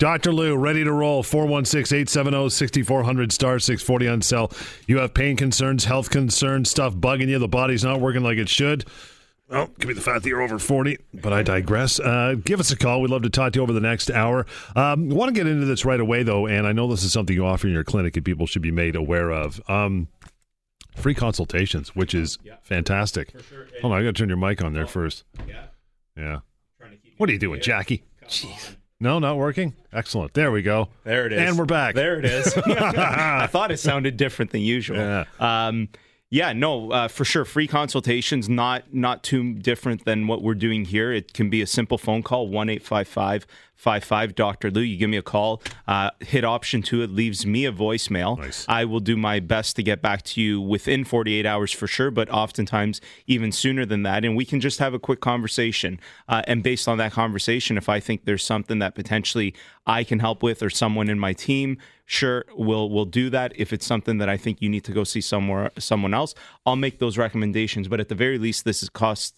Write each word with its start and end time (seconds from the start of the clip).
Dr. 0.00 0.32
Lou, 0.32 0.56
ready 0.56 0.82
to 0.82 0.92
roll. 0.92 1.22
416 1.22 1.94
870 1.94 2.48
6400 2.48 3.32
star 3.32 3.58
640 3.58 4.08
on 4.08 4.22
cell. 4.22 4.50
You 4.86 4.98
have 4.98 5.12
pain 5.12 5.36
concerns, 5.36 5.84
health 5.84 6.08
concerns, 6.08 6.70
stuff 6.70 6.94
bugging 6.94 7.28
you, 7.28 7.38
the 7.38 7.46
body's 7.46 7.84
not 7.84 8.00
working 8.00 8.22
like 8.22 8.38
it 8.38 8.48
should. 8.48 8.86
Oh, 9.50 9.66
could 9.66 9.88
be 9.88 9.94
the 9.94 10.00
fact 10.00 10.22
that 10.22 10.28
you're 10.30 10.40
over 10.40 10.58
40, 10.58 10.96
but 11.12 11.34
I 11.34 11.42
digress. 11.42 12.00
Uh, 12.00 12.36
give 12.42 12.60
us 12.60 12.70
a 12.70 12.78
call. 12.78 13.02
We'd 13.02 13.10
love 13.10 13.22
to 13.22 13.30
talk 13.30 13.52
to 13.52 13.58
you 13.58 13.62
over 13.62 13.74
the 13.74 13.80
next 13.80 14.10
hour. 14.10 14.46
Um, 14.74 15.10
want 15.10 15.28
to 15.28 15.38
get 15.38 15.46
into 15.46 15.66
this 15.66 15.84
right 15.84 16.00
away, 16.00 16.22
though, 16.22 16.46
and 16.46 16.66
I 16.66 16.72
know 16.72 16.88
this 16.88 17.04
is 17.04 17.12
something 17.12 17.36
you 17.36 17.44
offer 17.44 17.66
in 17.66 17.74
your 17.74 17.84
clinic 17.84 18.16
and 18.16 18.24
people 18.24 18.46
should 18.46 18.62
be 18.62 18.70
made 18.70 18.96
aware 18.96 19.30
of. 19.30 19.60
Um, 19.68 20.08
free 20.96 21.14
consultations, 21.14 21.94
which 21.94 22.14
is 22.14 22.38
yeah. 22.42 22.54
fantastic. 22.62 23.34
Sure. 23.50 23.66
Hold 23.82 23.92
on, 23.92 24.00
I 24.00 24.02
got 24.04 24.14
to 24.14 24.18
turn 24.18 24.28
your 24.28 24.38
mic 24.38 24.62
on 24.62 24.72
there 24.72 24.86
first. 24.86 25.24
Yeah. 25.46 25.64
Yeah. 26.16 26.38
What 27.18 27.28
are 27.28 27.32
you 27.34 27.38
doing, 27.38 27.60
Jackie? 27.60 28.04
Jeez. 28.26 28.76
No, 29.00 29.18
not 29.18 29.38
working. 29.38 29.74
Excellent. 29.92 30.34
There 30.34 30.52
we 30.52 30.60
go. 30.60 30.88
There 31.04 31.26
it 31.26 31.32
is. 31.32 31.40
And 31.40 31.58
we're 31.58 31.64
back. 31.64 31.94
There 31.94 32.18
it 32.18 32.26
is. 32.26 32.54
I 32.66 33.46
thought 33.46 33.70
it 33.70 33.78
sounded 33.78 34.18
different 34.18 34.50
than 34.50 34.60
usual. 34.60 34.98
Yeah. 34.98 35.24
Um, 35.38 35.88
yeah, 36.28 36.52
no, 36.52 36.92
uh, 36.92 37.08
for 37.08 37.24
sure. 37.24 37.44
Free 37.44 37.66
consultations, 37.66 38.48
not 38.48 38.94
not 38.94 39.24
too 39.24 39.54
different 39.54 40.04
than 40.04 40.28
what 40.28 40.42
we're 40.42 40.54
doing 40.54 40.84
here. 40.84 41.12
It 41.12 41.32
can 41.32 41.50
be 41.50 41.60
a 41.60 41.66
simple 41.66 41.98
phone 41.98 42.22
call, 42.22 42.46
one 42.46 42.68
eight 42.68 42.84
five 42.84 43.08
five 43.08 43.46
five 43.80 44.04
five 44.04 44.34
Dr. 44.34 44.70
Lou. 44.70 44.82
You 44.82 44.98
give 44.98 45.08
me 45.08 45.16
a 45.16 45.22
call, 45.22 45.62
uh, 45.88 46.10
hit 46.20 46.44
option 46.44 46.82
two. 46.82 47.02
It 47.02 47.10
leaves 47.10 47.46
me 47.46 47.64
a 47.64 47.72
voicemail. 47.72 48.38
Nice. 48.38 48.66
I 48.68 48.84
will 48.84 49.00
do 49.00 49.16
my 49.16 49.40
best 49.40 49.74
to 49.76 49.82
get 49.82 50.02
back 50.02 50.22
to 50.22 50.40
you 50.42 50.60
within 50.60 51.02
48 51.04 51.46
hours 51.46 51.72
for 51.72 51.86
sure, 51.86 52.10
but 52.10 52.28
oftentimes 52.28 53.00
even 53.26 53.50
sooner 53.52 53.86
than 53.86 54.02
that. 54.02 54.24
And 54.24 54.36
we 54.36 54.44
can 54.44 54.60
just 54.60 54.78
have 54.80 54.92
a 54.92 54.98
quick 54.98 55.20
conversation. 55.20 55.98
Uh, 56.28 56.42
and 56.46 56.62
based 56.62 56.88
on 56.88 56.98
that 56.98 57.12
conversation, 57.12 57.78
if 57.78 57.88
I 57.88 58.00
think 58.00 58.26
there's 58.26 58.44
something 58.44 58.80
that 58.80 58.94
potentially 58.94 59.54
I 59.86 60.04
can 60.04 60.18
help 60.18 60.42
with 60.42 60.62
or 60.62 60.68
someone 60.68 61.08
in 61.08 61.18
my 61.18 61.32
team, 61.32 61.78
sure, 62.04 62.44
we'll 62.54 62.90
we'll 62.90 63.06
do 63.06 63.30
that. 63.30 63.52
If 63.56 63.72
it's 63.72 63.86
something 63.86 64.18
that 64.18 64.28
I 64.28 64.36
think 64.36 64.60
you 64.60 64.68
need 64.68 64.84
to 64.84 64.92
go 64.92 65.04
see 65.04 65.22
somewhere 65.22 65.70
someone 65.78 66.12
else, 66.12 66.34
I'll 66.66 66.76
make 66.76 66.98
those 66.98 67.16
recommendations. 67.16 67.88
But 67.88 67.98
at 67.98 68.10
the 68.10 68.14
very 68.14 68.36
least, 68.36 68.66
this 68.66 68.82
is 68.82 68.90
cost 68.90 69.36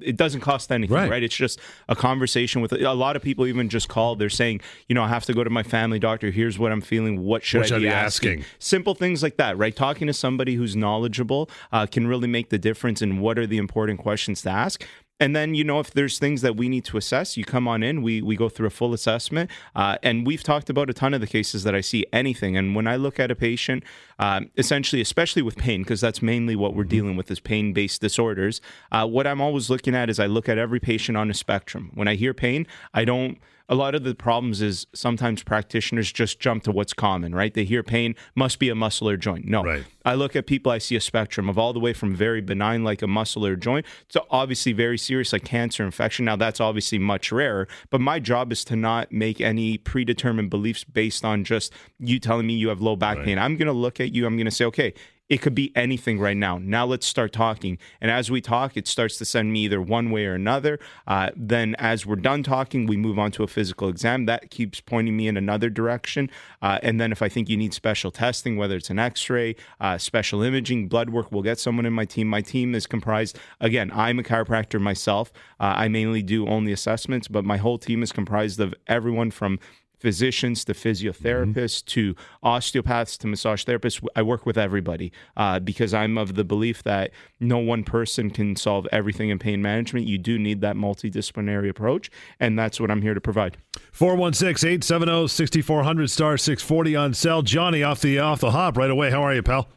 it 0.00 0.16
doesn't 0.16 0.40
cost 0.40 0.70
anything, 0.70 0.94
right. 0.94 1.10
right. 1.10 1.22
It's 1.22 1.36
just 1.36 1.60
a 1.88 1.96
conversation 1.96 2.60
with 2.60 2.72
a 2.72 2.94
lot 2.94 3.16
of 3.16 3.22
people. 3.22 3.46
Even 3.46 3.68
just 3.68 3.88
called, 3.88 4.18
they're 4.18 4.30
saying, 4.30 4.60
you 4.88 4.94
know, 4.94 5.02
I 5.02 5.08
have 5.08 5.24
to 5.26 5.34
go 5.34 5.44
to 5.44 5.50
my 5.50 5.62
family 5.62 5.98
doctor. 5.98 6.30
Here's 6.30 6.58
what 6.58 6.72
I'm 6.72 6.80
feeling. 6.80 7.24
What 7.24 7.44
should, 7.44 7.62
what 7.62 7.72
I, 7.72 7.78
be 7.78 7.88
asking? 7.88 8.40
asking? 8.40 8.44
Simple 8.58 8.94
things 8.94 9.22
like 9.22 9.36
that, 9.36 9.56
right? 9.56 9.74
Talking 9.74 10.06
to 10.06 10.12
somebody 10.12 10.54
who's 10.54 10.76
knowledgeable 10.76 11.50
uh, 11.72 11.86
can 11.86 12.06
really 12.06 12.28
make 12.28 12.50
the 12.50 12.58
difference 12.58 13.02
in 13.02 13.20
what 13.20 13.38
are 13.38 13.46
the 13.46 13.58
important 13.58 13.98
questions 14.00 14.42
to 14.42 14.50
ask. 14.50 14.84
And 15.20 15.34
then, 15.34 15.54
you 15.54 15.64
know, 15.64 15.80
if 15.80 15.90
there's 15.90 16.18
things 16.18 16.42
that 16.42 16.56
we 16.56 16.68
need 16.68 16.84
to 16.86 16.96
assess, 16.96 17.36
you 17.36 17.44
come 17.44 17.66
on 17.66 17.82
in, 17.82 18.02
we, 18.02 18.22
we 18.22 18.36
go 18.36 18.48
through 18.48 18.68
a 18.68 18.70
full 18.70 18.94
assessment. 18.94 19.50
Uh, 19.74 19.96
and 20.02 20.26
we've 20.26 20.42
talked 20.42 20.70
about 20.70 20.88
a 20.88 20.92
ton 20.92 21.12
of 21.12 21.20
the 21.20 21.26
cases 21.26 21.64
that 21.64 21.74
I 21.74 21.80
see 21.80 22.06
anything. 22.12 22.56
And 22.56 22.74
when 22.76 22.86
I 22.86 22.96
look 22.96 23.18
at 23.18 23.30
a 23.30 23.34
patient, 23.34 23.82
um, 24.18 24.50
essentially, 24.56 25.02
especially 25.02 25.42
with 25.42 25.56
pain, 25.56 25.82
because 25.82 26.00
that's 26.00 26.22
mainly 26.22 26.54
what 26.54 26.74
we're 26.74 26.84
dealing 26.84 27.16
with 27.16 27.30
is 27.30 27.40
pain 27.40 27.72
based 27.72 28.00
disorders, 28.00 28.60
uh, 28.92 29.06
what 29.06 29.26
I'm 29.26 29.40
always 29.40 29.68
looking 29.68 29.94
at 29.94 30.08
is 30.08 30.20
I 30.20 30.26
look 30.26 30.48
at 30.48 30.58
every 30.58 30.80
patient 30.80 31.18
on 31.18 31.30
a 31.30 31.34
spectrum. 31.34 31.90
When 31.94 32.06
I 32.06 32.14
hear 32.14 32.32
pain, 32.32 32.66
I 32.94 33.04
don't 33.04 33.38
a 33.68 33.74
lot 33.74 33.94
of 33.94 34.02
the 34.02 34.14
problems 34.14 34.62
is 34.62 34.86
sometimes 34.94 35.42
practitioners 35.42 36.10
just 36.10 36.40
jump 36.40 36.62
to 36.62 36.72
what's 36.72 36.94
common, 36.94 37.34
right? 37.34 37.52
They 37.52 37.64
hear 37.64 37.82
pain, 37.82 38.14
must 38.34 38.58
be 38.58 38.70
a 38.70 38.74
muscle 38.74 39.08
or 39.08 39.16
joint. 39.16 39.44
No. 39.44 39.62
Right. 39.62 39.84
I 40.04 40.14
look 40.14 40.34
at 40.34 40.46
people, 40.46 40.72
I 40.72 40.78
see 40.78 40.96
a 40.96 41.00
spectrum 41.00 41.50
of 41.50 41.58
all 41.58 41.74
the 41.74 41.80
way 41.80 41.92
from 41.92 42.14
very 42.14 42.40
benign, 42.40 42.82
like 42.82 43.02
a 43.02 43.06
muscle 43.06 43.44
or 43.44 43.56
joint, 43.56 43.84
to 44.10 44.24
obviously 44.30 44.72
very 44.72 44.96
serious, 44.96 45.34
like 45.34 45.44
cancer, 45.44 45.84
infection. 45.84 46.24
Now, 46.24 46.36
that's 46.36 46.60
obviously 46.60 46.98
much 46.98 47.30
rarer, 47.30 47.68
but 47.90 48.00
my 48.00 48.18
job 48.18 48.52
is 48.52 48.64
to 48.66 48.76
not 48.76 49.12
make 49.12 49.40
any 49.40 49.76
predetermined 49.76 50.48
beliefs 50.48 50.84
based 50.84 51.24
on 51.24 51.44
just 51.44 51.72
you 51.98 52.18
telling 52.18 52.46
me 52.46 52.54
you 52.54 52.68
have 52.68 52.80
low 52.80 52.96
back 52.96 53.18
right. 53.18 53.26
pain. 53.26 53.38
I'm 53.38 53.56
going 53.56 53.66
to 53.66 53.72
look 53.72 54.00
at 54.00 54.14
you, 54.14 54.24
I'm 54.24 54.36
going 54.36 54.46
to 54.46 54.50
say, 54.50 54.64
okay, 54.66 54.94
it 55.28 55.38
could 55.38 55.54
be 55.54 55.72
anything 55.76 56.18
right 56.18 56.36
now. 56.36 56.58
Now 56.58 56.86
let's 56.86 57.06
start 57.06 57.32
talking. 57.32 57.78
And 58.00 58.10
as 58.10 58.30
we 58.30 58.40
talk, 58.40 58.76
it 58.76 58.88
starts 58.88 59.18
to 59.18 59.24
send 59.24 59.52
me 59.52 59.60
either 59.60 59.80
one 59.80 60.10
way 60.10 60.26
or 60.26 60.34
another. 60.34 60.78
Uh, 61.06 61.30
then, 61.36 61.74
as 61.78 62.06
we're 62.06 62.16
done 62.16 62.42
talking, 62.42 62.86
we 62.86 62.96
move 62.96 63.18
on 63.18 63.30
to 63.32 63.42
a 63.42 63.46
physical 63.46 63.88
exam. 63.88 64.26
That 64.26 64.50
keeps 64.50 64.80
pointing 64.80 65.16
me 65.16 65.28
in 65.28 65.36
another 65.36 65.68
direction. 65.68 66.30
Uh, 66.62 66.78
and 66.82 67.00
then, 67.00 67.12
if 67.12 67.20
I 67.20 67.28
think 67.28 67.48
you 67.48 67.56
need 67.56 67.74
special 67.74 68.10
testing, 68.10 68.56
whether 68.56 68.76
it's 68.76 68.90
an 68.90 68.98
x 68.98 69.28
ray, 69.28 69.56
uh, 69.80 69.98
special 69.98 70.42
imaging, 70.42 70.88
blood 70.88 71.10
work, 71.10 71.30
we'll 71.30 71.42
get 71.42 71.58
someone 71.58 71.84
in 71.84 71.92
my 71.92 72.04
team. 72.04 72.28
My 72.28 72.40
team 72.40 72.74
is 72.74 72.86
comprised, 72.86 73.38
again, 73.60 73.90
I'm 73.94 74.18
a 74.18 74.22
chiropractor 74.22 74.80
myself. 74.80 75.32
Uh, 75.60 75.74
I 75.76 75.88
mainly 75.88 76.22
do 76.22 76.46
only 76.46 76.72
assessments, 76.72 77.28
but 77.28 77.44
my 77.44 77.58
whole 77.58 77.78
team 77.78 78.02
is 78.02 78.12
comprised 78.12 78.60
of 78.60 78.74
everyone 78.86 79.30
from 79.30 79.58
physicians 79.98 80.64
to 80.64 80.74
physiotherapists 80.74 81.82
mm-hmm. 81.82 81.86
to 81.86 82.14
osteopaths 82.42 83.16
to 83.18 83.26
massage 83.26 83.64
therapists. 83.64 84.04
I 84.16 84.22
work 84.22 84.46
with 84.46 84.56
everybody 84.56 85.12
uh, 85.36 85.60
because 85.60 85.92
I'm 85.94 86.16
of 86.18 86.34
the 86.34 86.44
belief 86.44 86.82
that 86.84 87.10
no 87.40 87.58
one 87.58 87.84
person 87.84 88.30
can 88.30 88.56
solve 88.56 88.86
everything 88.92 89.30
in 89.30 89.38
pain 89.38 89.62
management. 89.62 90.06
You 90.06 90.18
do 90.18 90.38
need 90.38 90.60
that 90.60 90.76
multidisciplinary 90.76 91.68
approach, 91.68 92.10
and 92.40 92.58
that's 92.58 92.80
what 92.80 92.90
I'm 92.90 93.02
here 93.02 93.14
to 93.14 93.20
provide. 93.20 93.56
416 93.92 94.68
870 94.68 95.28
6400 95.28 96.10
star 96.10 96.36
640 96.36 96.96
on 96.96 97.14
cell. 97.14 97.42
Johnny 97.42 97.82
off 97.82 98.00
the 98.00 98.18
off 98.18 98.40
the 98.40 98.50
hop 98.50 98.76
right 98.76 98.90
away. 98.90 99.10
How 99.10 99.22
are 99.22 99.34
you, 99.34 99.42
pal? 99.42 99.68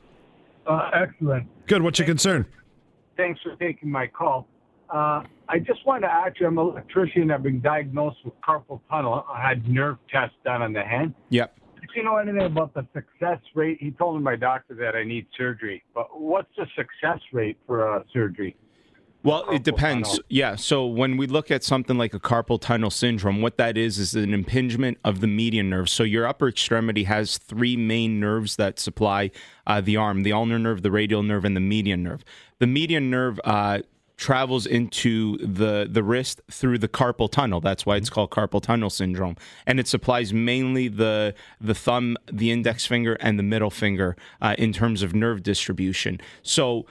Uh, 0.66 0.90
excellent. 0.94 1.48
Good. 1.68 1.82
What's 1.82 2.00
your 2.00 2.08
concern? 2.08 2.46
Thanks 3.18 3.42
for 3.42 3.56
taking 3.56 3.90
my 3.90 4.08
call. 4.08 4.48
Uh, 4.92 5.24
I 5.48 5.60
just 5.60 5.86
wanted 5.86 6.02
to 6.02 6.12
ask 6.12 6.40
you, 6.40 6.48
I'm 6.48 6.58
an 6.58 6.68
electrician. 6.68 7.32
I've 7.32 7.44
been 7.44 7.62
diagnosed 7.62 8.18
with 8.26 8.34
carpal 8.42 8.82
tunnel. 8.90 9.26
I 9.32 9.42
had 9.42 9.68
nerve 9.68 9.98
tests 10.12 10.36
done 10.44 10.62
on 10.62 10.74
the 10.74 10.84
hand. 10.84 11.14
Yep. 11.30 11.58
If 11.82 11.90
you 11.96 12.04
know 12.04 12.18
anything 12.18 12.42
about 12.42 12.74
the 12.74 12.86
success 12.94 13.40
rate, 13.56 13.78
he 13.80 13.92
told 13.92 14.22
my 14.22 14.36
doctor 14.36 14.76
that 14.76 14.96
I 14.96 15.04
need 15.04 15.28
surgery. 15.38 15.84
But 15.96 16.20
what's 16.20 16.50
the 16.58 16.66
success 16.76 17.20
rate 17.32 17.58
for 17.66 17.96
a 17.96 18.06
surgery? 18.14 18.56
Well, 19.24 19.50
it 19.52 19.64
depends. 19.64 20.10
Tunnel. 20.10 20.24
Yeah. 20.30 20.56
So 20.56 20.86
when 20.86 21.16
we 21.16 21.28
look 21.28 21.52
at 21.52 21.64
something 21.64 21.98
like 21.98 22.14
a 22.14 22.20
carpal 22.20 22.60
tunnel 22.60 22.90
syndrome, 22.90 23.42
what 23.42 23.58
that 23.58 23.78
is 23.78 23.98
is 24.00 24.16
an 24.16 24.34
impingement 24.34 24.98
of 25.04 25.22
the 25.22 25.28
median 25.28 25.70
nerve. 25.70 25.90
So 25.90 26.04
your 26.04 26.28
upper 26.28 26.48
extremity 26.48 27.04
has 27.04 27.38
three 27.38 27.78
main 27.78 28.20
nerves 28.20 28.56
that 28.56 28.80
supply 28.80 29.30
uh, 29.68 29.80
the 29.80 29.96
arm: 29.96 30.24
the 30.24 30.34
ulnar 30.34 30.58
nerve, 30.58 30.82
the 30.82 30.92
radial 30.92 31.22
nerve, 31.24 31.46
and 31.46 31.56
the 31.56 31.62
median 31.62 32.04
nerve. 32.04 32.26
The 32.58 32.68
median 32.68 33.12
nerve 33.12 33.40
uh, 33.44 33.82
travels 34.22 34.68
into 34.68 35.36
the 35.40 35.88
the 35.90 36.04
wrist 36.04 36.42
through 36.52 36.78
the 36.78 36.88
carpal 36.88 37.30
tunnel. 37.30 37.60
That's 37.60 37.88
why 37.88 37.96
it's 37.96 38.10
called 38.10 38.30
carpal 38.30 38.62
tunnel 38.62 38.92
syndrome, 38.92 39.36
and 39.66 39.80
it 39.80 39.88
supplies 39.88 40.32
mainly 40.32 40.88
the 40.88 41.34
the 41.60 41.74
thumb, 41.74 42.18
the 42.32 42.52
index 42.52 42.86
finger, 42.86 43.18
and 43.20 43.40
the 43.40 43.44
middle 43.44 43.72
finger 43.72 44.16
uh, 44.40 44.56
in 44.60 44.72
terms 44.74 45.02
of 45.02 45.16
nerve 45.16 45.42
distribution. 45.42 46.22
So 46.44 46.86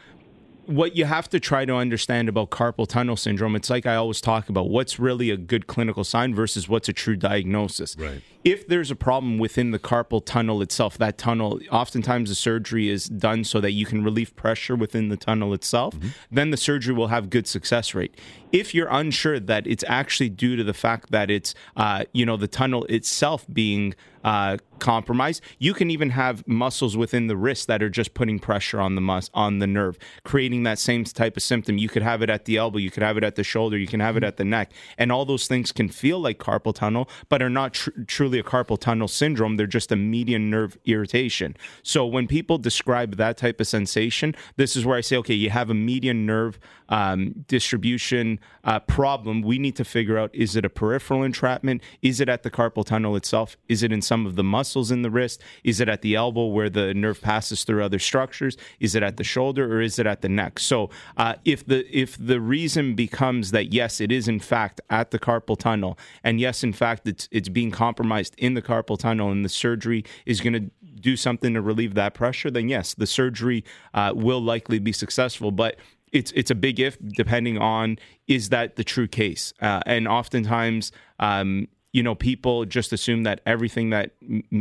what 0.66 0.96
you 0.96 1.04
have 1.04 1.28
to 1.28 1.40
try 1.40 1.64
to 1.64 1.74
understand 1.74 2.28
about 2.28 2.50
carpal 2.50 2.86
tunnel 2.86 3.16
syndrome, 3.16 3.56
it's 3.56 3.70
like 3.70 3.86
I 3.86 3.94
always 3.94 4.20
talk 4.20 4.48
about 4.48 4.68
what's 4.68 4.98
really 4.98 5.30
a 5.30 5.36
good 5.36 5.66
clinical 5.68 6.04
sign 6.04 6.34
versus 6.34 6.68
what's 6.68 6.88
a 6.88 6.92
true 6.92 7.16
diagnosis. 7.16 7.96
Right. 7.98 8.22
If 8.42 8.66
there's 8.68 8.90
a 8.90 8.96
problem 8.96 9.38
within 9.38 9.70
the 9.70 9.78
carpal 9.78 10.24
tunnel 10.24 10.62
itself, 10.62 10.96
that 10.98 11.18
tunnel, 11.18 11.60
oftentimes 11.70 12.30
the 12.30 12.34
surgery 12.34 12.88
is 12.88 13.06
done 13.06 13.44
so 13.44 13.60
that 13.60 13.72
you 13.72 13.84
can 13.84 14.02
relieve 14.02 14.34
pressure 14.34 14.74
within 14.76 15.10
the 15.10 15.16
tunnel 15.16 15.52
itself, 15.52 15.94
mm-hmm. 15.94 16.08
then 16.30 16.50
the 16.50 16.56
surgery 16.56 16.94
will 16.94 17.08
have 17.08 17.28
good 17.28 17.46
success 17.46 17.94
rate. 17.94 18.16
If 18.50 18.74
you're 18.74 18.88
unsure 18.90 19.40
that 19.40 19.66
it's 19.66 19.84
actually 19.86 20.30
due 20.30 20.56
to 20.56 20.64
the 20.64 20.72
fact 20.72 21.10
that 21.10 21.30
it's, 21.30 21.54
uh, 21.76 22.04
you 22.12 22.24
know, 22.24 22.36
the 22.36 22.48
tunnel 22.48 22.84
itself 22.84 23.46
being 23.52 23.94
uh, 24.24 24.58
compromised. 24.78 25.42
You 25.58 25.74
can 25.74 25.90
even 25.90 26.10
have 26.10 26.46
muscles 26.46 26.96
within 26.96 27.26
the 27.26 27.36
wrist 27.36 27.66
that 27.68 27.82
are 27.82 27.88
just 27.88 28.14
putting 28.14 28.38
pressure 28.38 28.80
on 28.80 28.94
the 28.94 29.00
mus- 29.00 29.30
on 29.34 29.58
the 29.58 29.66
nerve, 29.66 29.98
creating 30.24 30.62
that 30.64 30.78
same 30.78 31.04
type 31.04 31.36
of 31.36 31.42
symptom. 31.42 31.78
You 31.78 31.88
could 31.88 32.02
have 32.02 32.22
it 32.22 32.30
at 32.30 32.44
the 32.44 32.56
elbow, 32.56 32.78
you 32.78 32.90
could 32.90 33.02
have 33.02 33.16
it 33.16 33.24
at 33.24 33.36
the 33.36 33.44
shoulder, 33.44 33.78
you 33.78 33.86
can 33.86 34.00
have 34.00 34.16
it 34.16 34.24
at 34.24 34.36
the 34.36 34.44
neck, 34.44 34.72
and 34.98 35.10
all 35.12 35.24
those 35.24 35.46
things 35.46 35.72
can 35.72 35.88
feel 35.88 36.18
like 36.18 36.38
carpal 36.38 36.74
tunnel, 36.74 37.08
but 37.28 37.42
are 37.42 37.50
not 37.50 37.74
tr- 37.74 37.90
truly 38.06 38.29
a 38.38 38.42
carpal 38.42 38.78
tunnel 38.78 39.08
syndrome. 39.08 39.56
They're 39.56 39.66
just 39.66 39.92
a 39.92 39.96
median 39.96 40.50
nerve 40.50 40.78
irritation. 40.84 41.56
So 41.82 42.06
when 42.06 42.26
people 42.26 42.58
describe 42.58 43.16
that 43.16 43.36
type 43.36 43.60
of 43.60 43.66
sensation, 43.66 44.34
this 44.56 44.76
is 44.76 44.86
where 44.86 44.96
I 44.96 45.00
say, 45.00 45.16
okay, 45.16 45.34
you 45.34 45.50
have 45.50 45.70
a 45.70 45.74
median 45.74 46.26
nerve 46.26 46.58
um, 46.90 47.44
distribution 47.46 48.40
uh, 48.64 48.80
problem. 48.80 49.42
We 49.42 49.58
need 49.58 49.76
to 49.76 49.84
figure 49.84 50.18
out: 50.18 50.34
is 50.34 50.56
it 50.56 50.64
a 50.64 50.68
peripheral 50.68 51.22
entrapment? 51.22 51.82
Is 52.02 52.20
it 52.20 52.28
at 52.28 52.42
the 52.42 52.50
carpal 52.50 52.84
tunnel 52.84 53.16
itself? 53.16 53.56
Is 53.68 53.82
it 53.82 53.92
in 53.92 54.02
some 54.02 54.26
of 54.26 54.36
the 54.36 54.44
muscles 54.44 54.90
in 54.90 55.02
the 55.02 55.10
wrist? 55.10 55.40
Is 55.64 55.80
it 55.80 55.88
at 55.88 56.02
the 56.02 56.16
elbow 56.16 56.46
where 56.46 56.68
the 56.68 56.92
nerve 56.92 57.20
passes 57.20 57.64
through 57.64 57.82
other 57.84 57.98
structures? 57.98 58.56
Is 58.80 58.94
it 58.94 59.02
at 59.02 59.16
the 59.16 59.24
shoulder 59.24 59.76
or 59.76 59.80
is 59.80 59.98
it 59.98 60.06
at 60.06 60.20
the 60.20 60.28
neck? 60.28 60.58
So 60.58 60.90
uh, 61.16 61.36
if 61.44 61.64
the 61.64 61.86
if 61.96 62.16
the 62.18 62.40
reason 62.40 62.94
becomes 62.94 63.52
that 63.52 63.72
yes, 63.72 64.00
it 64.00 64.10
is 64.10 64.28
in 64.28 64.40
fact 64.40 64.80
at 64.90 65.12
the 65.12 65.18
carpal 65.18 65.56
tunnel, 65.56 65.96
and 66.24 66.40
yes, 66.40 66.64
in 66.64 66.72
fact 66.72 67.06
it's 67.06 67.28
it's 67.30 67.48
being 67.48 67.70
compromised 67.70 68.19
in 68.38 68.54
the 68.54 68.62
carpal 68.62 68.98
tunnel, 68.98 69.30
and 69.30 69.44
the 69.44 69.48
surgery 69.48 70.04
is 70.26 70.40
going 70.40 70.52
to 70.52 70.70
do 71.00 71.16
something 71.16 71.54
to 71.54 71.60
relieve 71.60 71.94
that 71.94 72.14
pressure, 72.14 72.50
then 72.50 72.68
yes, 72.68 72.94
the 72.94 73.06
surgery 73.06 73.64
uh, 73.94 74.12
will 74.14 74.40
likely 74.40 74.78
be 74.78 74.92
successful. 74.92 75.50
But 75.50 75.76
it's 76.12 76.32
it's 76.32 76.50
a 76.50 76.54
big 76.54 76.80
if 76.80 76.98
depending 77.00 77.58
on 77.58 77.98
is 78.26 78.48
that 78.50 78.76
the 78.76 78.84
true 78.84 79.06
case, 79.08 79.52
uh, 79.60 79.80
and 79.86 80.08
oftentimes 80.08 80.92
um, 81.18 81.68
you 81.92 82.02
know, 82.02 82.14
people 82.14 82.64
just 82.64 82.92
assume 82.92 83.24
that 83.24 83.40
everything 83.44 83.90
that 83.90 84.12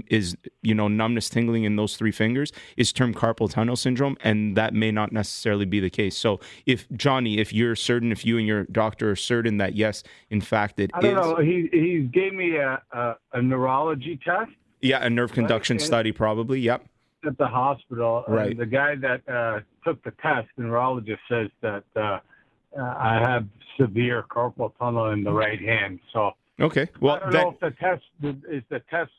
is, 0.08 0.36
you 0.64 0.74
know, 0.74 0.88
numbness, 0.88 1.30
tingling 1.30 1.64
in 1.64 1.76
those 1.76 1.96
three 1.96 2.12
fingers 2.12 2.52
is 2.76 2.92
termed 2.92 3.16
carpal 3.16 3.50
tunnel 3.52 3.76
syndrome, 3.76 4.18
and 4.22 4.58
that 4.58 4.74
may 4.74 4.92
not 4.92 5.12
necessarily 5.12 5.66
be 5.66 5.80
the 5.80 5.90
case. 5.92 6.18
So, 6.18 6.40
if 6.66 6.90
Johnny, 6.92 7.38
if 7.38 7.54
you're 7.54 7.76
certain, 7.76 8.12
if 8.12 8.26
you 8.26 8.38
and 8.40 8.48
your 8.48 8.64
doctor 8.66 9.12
are 9.12 9.16
certain 9.16 9.58
that 9.58 9.76
yes, 9.76 10.04
in 10.32 10.42
fact, 10.42 10.80
it 10.80 10.90
I 10.94 11.02
don't 11.02 11.12
is- 11.12 11.26
know. 11.26 11.36
He 11.38 11.70
he 11.72 12.00
gave 12.12 12.34
me 12.34 12.56
a 12.58 12.82
a, 12.92 13.16
a 13.34 13.42
neurology 13.42 14.20
test 14.24 14.52
yeah, 14.82 15.06
a 15.06 15.10
nerve 15.10 15.32
conduction 15.34 15.76
and- 15.76 15.82
study, 15.86 16.12
probably. 16.12 16.62
Yep. 16.62 16.86
at 17.28 17.38
the 17.38 17.46
hospital. 17.48 18.24
and 18.28 18.36
Right. 18.36 18.58
the 18.58 18.66
guy 18.66 18.96
that 18.96 19.22
uh, 19.30 19.60
took 19.84 20.02
the 20.04 20.12
test, 20.22 20.48
the 20.58 20.64
neurologist, 20.64 21.20
says 21.30 21.50
that 21.62 21.84
uh, 21.96 22.00
uh, 22.00 22.20
I 22.98 23.20
have 23.20 23.46
severe 23.78 24.24
carpal 24.32 24.72
tunnel 24.80 25.12
in 25.12 25.24
the 25.24 25.32
right 25.34 25.60
hand. 25.60 26.00
So 26.14 26.32
Okay. 26.60 26.88
Well, 27.00 27.16
I 27.16 27.20
don't 27.20 27.32
then, 27.32 27.42
know 27.42 27.50
if 27.50 27.60
the 27.60 27.72
test 27.80 28.04
is 28.52 28.64
the 28.70 28.82
test 28.90 29.12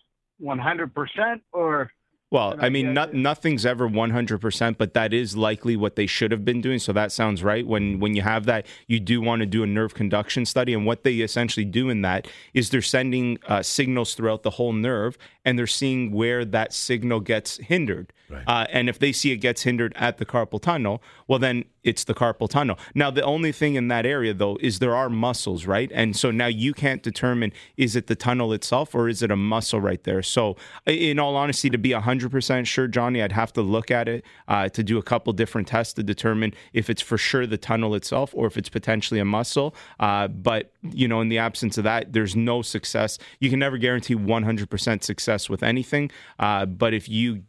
100% 0.42 1.40
or 1.52 1.90
Well, 2.30 2.54
I 2.58 2.66
I 2.66 2.68
mean, 2.68 2.94
not, 2.94 3.14
nothing's 3.14 3.66
ever 3.66 3.88
100%, 3.88 4.78
but 4.78 4.94
that 4.94 5.12
is 5.12 5.36
likely 5.36 5.76
what 5.76 5.96
they 5.96 6.06
should 6.06 6.30
have 6.30 6.44
been 6.44 6.60
doing. 6.60 6.78
So 6.78 6.92
that 6.92 7.12
sounds 7.12 7.42
right. 7.42 7.66
When 7.66 7.98
when 7.98 8.14
you 8.14 8.22
have 8.22 8.46
that, 8.46 8.66
you 8.86 9.00
do 9.00 9.20
want 9.20 9.40
to 9.40 9.46
do 9.46 9.62
a 9.62 9.66
nerve 9.66 9.94
conduction 9.94 10.44
study. 10.46 10.72
And 10.74 10.86
what 10.86 11.02
they 11.02 11.16
essentially 11.16 11.64
do 11.64 11.88
in 11.88 12.02
that 12.02 12.28
is 12.54 12.70
they're 12.70 12.82
sending 12.82 13.38
uh, 13.48 13.62
signals 13.62 14.14
throughout 14.14 14.42
the 14.42 14.50
whole 14.50 14.72
nerve 14.72 15.18
and 15.44 15.58
they're 15.58 15.66
seeing 15.66 16.12
where 16.12 16.44
that 16.44 16.72
signal 16.72 17.20
gets 17.20 17.56
hindered. 17.56 18.12
Right. 18.30 18.44
Uh, 18.46 18.66
and 18.70 18.88
if 18.88 18.98
they 18.98 19.12
see 19.12 19.32
it 19.32 19.38
gets 19.38 19.62
hindered 19.62 19.92
at 19.96 20.18
the 20.18 20.26
carpal 20.26 20.60
tunnel, 20.60 21.02
well, 21.26 21.38
then 21.38 21.64
it's 21.82 22.04
the 22.04 22.14
carpal 22.14 22.48
tunnel. 22.48 22.78
Now, 22.94 23.10
the 23.10 23.22
only 23.22 23.52
thing 23.52 23.74
in 23.74 23.88
that 23.88 24.06
area, 24.06 24.34
though, 24.34 24.56
is 24.60 24.78
there 24.78 24.94
are 24.94 25.08
muscles, 25.08 25.66
right? 25.66 25.90
And 25.94 26.16
so 26.16 26.30
now 26.30 26.46
you 26.46 26.72
can't 26.74 27.02
determine 27.02 27.52
is 27.76 27.96
it 27.96 28.06
the 28.06 28.14
tunnel 28.14 28.52
itself 28.52 28.94
or 28.94 29.08
is 29.08 29.22
it 29.22 29.30
a 29.30 29.36
muscle 29.36 29.80
right 29.80 30.02
there? 30.04 30.22
So, 30.22 30.56
in 30.86 31.18
all 31.18 31.36
honesty, 31.36 31.70
to 31.70 31.78
be 31.78 31.90
100% 31.90 32.66
sure, 32.66 32.86
Johnny, 32.86 33.22
I'd 33.22 33.32
have 33.32 33.52
to 33.54 33.62
look 33.62 33.90
at 33.90 34.08
it 34.08 34.24
uh, 34.46 34.68
to 34.68 34.82
do 34.82 34.98
a 34.98 35.02
couple 35.02 35.32
different 35.32 35.68
tests 35.68 35.94
to 35.94 36.02
determine 36.02 36.54
if 36.72 36.90
it's 36.90 37.02
for 37.02 37.18
sure 37.18 37.46
the 37.46 37.58
tunnel 37.58 37.94
itself 37.94 38.30
or 38.34 38.46
if 38.46 38.56
it's 38.56 38.68
potentially 38.68 39.18
a 39.18 39.24
muscle. 39.24 39.74
Uh, 39.98 40.28
but, 40.28 40.72
you 40.82 41.08
know, 41.08 41.20
in 41.20 41.28
the 41.28 41.38
absence 41.38 41.78
of 41.78 41.84
that, 41.84 42.12
there's 42.12 42.36
no 42.36 42.62
success. 42.62 43.18
You 43.40 43.50
can 43.50 43.58
never 43.58 43.78
guarantee 43.78 44.14
100% 44.14 45.02
success 45.02 45.48
with 45.48 45.62
anything. 45.62 46.10
Uh, 46.38 46.66
but 46.66 46.94
if 46.94 47.08
you 47.08 47.42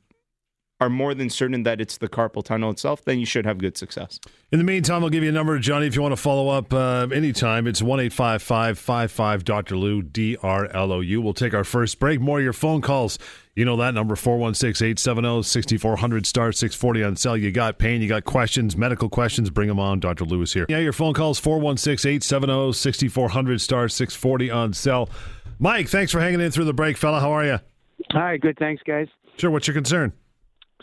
are 0.82 0.90
more 0.90 1.14
than 1.14 1.30
certain 1.30 1.62
that 1.64 1.80
it's 1.80 2.00
the 2.00 2.10
carpal 2.10 2.44
tunnel 2.44 2.72
itself, 2.72 3.06
then 3.06 3.20
you 3.20 3.26
should 3.26 3.46
have 3.46 3.60
good 3.60 3.78
success. 3.78 4.20
In 4.52 4.58
the 4.58 4.66
meantime, 4.66 5.04
I'll 5.04 5.12
give 5.12 5.24
you 5.24 5.30
a 5.30 5.32
number, 5.32 5.58
Johnny, 5.60 5.86
if 5.86 5.96
you 5.96 6.02
want 6.02 6.12
to 6.12 6.22
follow 6.22 6.50
up 6.50 6.74
uh, 6.74 7.08
anytime. 7.14 7.68
It's 7.68 7.84
1 7.84 8.10
55 8.10 9.44
Dr. 9.46 9.78
Lou, 9.78 10.02
D 10.02 10.36
R 10.42 10.66
L 10.74 10.92
O 10.92 11.00
U. 11.00 11.22
We'll 11.22 11.36
take 11.36 11.54
our 11.54 11.64
first 11.64 12.00
break. 12.00 12.20
More 12.20 12.40
of 12.40 12.44
your 12.44 12.52
phone 12.52 12.82
calls. 12.82 13.20
You 13.56 13.64
know 13.64 13.78
that 13.78 13.94
number, 13.94 14.16
416 14.16 14.86
870 14.88 15.44
6400 15.44 16.26
star 16.26 16.52
640 16.52 17.04
on 17.04 17.16
cell. 17.16 17.38
You 17.38 17.52
got 17.52 17.78
pain, 17.78 18.02
you 18.02 18.08
got 18.08 18.24
questions, 18.24 18.76
medical 18.76 19.08
questions, 19.08 19.50
bring 19.52 19.68
them 19.68 19.80
on. 19.80 20.00
Dr. 20.00 20.26
Lou 20.26 20.42
is 20.42 20.54
here. 20.54 20.66
Yeah, 20.68 20.80
your 20.80 20.94
phone 20.94 21.14
calls, 21.14 21.38
416 21.38 22.10
870 22.10 22.74
6400 22.74 23.62
star 23.62 23.88
640 23.88 24.50
on 24.50 24.74
cell. 24.74 25.10
Mike, 25.60 25.90
thanks 25.90 26.12
for 26.12 26.20
hanging 26.20 26.42
in 26.42 26.50
through 26.50 26.66
the 26.66 26.74
break, 26.74 26.98
fella. 26.98 27.20
How 27.20 27.32
are 27.32 27.46
you? 27.46 27.60
Hi, 28.12 28.38
good. 28.38 28.58
Thanks, 28.58 28.82
guys. 28.84 29.08
Sure, 29.38 29.52
what's 29.52 29.68
your 29.68 29.76
concern? 29.76 30.14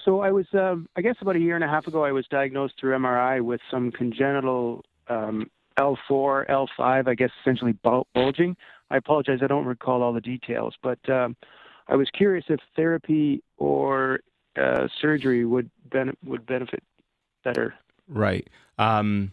So 0.05 0.21
I 0.21 0.31
was, 0.31 0.47
um, 0.55 0.89
I 0.97 1.03
guess, 1.03 1.17
about 1.21 1.37
a 1.37 1.41
year 1.41 1.55
and 1.55 1.65
a 1.65 1.69
half 1.69 1.87
ago, 1.87 2.05
I 2.05 2.13
was 2.13 2.27
diagnosed 2.29 2.75
through 2.81 2.97
MRI 2.97 3.43
with 3.43 3.61
some 3.71 3.91
congenital 3.91 4.85
um, 5.09 5.51
L4, 5.79 6.49
L5, 6.49 7.09
I 7.09 7.15
guess, 7.15 7.31
essentially 7.41 7.77
bulging. 8.15 8.57
I 8.91 8.97
apologize, 8.97 9.41
I 9.43 9.47
don't 9.47 9.67
recall 9.67 10.03
all 10.03 10.13
the 10.13 10.21
details, 10.21 10.75
but 10.83 10.99
um, 11.09 11.37
I 11.89 11.97
was 11.97 12.09
curious 12.11 12.45
if 12.49 12.61
therapy 12.75 13.43
or 13.57 14.21
uh, 14.61 14.89
surgery 15.01 15.45
would 15.45 15.71
ben- 15.91 16.17
would 16.25 16.47
benefit 16.47 16.83
better. 17.45 17.75
Right. 18.09 18.49
Um, 18.79 19.33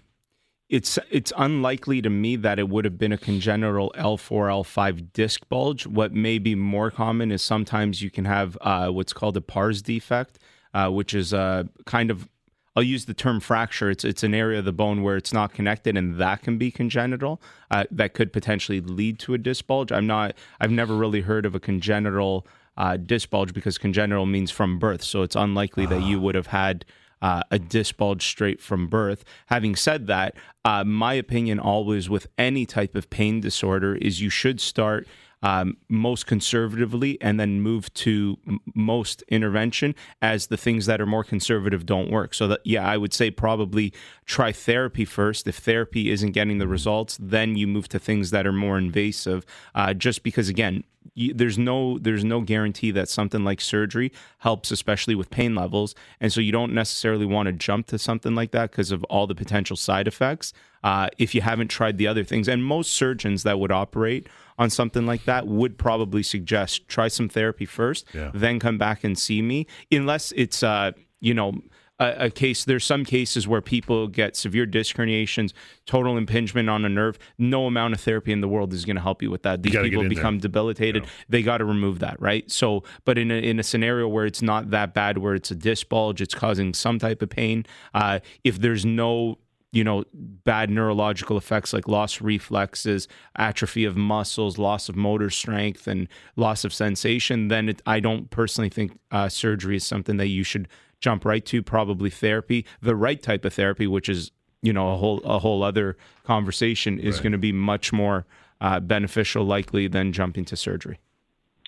it's 0.69 0.97
it's 1.11 1.31
unlikely 1.37 2.01
to 2.01 2.09
me 2.09 2.35
that 2.37 2.57
it 2.57 2.69
would 2.69 2.85
have 2.85 2.97
been 2.97 3.11
a 3.11 3.17
congenital 3.17 3.93
L4 3.97 4.49
L5 4.49 5.13
disc 5.13 5.47
bulge. 5.47 5.85
What 5.85 6.11
may 6.11 6.39
be 6.39 6.55
more 6.55 6.89
common 6.89 7.31
is 7.31 7.41
sometimes 7.41 8.01
you 8.01 8.09
can 8.09 8.25
have 8.25 8.57
uh, 8.61 8.89
what's 8.89 9.13
called 9.13 9.37
a 9.37 9.41
pars 9.41 9.81
defect, 9.81 10.39
uh, 10.75 10.89
which 10.89 11.13
is 11.15 11.33
a 11.33 11.67
kind 11.85 12.11
of 12.11 12.29
I'll 12.75 12.83
use 12.83 13.05
the 13.05 13.13
term 13.13 13.39
fracture. 13.39 13.89
It's 13.89 14.03
it's 14.03 14.21
an 14.21 14.35
area 14.35 14.59
of 14.59 14.65
the 14.65 14.73
bone 14.73 15.01
where 15.01 15.15
it's 15.15 15.31
not 15.31 15.53
connected, 15.53 15.95
and 15.95 16.17
that 16.17 16.43
can 16.43 16.57
be 16.57 16.69
congenital. 16.69 17.41
Uh, 17.71 17.85
that 17.89 18.13
could 18.13 18.33
potentially 18.33 18.81
lead 18.81 19.17
to 19.19 19.33
a 19.33 19.37
disc 19.37 19.65
bulge. 19.65 19.93
I'm 19.93 20.05
not. 20.05 20.35
I've 20.59 20.71
never 20.71 20.95
really 20.95 21.21
heard 21.21 21.45
of 21.45 21.55
a 21.55 21.59
congenital 21.59 22.45
uh, 22.75 22.97
disc 22.97 23.29
bulge 23.29 23.53
because 23.53 23.77
congenital 23.77 24.25
means 24.25 24.51
from 24.51 24.77
birth, 24.77 25.01
so 25.01 25.23
it's 25.23 25.37
unlikely 25.37 25.85
that 25.85 26.03
you 26.03 26.19
would 26.19 26.35
have 26.35 26.47
had 26.47 26.83
uh, 27.21 27.43
a 27.49 27.57
disc 27.57 27.95
bulge 27.95 28.27
straight 28.27 28.59
from 28.59 28.87
birth. 28.87 29.23
Having 29.45 29.77
said 29.77 30.07
that, 30.07 30.35
uh, 30.65 30.83
my 30.83 31.13
opinion 31.13 31.59
always 31.59 32.09
with 32.09 32.27
any 32.37 32.65
type 32.65 32.93
of 32.93 33.09
pain 33.09 33.39
disorder 33.39 33.95
is 33.95 34.19
you 34.19 34.29
should 34.29 34.59
start 34.59 35.07
um, 35.43 35.77
most 35.89 36.25
conservatively 36.25 37.19
and 37.21 37.39
then 37.39 37.61
move 37.61 37.93
to 37.93 38.37
m- 38.47 38.59
most 38.73 39.23
intervention 39.27 39.95
as 40.21 40.47
the 40.47 40.57
things 40.57 40.85
that 40.85 40.99
are 41.01 41.05
more 41.05 41.23
conservative 41.23 41.85
don't 41.85 42.11
work. 42.11 42.33
So 42.33 42.47
that 42.47 42.61
yeah, 42.63 42.87
I 42.87 42.97
would 42.97 43.13
say 43.13 43.31
probably 43.31 43.93
try 44.25 44.51
therapy 44.51 45.05
first. 45.05 45.47
If 45.47 45.57
therapy 45.57 46.09
isn't 46.11 46.31
getting 46.31 46.57
the 46.57 46.67
results, 46.67 47.17
then 47.21 47.55
you 47.55 47.67
move 47.67 47.87
to 47.89 47.99
things 47.99 48.31
that 48.31 48.47
are 48.47 48.53
more 48.53 48.77
invasive. 48.77 49.45
Uh, 49.73 49.93
just 49.93 50.23
because 50.23 50.49
again, 50.49 50.83
you, 51.13 51.33
there's 51.33 51.57
no 51.57 51.99
there's 51.99 52.23
no 52.23 52.41
guarantee 52.41 52.91
that 52.91 53.09
something 53.09 53.43
like 53.43 53.61
surgery 53.61 54.11
helps, 54.39 54.71
especially 54.71 55.15
with 55.15 55.29
pain 55.29 55.53
levels, 55.53 55.93
and 56.19 56.33
so 56.33 56.41
you 56.41 56.51
don't 56.51 56.73
necessarily 56.73 57.25
want 57.25 57.47
to 57.47 57.53
jump 57.53 57.87
to 57.87 57.99
something 57.99 58.35
like 58.35 58.51
that 58.51 58.71
because 58.71 58.91
of 58.91 59.03
all 59.05 59.27
the 59.27 59.35
potential 59.35 59.75
side 59.75 60.07
effects. 60.07 60.53
Uh, 60.83 61.09
if 61.17 61.33
you 61.33 61.41
haven't 61.41 61.69
tried 61.69 61.97
the 61.97 62.07
other 62.07 62.23
things, 62.23 62.47
and 62.47 62.65
most 62.65 62.91
surgeons 62.91 63.43
that 63.43 63.59
would 63.59 63.71
operate 63.71 64.27
on 64.57 64.69
something 64.69 65.05
like 65.05 65.25
that 65.25 65.47
would 65.47 65.77
probably 65.77 66.23
suggest 66.23 66.87
try 66.87 67.07
some 67.07 67.27
therapy 67.29 67.65
first, 67.65 68.05
Yeah. 68.13 68.31
then 68.33 68.59
come 68.59 68.77
back 68.77 69.03
and 69.03 69.17
see 69.17 69.41
me, 69.41 69.67
unless 69.91 70.31
it's 70.33 70.63
uh, 70.63 70.91
you 71.19 71.33
know 71.33 71.53
a, 71.97 72.25
a 72.25 72.29
case 72.29 72.65
there's 72.65 72.83
some 72.83 73.05
cases 73.05 73.47
where 73.47 73.61
people 73.61 74.09
get 74.09 74.35
severe 74.35 74.65
disc 74.65 74.97
herniations 74.97 75.53
total 75.85 76.17
impingement 76.17 76.69
on 76.69 76.83
a 76.83 76.89
nerve. 76.89 77.17
No 77.37 77.67
amount 77.67 77.93
of 77.93 78.01
therapy 78.01 78.33
in 78.33 78.41
the 78.41 78.49
world 78.49 78.73
is 78.73 78.83
going 78.83 78.97
to 78.97 79.01
help 79.01 79.21
you 79.21 79.31
with 79.31 79.43
that. 79.43 79.63
These 79.63 79.71
people 79.71 80.01
in 80.01 80.09
there. 80.09 80.15
become 80.17 80.37
debilitated. 80.39 81.05
They 81.29 81.41
got 81.41 81.59
to 81.59 81.65
remove 81.65 81.99
that 81.99 82.19
right? 82.21 82.49
So 82.51 82.83
but 83.05 83.17
in 83.17 83.31
a, 83.31 83.35
in 83.35 83.59
a 83.59 83.63
scenario 83.63 84.07
where 84.09 84.25
it's 84.25 84.41
not 84.41 84.71
that 84.71 84.93
bad 84.93 85.17
where 85.19 85.35
it's 85.35 85.51
a 85.51 85.55
disc 85.55 85.87
bulge 85.87 86.21
it's 86.21 86.33
causing 86.35 86.73
some 86.73 86.99
type 86.99 87.21
of 87.21 87.29
pain 87.29 87.65
uh, 87.93 88.19
if 88.43 88.59
there's 88.59 88.85
no 88.85 89.37
you 89.75 89.83
know 89.83 90.03
bad 90.13 90.69
neurological 90.69 91.37
effects 91.37 91.73
like 91.73 91.87
loss 91.87 92.21
reflexes 92.21 93.07
atrophy 93.35 93.83
of 93.83 93.95
muscles 93.97 94.57
loss 94.57 94.87
of 94.89 94.95
motor 94.95 95.29
strength 95.29 95.85
and 95.85 96.07
loss 96.37 96.63
of 96.63 96.73
sensation 96.73 97.49
then 97.49 97.67
it, 97.69 97.81
i 97.85 97.99
don't 97.99 98.29
personally 98.29 98.69
think 98.69 98.97
uh, 99.11 99.27
surgery 99.27 99.75
is 99.75 99.85
something 99.85 100.15
that 100.17 100.27
you 100.29 100.43
should 100.43 100.67
jump 101.01 101.25
right 101.25 101.45
to 101.45 101.61
probably 101.61 102.09
therapy 102.09 102.65
the 102.81 102.95
right 102.95 103.21
type 103.21 103.43
of 103.43 103.53
therapy 103.53 103.85
which 103.85 104.07
is 104.07 104.31
you 104.61 104.71
know 104.71 104.93
a 104.93 104.97
whole 104.97 105.19
a 105.25 105.39
whole 105.39 105.61
other 105.61 105.97
conversation 106.23 106.97
is 106.97 107.15
Right. 107.17 107.23
going 107.23 107.31
to 107.33 107.37
be 107.37 107.51
much 107.51 107.91
more 107.91 108.25
uh, 108.61 108.79
beneficial 108.79 109.43
likely 109.43 109.87
than 109.87 110.13
jumping 110.13 110.45
to 110.45 110.55
surgery 110.55 110.99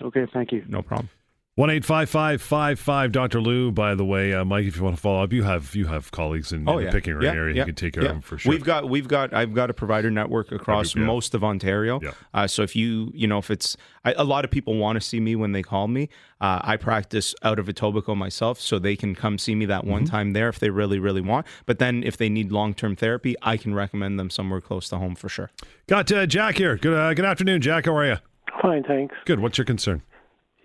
Okay, 0.02 0.26
thank 0.34 0.52
you. 0.54 0.64
no 0.68 0.82
problem 0.82 1.10
One 1.58 1.72
eight 1.72 1.84
five 1.84 2.08
five 2.08 2.40
five 2.40 2.80
five 2.80 3.12
Dr. 3.12 3.42
Lou. 3.42 3.72
By 3.72 3.96
the 3.96 4.06
way, 4.06 4.32
uh, 4.32 4.46
Mike, 4.46 4.68
if 4.68 4.78
you 4.78 4.84
want 4.84 4.96
to 4.96 5.02
follow 5.02 5.24
up, 5.24 5.34
you 5.34 5.42
have 5.42 5.74
you 5.74 5.88
have 5.88 6.12
colleagues 6.12 6.52
in, 6.52 6.70
in 6.70 6.86
the 6.86 6.92
Pickering 6.92 7.18
Oh, 7.18 7.22
Yeah, 7.22 7.32
area. 7.34 7.56
yeah, 7.56 7.62
you 7.62 7.66
can 7.66 7.74
take 7.74 7.96
care 7.96 8.04
yeah. 8.04 8.10
of 8.10 8.16
them 8.18 8.22
for 8.22 8.38
sure. 8.38 8.52
We've 8.52 8.64
got 8.64 8.88
we've 8.88 9.08
got 9.08 9.34
I've 9.34 9.56
got 9.56 9.72
a 9.72 9.74
provider 9.74 10.12
network 10.12 10.52
across 10.52 10.96
yeah. 10.96 11.02
most 11.02 11.34
of 11.34 11.44
Ontario. 11.44 12.00
Yeah. 12.04 12.12
Uh, 12.32 12.46
so 12.46 12.62
if 12.62 12.76
you 12.76 13.12
you 13.16 13.26
know 13.26 13.40
if 13.40 13.50
it's 13.50 13.76
I, 14.06 14.14
a 14.18 14.24
lot 14.24 14.46
of 14.46 14.52
people 14.52 14.76
want 14.78 14.98
to 14.98 15.02
see 15.02 15.20
me 15.20 15.36
when 15.36 15.52
they 15.54 15.64
call 15.64 15.88
me. 15.88 16.10
Uh, 16.40 16.60
I 16.64 16.78
practice 16.78 17.34
out 17.42 17.58
of 17.58 17.66
Etobicoke 17.66 18.16
myself, 18.16 18.60
so 18.62 18.78
they 18.78 18.96
can 18.96 19.16
come 19.16 19.40
see 19.40 19.56
me 19.56 19.66
that 19.66 19.84
one 19.84 20.04
Mm-hmm. 20.04 20.12
time 20.16 20.34
there 20.34 20.50
if 20.50 20.60
they 20.60 20.70
really 20.70 21.00
really 21.00 21.22
want. 21.22 21.48
But 21.66 21.80
then 21.80 22.04
if 22.04 22.18
they 22.18 22.30
need 22.30 22.52
long 22.52 22.76
term 22.76 22.96
therapy, 22.96 23.36
I 23.42 23.58
can 23.58 23.74
recommend 23.74 24.20
them 24.20 24.30
somewhere 24.30 24.62
close 24.62 24.90
to 24.90 25.00
home 25.00 25.16
for 25.16 25.28
sure. 25.28 25.50
got 25.88 26.12
uh, 26.12 26.28
Jack 26.28 26.58
here. 26.58 26.78
Good 26.78 26.96
uh, 26.96 27.16
good 27.16 27.26
afternoon, 27.26 27.62
Jack. 27.62 27.86
How 27.88 27.96
are 27.96 28.06
you? 28.06 28.18
Fine, 28.62 28.84
thanks. 28.84 29.16
Good. 29.26 29.40
What's 29.40 29.58
your 29.58 29.66
concern? 29.66 30.04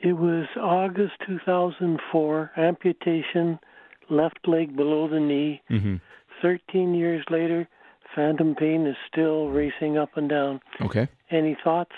It 0.03 0.15
was 0.15 0.47
August 0.61 1.13
2004, 1.27 2.51
amputation, 2.57 3.59
left 4.11 4.39
leg 4.47 4.77
below 4.77 5.09
the 5.09 5.21
knee. 5.21 5.63
Mm-hmm. 5.71 5.97
13 6.43 6.95
years 6.95 7.25
later, 7.31 7.69
phantom 8.15 8.55
pain 8.57 8.87
is 8.87 8.97
still 9.11 9.49
racing 9.49 9.97
up 9.99 10.17
and 10.17 10.29
down. 10.29 10.61
Okay. 10.81 11.07
Any 11.31 11.57
thoughts? 11.63 11.93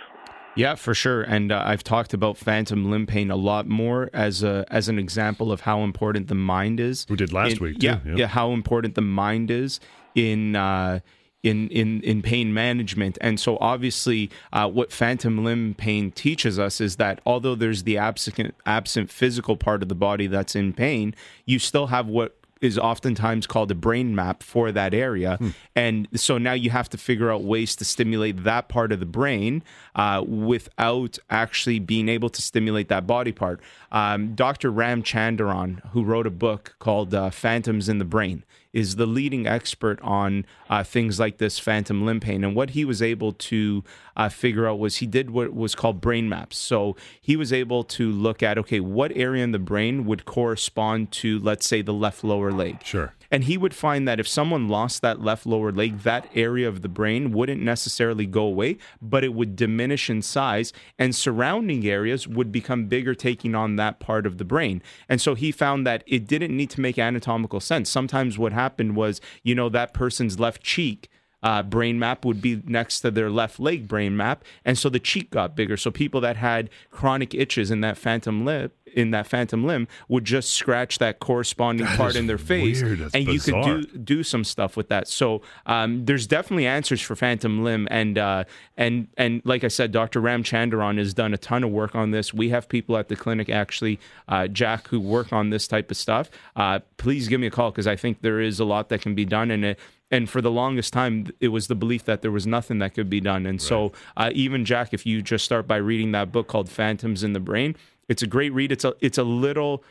Yeah, 0.57 0.75
for 0.77 0.95
sure. 0.95 1.23
And 1.23 1.51
uh, 1.51 1.63
I've 1.67 1.83
talked 1.83 2.13
about 2.15 2.37
phantom 2.37 2.91
limb 2.91 3.07
pain 3.07 3.31
a 3.31 3.37
lot 3.37 3.67
more 3.67 4.09
as 4.13 4.43
a 4.45 4.65
as 4.71 4.89
an 4.89 4.99
example 5.01 5.51
of 5.51 5.63
how 5.63 5.81
important 5.83 6.29
the 6.29 6.37
mind 6.37 6.79
is. 6.79 7.07
We 7.09 7.17
did 7.17 7.33
last 7.33 7.57
in- 7.57 7.63
week, 7.63 7.79
too. 7.81 7.87
Yeah, 7.87 7.99
Yeah. 8.07 8.15
yeah, 8.17 8.27
how 8.29 8.53
important 8.53 8.95
the 8.95 9.01
mind 9.01 9.51
is 9.51 9.81
in 10.15 10.55
uh, 10.55 11.01
in 11.45 11.69
in 11.69 12.01
in 12.03 12.23
pain 12.23 12.53
management. 12.53 13.19
And 13.21 13.39
so 13.39 13.59
obviously, 13.61 14.31
uh, 14.53 14.69
what 14.69 14.91
phantom 14.91 15.45
limb 15.45 15.75
pain 15.75 16.11
teaches 16.11 16.59
us 16.59 16.81
is 16.81 16.97
that 16.97 17.21
although 17.25 17.55
there's 17.55 17.85
the 17.85 17.99
absent 17.99 18.55
absent 18.67 19.11
physical 19.11 19.57
part 19.57 19.83
of 19.83 19.89
the 19.89 19.95
body 19.95 20.27
that's 20.27 20.57
in 20.57 20.73
pain, 20.73 21.15
you 21.45 21.59
still 21.59 21.89
have 21.89 22.09
what 22.09 22.35
is 22.61 22.79
oftentimes 22.79 23.47
called 23.47 23.71
a 23.71 23.75
brain 23.75 24.15
map 24.15 24.43
for 24.43 24.73
that 24.73 24.95
area. 24.95 25.37
Hmm. 25.37 25.51
And 25.77 26.09
so 26.15 26.39
now 26.39 26.55
you 26.55 26.71
have 26.71 26.89
to 26.91 26.99
figure 26.99 27.31
out 27.31 27.43
ways 27.43 27.77
to 27.77 27.85
stimulate 27.85 28.45
that 28.45 28.69
part 28.69 28.91
of 28.91 29.01
the 29.01 29.07
brain 29.07 29.63
uh, 29.95 30.25
without 30.27 31.19
actually 31.29 31.79
being 31.79 32.09
able 32.09 32.31
to 32.31 32.41
stimulate 32.41 32.89
that 32.89 33.07
body 33.07 33.33
part. 33.33 33.61
Um, 33.93 34.35
Dr. 34.35 34.73
Ramachandran, 34.73 35.87
who 35.91 36.05
wrote 36.05 36.27
a 36.27 36.31
book 36.31 36.75
called 36.79 37.13
uh, 37.13 37.29
Phantoms 37.29 37.89
in 37.89 37.99
the 37.99 38.05
Brain, 38.07 38.45
is 38.75 38.97
the 38.97 39.07
leading 39.07 39.47
expert 39.47 39.99
on 40.03 40.45
uh, 40.69 40.83
things 40.83 41.19
like 41.19 41.39
this 41.39 41.59
phantom 41.59 42.05
limb 42.05 42.21
pain. 42.21 42.43
And 42.45 42.55
what 42.55 42.71
he 42.71 42.85
was 42.85 43.01
able 43.01 43.33
to 43.33 43.85
uh, 44.17 44.29
figure 44.29 44.69
out 44.69 44.81
was 44.81 44.97
he 44.97 45.07
did 45.07 45.31
what 45.31 45.55
was 45.55 45.75
called 45.77 46.01
brain 46.01 46.29
maps. 46.29 46.59
So 46.59 46.97
he 47.21 47.37
was 47.37 47.53
able 47.53 47.85
to 47.85 48.11
look 48.11 48.43
at, 48.43 48.59
okay, 48.59 48.81
what 48.81 49.13
area 49.15 49.45
in 49.45 49.53
the 49.53 49.61
brain 49.61 50.05
would 50.07 50.25
correspond 50.25 51.13
to, 51.13 51.39
let's 51.39 51.67
say, 51.67 51.83
the 51.83 51.95
left 51.95 52.25
lower 52.25 52.51
leg. 52.51 52.81
Sure. 52.85 53.15
And 53.35 53.43
he 53.43 53.59
would 53.59 53.75
find 53.75 54.07
that 54.07 54.21
if 54.21 54.29
someone 54.29 54.69
lost 54.69 55.03
that 55.03 55.21
left 55.21 55.45
lower 55.45 55.73
leg, 55.73 56.03
that 56.03 56.31
area 56.37 56.69
of 56.69 56.83
the 56.83 56.89
brain 56.89 57.33
wouldn't 57.33 57.61
necessarily 57.61 58.27
go 58.27 58.43
away, 58.43 58.77
but 59.03 59.25
it 59.25 59.35
would 59.35 59.57
diminish 59.57 60.09
in 60.09 60.23
size, 60.23 60.73
and 61.01 61.17
surrounding 61.17 61.85
areas 61.85 62.29
would 62.29 62.53
become 62.53 62.87
bigger, 62.87 63.13
taking 63.13 63.57
on 63.57 63.75
that 63.75 63.99
part 63.99 64.25
of 64.25 64.39
the 64.39 64.45
brain. 64.45 64.81
And 65.09 65.21
so 65.21 65.35
he 65.35 65.51
found 65.51 65.85
that 65.85 66.05
it 66.07 66.29
didn't 66.29 66.57
need 66.57 66.71
to 66.71 66.81
make 66.81 66.97
anatomical 66.97 67.59
sense. 67.59 67.91
Sometimes 67.91 68.39
what 68.39 68.53
happened 68.53 68.95
was, 68.95 69.21
you 69.43 69.57
know, 69.57 69.69
that 69.69 69.93
person's 69.93 70.39
left 70.39 70.63
cheek 70.63 71.09
uh, 71.45 71.63
brain 71.63 71.99
map 71.99 72.25
would 72.25 72.41
be 72.41 72.61
next 72.65 73.01
to 73.01 73.11
their 73.11 73.31
left 73.31 73.61
leg 73.61 73.87
brain 73.87 74.17
map, 74.17 74.45
and 74.65 74.77
so 74.77 74.89
the 74.89 74.99
cheek 74.99 75.31
got 75.31 75.55
bigger. 75.55 75.77
So 75.77 75.91
people 75.91 76.21
that 76.23 76.37
had 76.37 76.71
chronic 76.91 77.35
itches 77.35 77.71
in 77.71 77.83
that 77.83 77.97
phantom 77.99 78.45
lip 78.45 78.75
in 78.95 79.11
that 79.11 79.27
phantom 79.27 79.65
limb 79.65 79.89
would 80.09 80.25
just 80.25 80.53
scratch 80.53 80.99
that 80.99 81.19
corresponding 81.19 81.87
that 81.87 81.97
part 81.97 82.17
in 82.17 82.27
their 82.27 82.39
face, 82.39 82.81
and 82.81 83.11
bizarre. 83.27 83.33
you 83.33 83.41
could 83.41 83.65
do 83.65 83.99
do 83.99 84.23
some 84.23 84.45
stuff 84.45 84.77
with 84.77 84.89
that. 84.89 85.09
So 85.09 85.43
um, 85.67 86.05
there's 86.05 86.27
definitely 86.27 86.67
answers 86.67 87.01
for 87.01 87.17
phantom 87.17 87.63
limb, 87.63 87.87
and 87.91 88.17
uh, 88.17 88.45
and 88.77 89.09
and 89.17 89.43
like 89.45 89.65
I 89.65 89.69
said, 89.69 89.93
Dr. 89.93 90.21
Ramachandran 90.21 90.99
has 90.99 91.13
done 91.13 91.35
a 91.35 91.39
ton 91.39 91.65
of 91.65 91.71
work 91.71 91.95
on 91.95 92.13
this. 92.13 92.33
We 92.33 92.49
have 92.51 92.69
people 92.69 92.97
at 92.97 93.09
the 93.09 93.17
clinic 93.17 93.49
actually, 93.49 94.01
uh, 94.29 94.49
Jack, 94.49 94.89
who 94.89 95.01
work 95.01 95.33
on 95.33 95.51
this 95.51 95.69
type 95.69 95.91
of 95.91 95.97
stuff. 95.97 96.31
Uh, 96.57 96.81
please 96.97 97.29
give 97.29 97.41
me 97.41 97.47
a 97.47 97.51
call 97.51 97.71
because 97.71 97.87
I 97.87 97.97
think 97.97 98.23
there 98.23 98.41
is 98.41 98.61
a 98.61 98.65
lot 98.65 98.89
that 98.89 99.03
can 99.03 99.15
be 99.15 99.25
done, 99.25 99.51
and 99.51 99.65
it, 99.65 99.79
and 100.11 100.29
for 100.29 100.41
the 100.41 100.51
longest 100.51 100.93
time 100.93 101.27
it 101.41 101.49
was 101.49 101.67
the 101.67 101.75
belief 101.75 102.05
that 102.05 102.23
there 102.23 102.31
was 102.31 102.47
nothing 102.47 102.79
that 102.79 102.95
could 102.95 103.11
be 103.11 103.21
done 103.21 103.47
and 103.47 103.61
right. 103.61 103.69
so 103.69 103.93
uh, 104.17 104.31
even 104.35 104.65
jack 104.65 104.93
if 104.93 105.07
you 105.07 105.23
just 105.23 105.45
start 105.45 105.67
by 105.67 105.77
reading 105.77 106.13
that 106.13 106.33
book 106.33 106.49
called 106.49 106.69
phantoms 106.69 107.23
in 107.23 107.33
the 107.33 107.41
brain 107.41 107.75
it's 108.09 108.23
a 108.23 108.27
great 108.27 108.53
read 108.53 108.71
it's 108.71 108.85
a 108.85 108.95
it's 109.01 109.19
a 109.19 109.25
little 109.25 109.83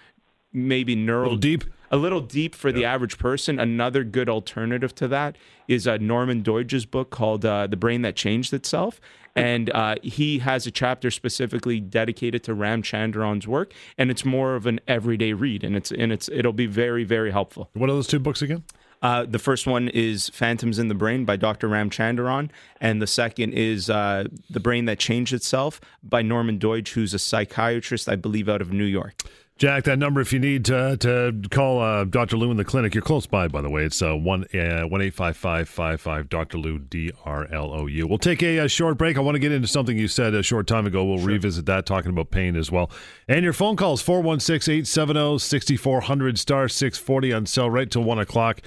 maybe 0.51 0.95
neural 0.95 1.33
a 1.33 1.37
deep 1.37 1.63
a 1.91 1.97
little 1.97 2.21
deep 2.21 2.55
for 2.55 2.71
the 2.71 2.85
average 2.85 3.17
person 3.17 3.59
another 3.59 4.03
good 4.03 4.29
alternative 4.29 4.93
to 4.95 5.07
that 5.07 5.37
is 5.67 5.87
uh, 5.87 5.97
norman 5.97 6.41
doidge's 6.41 6.85
book 6.85 7.09
called 7.09 7.45
uh, 7.45 7.67
the 7.67 7.77
brain 7.77 8.01
that 8.01 8.15
changed 8.15 8.53
itself 8.53 8.99
and 9.35 9.69
uh, 9.71 9.95
he 10.03 10.39
has 10.39 10.67
a 10.67 10.71
chapter 10.71 11.09
specifically 11.09 11.79
dedicated 11.79 12.43
to 12.43 12.55
Ramachandran's 12.55 13.47
work, 13.47 13.73
and 13.97 14.11
it's 14.11 14.23
more 14.23 14.55
of 14.55 14.67
an 14.67 14.79
everyday 14.87 15.33
read, 15.33 15.63
and 15.63 15.75
it's 15.75 15.91
and 15.91 16.11
it's 16.11 16.29
it'll 16.29 16.53
be 16.53 16.67
very 16.67 17.03
very 17.03 17.31
helpful. 17.31 17.69
What 17.73 17.89
are 17.89 17.93
those 17.93 18.07
two 18.07 18.19
books 18.19 18.41
again? 18.41 18.63
Uh, 19.03 19.25
the 19.25 19.37
first 19.37 19.67
one 19.67 19.89
is 19.89 20.29
Phantoms 20.29 20.79
in 20.79 20.87
the 20.87 20.95
Brain 20.95 21.25
by 21.25 21.35
Dr. 21.35 21.67
Ramachandran, 21.67 22.49
and 22.79 23.01
the 23.01 23.07
second 23.07 23.51
is 23.51 23.89
uh, 23.89 24.23
The 24.49 24.61
Brain 24.61 24.85
That 24.85 24.97
Changed 24.97 25.33
Itself 25.33 25.81
by 26.01 26.21
Norman 26.21 26.57
Doidge, 26.57 26.93
who's 26.93 27.13
a 27.13 27.19
psychiatrist, 27.19 28.07
I 28.07 28.15
believe, 28.15 28.47
out 28.47 28.61
of 28.61 28.71
New 28.71 28.85
York. 28.85 29.21
Jack, 29.57 29.83
that 29.83 29.99
number 29.99 30.19
if 30.19 30.33
you 30.33 30.39
need 30.39 30.65
to, 30.65 30.97
to 30.97 31.49
call 31.49 31.79
uh, 31.79 32.05
Dr. 32.05 32.37
Lou 32.37 32.49
in 32.49 32.57
the 32.57 32.65
clinic. 32.65 32.95
You're 32.95 33.03
close 33.03 33.27
by, 33.27 33.47
by 33.47 33.61
the 33.61 33.69
way. 33.69 33.83
It's 33.83 34.01
uh, 34.01 34.15
1 34.15 34.43
uh, 34.53 34.55
855 34.55 36.29
Dr. 36.29 36.57
Lou, 36.57 36.79
D 36.79 37.11
R 37.23 37.47
L 37.53 37.71
O 37.71 37.85
U. 37.85 38.07
We'll 38.07 38.17
take 38.17 38.41
a, 38.41 38.57
a, 38.59 38.67
short 38.67 38.97
break. 38.97 39.15
I 39.15 39.19
want 39.19 39.35
to 39.35 39.39
get 39.39 39.51
into 39.51 39.67
something 39.67 39.95
you 39.95 40.07
said 40.07 40.33
a 40.33 40.41
short 40.41 40.65
time 40.65 40.87
ago. 40.87 41.05
We'll 41.05 41.19
sure. 41.19 41.27
revisit 41.27 41.67
that, 41.67 41.85
talking 41.85 42.09
about 42.09 42.31
pain 42.31 42.55
as 42.55 42.71
well. 42.71 42.89
And 43.27 43.43
your 43.43 43.53
phone 43.53 43.75
calls 43.75 44.01
416 44.01 44.73
870 44.73 45.37
6400 45.37 46.39
star 46.39 46.67
640 46.67 47.33
on 47.33 47.45
cell 47.45 47.69
right 47.69 47.89
till 47.89 48.03
1 48.03 48.19
o'clock. 48.19 48.61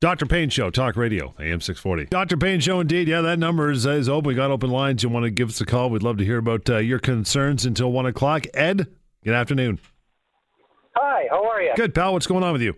Dr. 0.00 0.26
Pain 0.26 0.48
Show, 0.48 0.70
Talk 0.70 0.96
Radio, 0.96 1.34
AM 1.40 1.60
640. 1.60 2.04
Dr. 2.06 2.36
Pain 2.36 2.60
Show, 2.60 2.78
indeed. 2.78 3.08
Yeah, 3.08 3.20
that 3.22 3.40
number 3.40 3.68
is, 3.72 3.84
is 3.84 4.08
open. 4.08 4.28
We 4.28 4.34
got 4.36 4.52
open 4.52 4.70
lines. 4.70 5.02
You 5.02 5.08
want 5.08 5.24
to 5.24 5.30
give 5.30 5.48
us 5.48 5.60
a 5.60 5.66
call? 5.66 5.90
We'd 5.90 6.04
love 6.04 6.18
to 6.18 6.24
hear 6.24 6.38
about 6.38 6.70
uh, 6.70 6.76
your 6.76 7.00
concerns 7.00 7.66
until 7.66 7.90
1 7.90 8.06
o'clock. 8.06 8.46
Ed, 8.54 8.86
good 9.24 9.34
afternoon. 9.34 9.80
Hi, 10.94 11.24
how 11.28 11.44
are 11.50 11.60
you? 11.60 11.72
Good, 11.74 11.96
pal. 11.96 12.12
What's 12.12 12.28
going 12.28 12.44
on 12.44 12.52
with 12.52 12.62
you? 12.62 12.76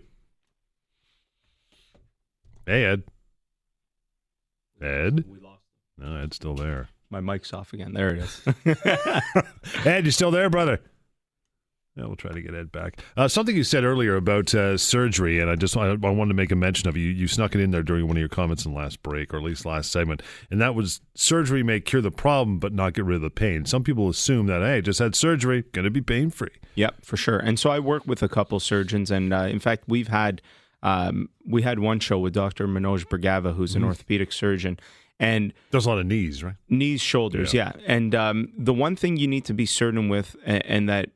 Hey, 2.65 2.85
Ed. 2.85 3.03
Ed? 4.81 5.23
We 5.27 5.39
lost 5.39 5.61
No, 5.99 6.15
Ed's 6.15 6.37
still 6.37 6.55
there. 6.55 6.89
My 7.11 7.21
mic's 7.21 7.53
off 7.53 7.71
again. 7.73 7.93
There 7.93 8.15
it 8.15 8.23
is. 8.23 8.41
Ed, 9.85 10.05
you 10.05 10.11
still 10.11 10.31
there, 10.31 10.49
brother? 10.49 10.81
Yeah, 11.95 12.05
we'll 12.05 12.15
try 12.15 12.31
to 12.31 12.41
get 12.41 12.55
Ed 12.55 12.71
back. 12.71 13.01
Uh, 13.17 13.27
something 13.27 13.53
you 13.53 13.65
said 13.65 13.83
earlier 13.83 14.15
about 14.15 14.55
uh, 14.55 14.77
surgery, 14.77 15.41
and 15.41 15.49
I 15.49 15.55
just 15.55 15.75
I, 15.75 15.89
I, 15.89 15.95
wanted 15.95 16.29
to 16.29 16.35
make 16.35 16.51
a 16.51 16.55
mention 16.55 16.87
of 16.87 16.95
you. 16.95 17.09
You 17.09 17.27
snuck 17.27 17.53
it 17.53 17.59
in 17.59 17.71
there 17.71 17.83
during 17.83 18.07
one 18.07 18.15
of 18.15 18.21
your 18.21 18.29
comments 18.29 18.65
in 18.65 18.71
the 18.71 18.77
last 18.77 19.03
break, 19.03 19.33
or 19.33 19.37
at 19.37 19.43
least 19.43 19.65
last 19.65 19.91
segment, 19.91 20.21
and 20.49 20.61
that 20.61 20.73
was 20.73 21.01
surgery 21.15 21.63
may 21.63 21.81
cure 21.81 22.01
the 22.01 22.09
problem 22.09 22.59
but 22.59 22.71
not 22.71 22.93
get 22.93 23.03
rid 23.03 23.15
of 23.15 23.21
the 23.21 23.29
pain. 23.29 23.65
Some 23.65 23.83
people 23.83 24.07
assume 24.07 24.47
that 24.47 24.61
hey, 24.61 24.79
just 24.79 24.99
had 24.99 25.15
surgery, 25.15 25.65
going 25.73 25.83
to 25.83 25.91
be 25.91 25.99
pain 25.99 26.29
free. 26.29 26.51
Yep, 26.75 27.03
for 27.03 27.17
sure. 27.17 27.39
And 27.39 27.59
so 27.59 27.69
I 27.69 27.79
work 27.79 28.07
with 28.07 28.23
a 28.23 28.29
couple 28.29 28.57
surgeons, 28.61 29.11
and 29.11 29.33
uh, 29.33 29.41
in 29.41 29.59
fact, 29.59 29.83
we've 29.87 30.07
had 30.07 30.41
um, 30.83 31.27
we 31.45 31.61
had 31.61 31.79
one 31.79 31.99
show 31.99 32.19
with 32.19 32.33
Dr. 32.33 32.67
Manoj 32.67 33.05
Bhargava, 33.07 33.53
who's 33.53 33.75
an 33.75 33.81
mm. 33.81 33.87
orthopedic 33.87 34.31
surgeon, 34.31 34.79
and 35.19 35.53
does 35.71 35.85
a 35.85 35.89
lot 35.89 35.99
of 35.99 36.05
knees, 36.05 36.41
right? 36.41 36.55
Knees, 36.69 37.01
shoulders, 37.01 37.53
yeah. 37.53 37.73
yeah. 37.77 37.83
And 37.85 38.15
um, 38.15 38.53
the 38.57 38.73
one 38.73 38.95
thing 38.95 39.17
you 39.17 39.27
need 39.27 39.43
to 39.45 39.53
be 39.53 39.65
certain 39.65 40.07
with, 40.07 40.37
and, 40.45 40.65
and 40.65 40.89
that 40.89 41.09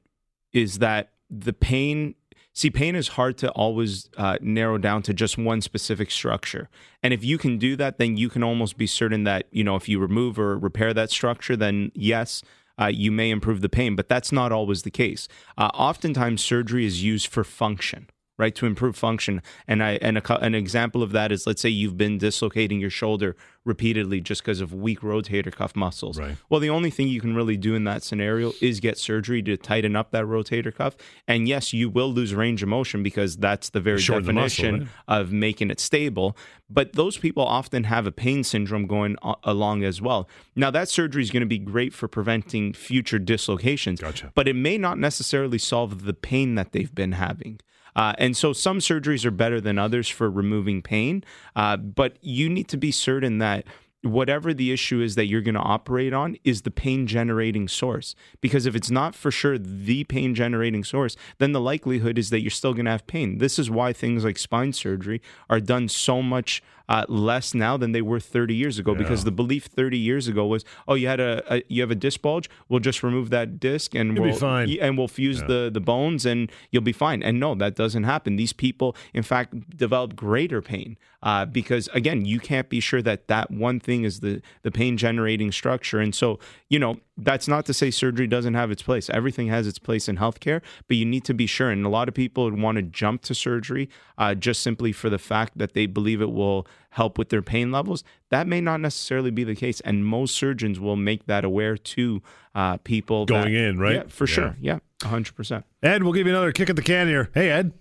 is 0.55 0.79
that 0.79 1.11
the 1.29 1.53
pain 1.53 2.15
see 2.53 2.69
pain 2.69 2.95
is 2.95 3.09
hard 3.09 3.37
to 3.37 3.51
always 3.51 4.09
uh, 4.17 4.37
narrow 4.41 4.77
down 4.77 5.01
to 5.01 5.13
just 5.13 5.37
one 5.37 5.59
specific 5.59 6.09
structure. 6.09 6.69
And 7.03 7.13
if 7.13 7.23
you 7.23 7.37
can 7.37 7.57
do 7.57 7.75
that 7.75 7.97
then 7.97 8.17
you 8.17 8.29
can 8.29 8.43
almost 8.43 8.77
be 8.77 8.87
certain 8.87 9.23
that 9.25 9.47
you 9.51 9.63
know 9.63 9.75
if 9.75 9.89
you 9.89 9.99
remove 9.99 10.39
or 10.39 10.57
repair 10.57 10.93
that 10.93 11.11
structure 11.11 11.55
then 11.55 11.91
yes 11.93 12.41
uh, 12.79 12.87
you 12.87 13.11
may 13.11 13.29
improve 13.29 13.61
the 13.61 13.69
pain. 13.69 13.95
But 13.95 14.09
that's 14.09 14.31
not 14.31 14.51
always 14.51 14.83
the 14.83 14.91
case. 14.91 15.27
Uh, 15.57 15.69
oftentimes 15.73 16.43
surgery 16.43 16.85
is 16.85 17.03
used 17.03 17.27
for 17.27 17.43
function 17.43 18.09
right 18.37 18.53
to 18.55 18.65
improve 18.65 18.95
function. 18.95 19.41
And 19.67 19.83
i 19.83 19.91
and 20.01 20.17
a, 20.17 20.39
an 20.39 20.55
example 20.55 21.01
of 21.03 21.11
that 21.11 21.31
is 21.31 21.47
let's 21.47 21.61
say 21.61 21.69
you've 21.69 21.97
been 21.97 22.17
dislocating 22.17 22.79
your 22.79 22.89
shoulder 22.89 23.35
repeatedly 23.63 24.21
just 24.21 24.43
because 24.43 24.61
of 24.61 24.73
weak 24.73 24.99
rotator 25.01 25.51
cuff 25.51 25.75
muscles. 25.75 26.19
Right. 26.19 26.37
well 26.49 26.59
the 26.59 26.69
only 26.69 26.89
thing 26.89 27.07
you 27.07 27.21
can 27.21 27.35
really 27.35 27.57
do 27.57 27.75
in 27.75 27.83
that 27.85 28.03
scenario 28.03 28.53
is 28.61 28.79
get 28.79 28.97
surgery 28.97 29.41
to 29.43 29.57
tighten 29.57 29.95
up 29.95 30.11
that 30.11 30.25
rotator 30.25 30.73
cuff. 30.73 30.95
And 31.27 31.47
yes 31.47 31.73
you 31.73 31.89
will 31.89 32.11
lose 32.11 32.33
range 32.33 32.61
of 32.63 32.69
motion 32.69 33.03
because 33.03 33.37
that's 33.37 33.69
the 33.69 33.79
very 33.79 33.99
Shorten 33.99 34.25
definition 34.25 34.65
the 34.65 34.79
muscle, 34.79 34.93
right? 35.07 35.19
of 35.19 35.31
making 35.31 35.71
it 35.71 35.79
stable. 35.79 36.37
But 36.69 36.93
those 36.93 37.17
people 37.17 37.43
often 37.43 37.83
have 37.85 38.07
a 38.07 38.11
pain 38.11 38.43
syndrome 38.43 38.87
going 38.87 39.17
along 39.43 39.83
as 39.83 40.01
well. 40.01 40.27
Now 40.55 40.71
that 40.71 40.89
surgery 40.89 41.21
is 41.21 41.29
going 41.31 41.41
to 41.41 41.47
be 41.47 41.59
great 41.59 41.93
for 41.93 42.07
preventing 42.07 42.73
future 42.73 43.19
dislocations. 43.19 43.99
Gotcha. 43.99 44.31
but 44.35 44.47
it 44.47 44.55
may 44.55 44.77
not 44.77 44.97
necessarily 44.99 45.57
solve 45.57 46.05
the 46.05 46.13
pain 46.13 46.55
that 46.55 46.71
they've 46.71 46.93
been 46.93 47.13
having 47.13 47.59
uh, 47.95 48.13
and 48.17 48.35
so 48.35 48.53
some 48.53 48.79
surgeries 48.79 49.25
are 49.25 49.31
better 49.31 49.61
than 49.61 49.77
others 49.77 50.09
for 50.09 50.29
removing 50.29 50.81
pain, 50.81 51.23
uh, 51.55 51.77
but 51.77 52.17
you 52.21 52.49
need 52.49 52.67
to 52.69 52.77
be 52.77 52.91
certain 52.91 53.37
that 53.39 53.65
whatever 54.05 54.53
the 54.53 54.71
issue 54.71 55.01
is 55.01 55.15
that 55.15 55.25
you're 55.25 55.41
going 55.41 55.55
to 55.55 55.61
operate 55.61 56.13
on 56.13 56.37
is 56.43 56.61
the 56.61 56.71
pain 56.71 57.07
generating 57.07 57.67
source. 57.67 58.15
Because 58.39 58.65
if 58.65 58.75
it's 58.75 58.91
not 58.91 59.15
for 59.15 59.31
sure 59.31 59.57
the 59.57 60.03
pain 60.03 60.35
generating 60.35 60.83
source, 60.83 61.17
then 61.39 61.53
the 61.53 61.61
likelihood 61.61 62.17
is 62.17 62.29
that 62.29 62.41
you're 62.41 62.51
still 62.51 62.73
going 62.73 62.85
to 62.85 62.91
have 62.91 63.07
pain. 63.07 63.39
This 63.39 63.57
is 63.57 63.69
why 63.69 63.93
things 63.93 64.23
like 64.23 64.37
spine 64.37 64.73
surgery 64.73 65.21
are 65.49 65.59
done 65.59 65.89
so 65.89 66.21
much 66.21 66.61
uh, 66.89 67.05
less 67.07 67.53
now 67.53 67.77
than 67.77 67.91
they 67.91 68.01
were 68.01 68.19
30 68.19 68.55
years 68.55 68.79
ago. 68.79 68.91
Yeah. 68.91 68.99
Because 68.99 69.23
the 69.23 69.31
belief 69.31 69.65
30 69.65 69.97
years 69.97 70.27
ago 70.27 70.45
was, 70.45 70.63
oh, 70.87 70.95
you 70.95 71.07
had 71.07 71.19
a, 71.19 71.43
a, 71.53 71.63
you 71.67 71.81
have 71.81 71.91
a 71.91 71.95
disc 71.95 72.21
bulge, 72.21 72.49
we'll 72.69 72.79
just 72.79 73.03
remove 73.03 73.29
that 73.29 73.59
disc 73.59 73.95
and 73.95 74.15
you'll 74.15 74.25
we'll 74.25 74.37
and 74.81 74.97
we'll 74.97 75.07
fuse 75.07 75.41
yeah. 75.41 75.47
the 75.47 75.69
the 75.73 75.81
bones 75.81 76.25
and 76.25 76.51
you'll 76.71 76.83
be 76.83 76.91
fine. 76.91 77.23
And 77.23 77.39
no, 77.39 77.55
that 77.55 77.75
doesn't 77.75 78.03
happen. 78.03 78.35
These 78.35 78.53
people, 78.53 78.95
in 79.13 79.23
fact, 79.23 79.77
develop 79.77 80.15
greater 80.15 80.61
pain 80.61 80.97
uh, 81.23 81.45
because 81.45 81.89
again, 81.93 82.25
you 82.25 82.39
can't 82.39 82.69
be 82.69 82.79
sure 82.79 83.01
that 83.01 83.27
that 83.27 83.51
one 83.51 83.79
thing 83.79 84.03
is 84.03 84.19
the 84.19 84.41
the 84.61 84.71
pain 84.71 84.97
generating 84.97 85.51
structure. 85.51 85.99
And 85.99 86.13
so, 86.13 86.39
you 86.69 86.79
know, 86.79 86.97
that's 87.17 87.47
not 87.47 87.65
to 87.67 87.73
say 87.73 87.91
surgery 87.91 88.27
doesn't 88.27 88.55
have 88.55 88.71
its 88.71 88.81
place. 88.81 89.09
Everything 89.09 89.47
has 89.47 89.67
its 89.67 89.79
place 89.79 90.09
in 90.09 90.17
healthcare, 90.17 90.61
but 90.87 90.97
you 90.97 91.05
need 91.05 91.23
to 91.25 91.33
be 91.33 91.47
sure. 91.47 91.69
And 91.69 91.85
a 91.85 91.89
lot 91.89 92.07
of 92.09 92.13
people 92.13 92.43
would 92.43 92.59
want 92.59 92.75
to 92.75 92.81
jump 92.81 93.21
to 93.23 93.33
surgery 93.35 93.89
uh, 94.17 94.35
just 94.35 94.61
simply 94.61 94.91
for 94.91 95.09
the 95.09 95.17
fact 95.17 95.57
that 95.57 95.73
they 95.73 95.85
believe 95.85 96.21
it 96.21 96.31
will 96.31 96.67
help 96.89 97.17
with 97.17 97.29
their 97.29 97.41
pain 97.41 97.71
levels. 97.71 98.03
That 98.31 98.47
may 98.47 98.59
not 98.59 98.81
necessarily 98.81 99.31
be 99.31 99.43
the 99.45 99.55
case, 99.55 99.79
and 99.81 100.05
most 100.05 100.35
surgeons 100.35 100.79
will 100.79 100.95
make 100.97 101.25
that 101.27 101.45
aware 101.45 101.77
to 101.77 102.21
uh, 102.53 102.77
people 102.77 103.25
Going 103.25 103.53
that- 103.53 103.59
in, 103.59 103.79
right? 103.79 103.95
Yeah, 103.95 104.03
for 104.07 104.27
sure. 104.27 104.57
Yeah, 104.59 104.79
hundred 105.01 105.35
percent. 105.35 105.65
Ed, 105.83 106.03
we'll 106.03 106.13
give 106.13 106.27
you 106.27 106.33
another 106.33 106.51
kick 106.51 106.69
at 106.69 106.75
the 106.75 106.81
can 106.81 107.07
here. 107.07 107.29
Hey, 107.33 107.49
Ed. 107.49 107.71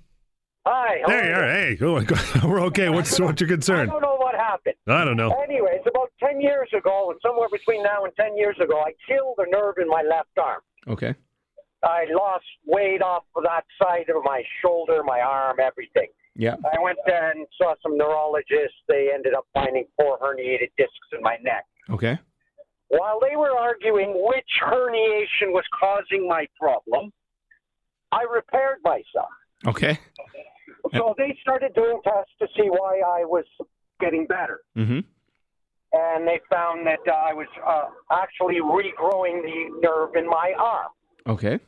Hi. 0.66 0.98
how 1.02 1.08
There 1.08 1.24
you 1.26 1.32
are 1.34 1.44
are. 1.44 1.52
Hey, 1.52 2.42
we're 2.48 2.60
okay. 2.66 2.88
What's 2.88 3.18
what's 3.20 3.40
your 3.40 3.48
concern? 3.48 3.88
I 3.88 3.92
don't 3.92 4.00
know 4.00 4.16
what 4.16 4.34
happened. 4.34 4.74
I 4.88 5.04
don't 5.04 5.16
know. 5.16 5.30
Anyways, 5.42 5.80
about 5.86 6.03
10 6.34 6.40
years 6.40 6.68
ago, 6.76 7.10
and 7.10 7.20
somewhere 7.22 7.48
between 7.50 7.82
now 7.82 8.04
and 8.04 8.12
10 8.16 8.36
years 8.36 8.56
ago, 8.62 8.80
I 8.80 8.92
killed 9.08 9.38
a 9.38 9.50
nerve 9.50 9.76
in 9.80 9.88
my 9.88 10.02
left 10.02 10.36
arm. 10.38 10.60
Okay. 10.88 11.14
I 11.82 12.06
lost 12.10 12.44
weight 12.66 13.02
off 13.02 13.24
of 13.36 13.44
that 13.44 13.64
side 13.80 14.08
of 14.08 14.22
my 14.24 14.42
shoulder, 14.62 15.02
my 15.04 15.20
arm, 15.20 15.58
everything. 15.60 16.08
Yeah. 16.34 16.56
I 16.64 16.82
went 16.82 16.98
and 17.06 17.46
saw 17.58 17.74
some 17.82 17.96
neurologists. 17.96 18.76
They 18.88 19.10
ended 19.14 19.34
up 19.34 19.46
finding 19.52 19.84
four 19.96 20.18
herniated 20.18 20.70
discs 20.76 21.08
in 21.12 21.22
my 21.22 21.36
neck. 21.42 21.64
Okay. 21.90 22.18
While 22.88 23.20
they 23.20 23.36
were 23.36 23.50
arguing 23.50 24.12
which 24.14 24.48
herniation 24.62 25.52
was 25.52 25.64
causing 25.78 26.28
my 26.28 26.46
problem, 26.58 27.12
I 28.12 28.22
repaired 28.22 28.78
myself. 28.82 29.30
Okay. 29.66 29.98
So 30.94 31.14
they 31.16 31.36
started 31.40 31.74
doing 31.74 32.00
tests 32.04 32.32
to 32.40 32.46
see 32.56 32.68
why 32.68 33.00
I 33.00 33.24
was 33.24 33.44
getting 34.00 34.26
better. 34.26 34.60
Mm-hmm. 34.76 35.00
And 35.96 36.26
they 36.26 36.40
found 36.50 36.84
that 36.86 36.98
uh, 37.06 37.12
I 37.12 37.32
was 37.32 37.46
uh, 37.64 37.84
actually 38.10 38.56
regrowing 38.56 39.42
the 39.42 39.80
nerve 39.80 40.16
in 40.16 40.28
my 40.28 40.52
arm. 40.58 40.90
Okay. 41.28 41.60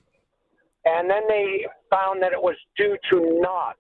And 0.85 1.09
then 1.09 1.23
they 1.29 1.65
found 1.91 2.21
that 2.23 2.33
it 2.33 2.43
was 2.43 2.57
due 2.77 2.97
to 3.11 3.41
knots 3.41 3.79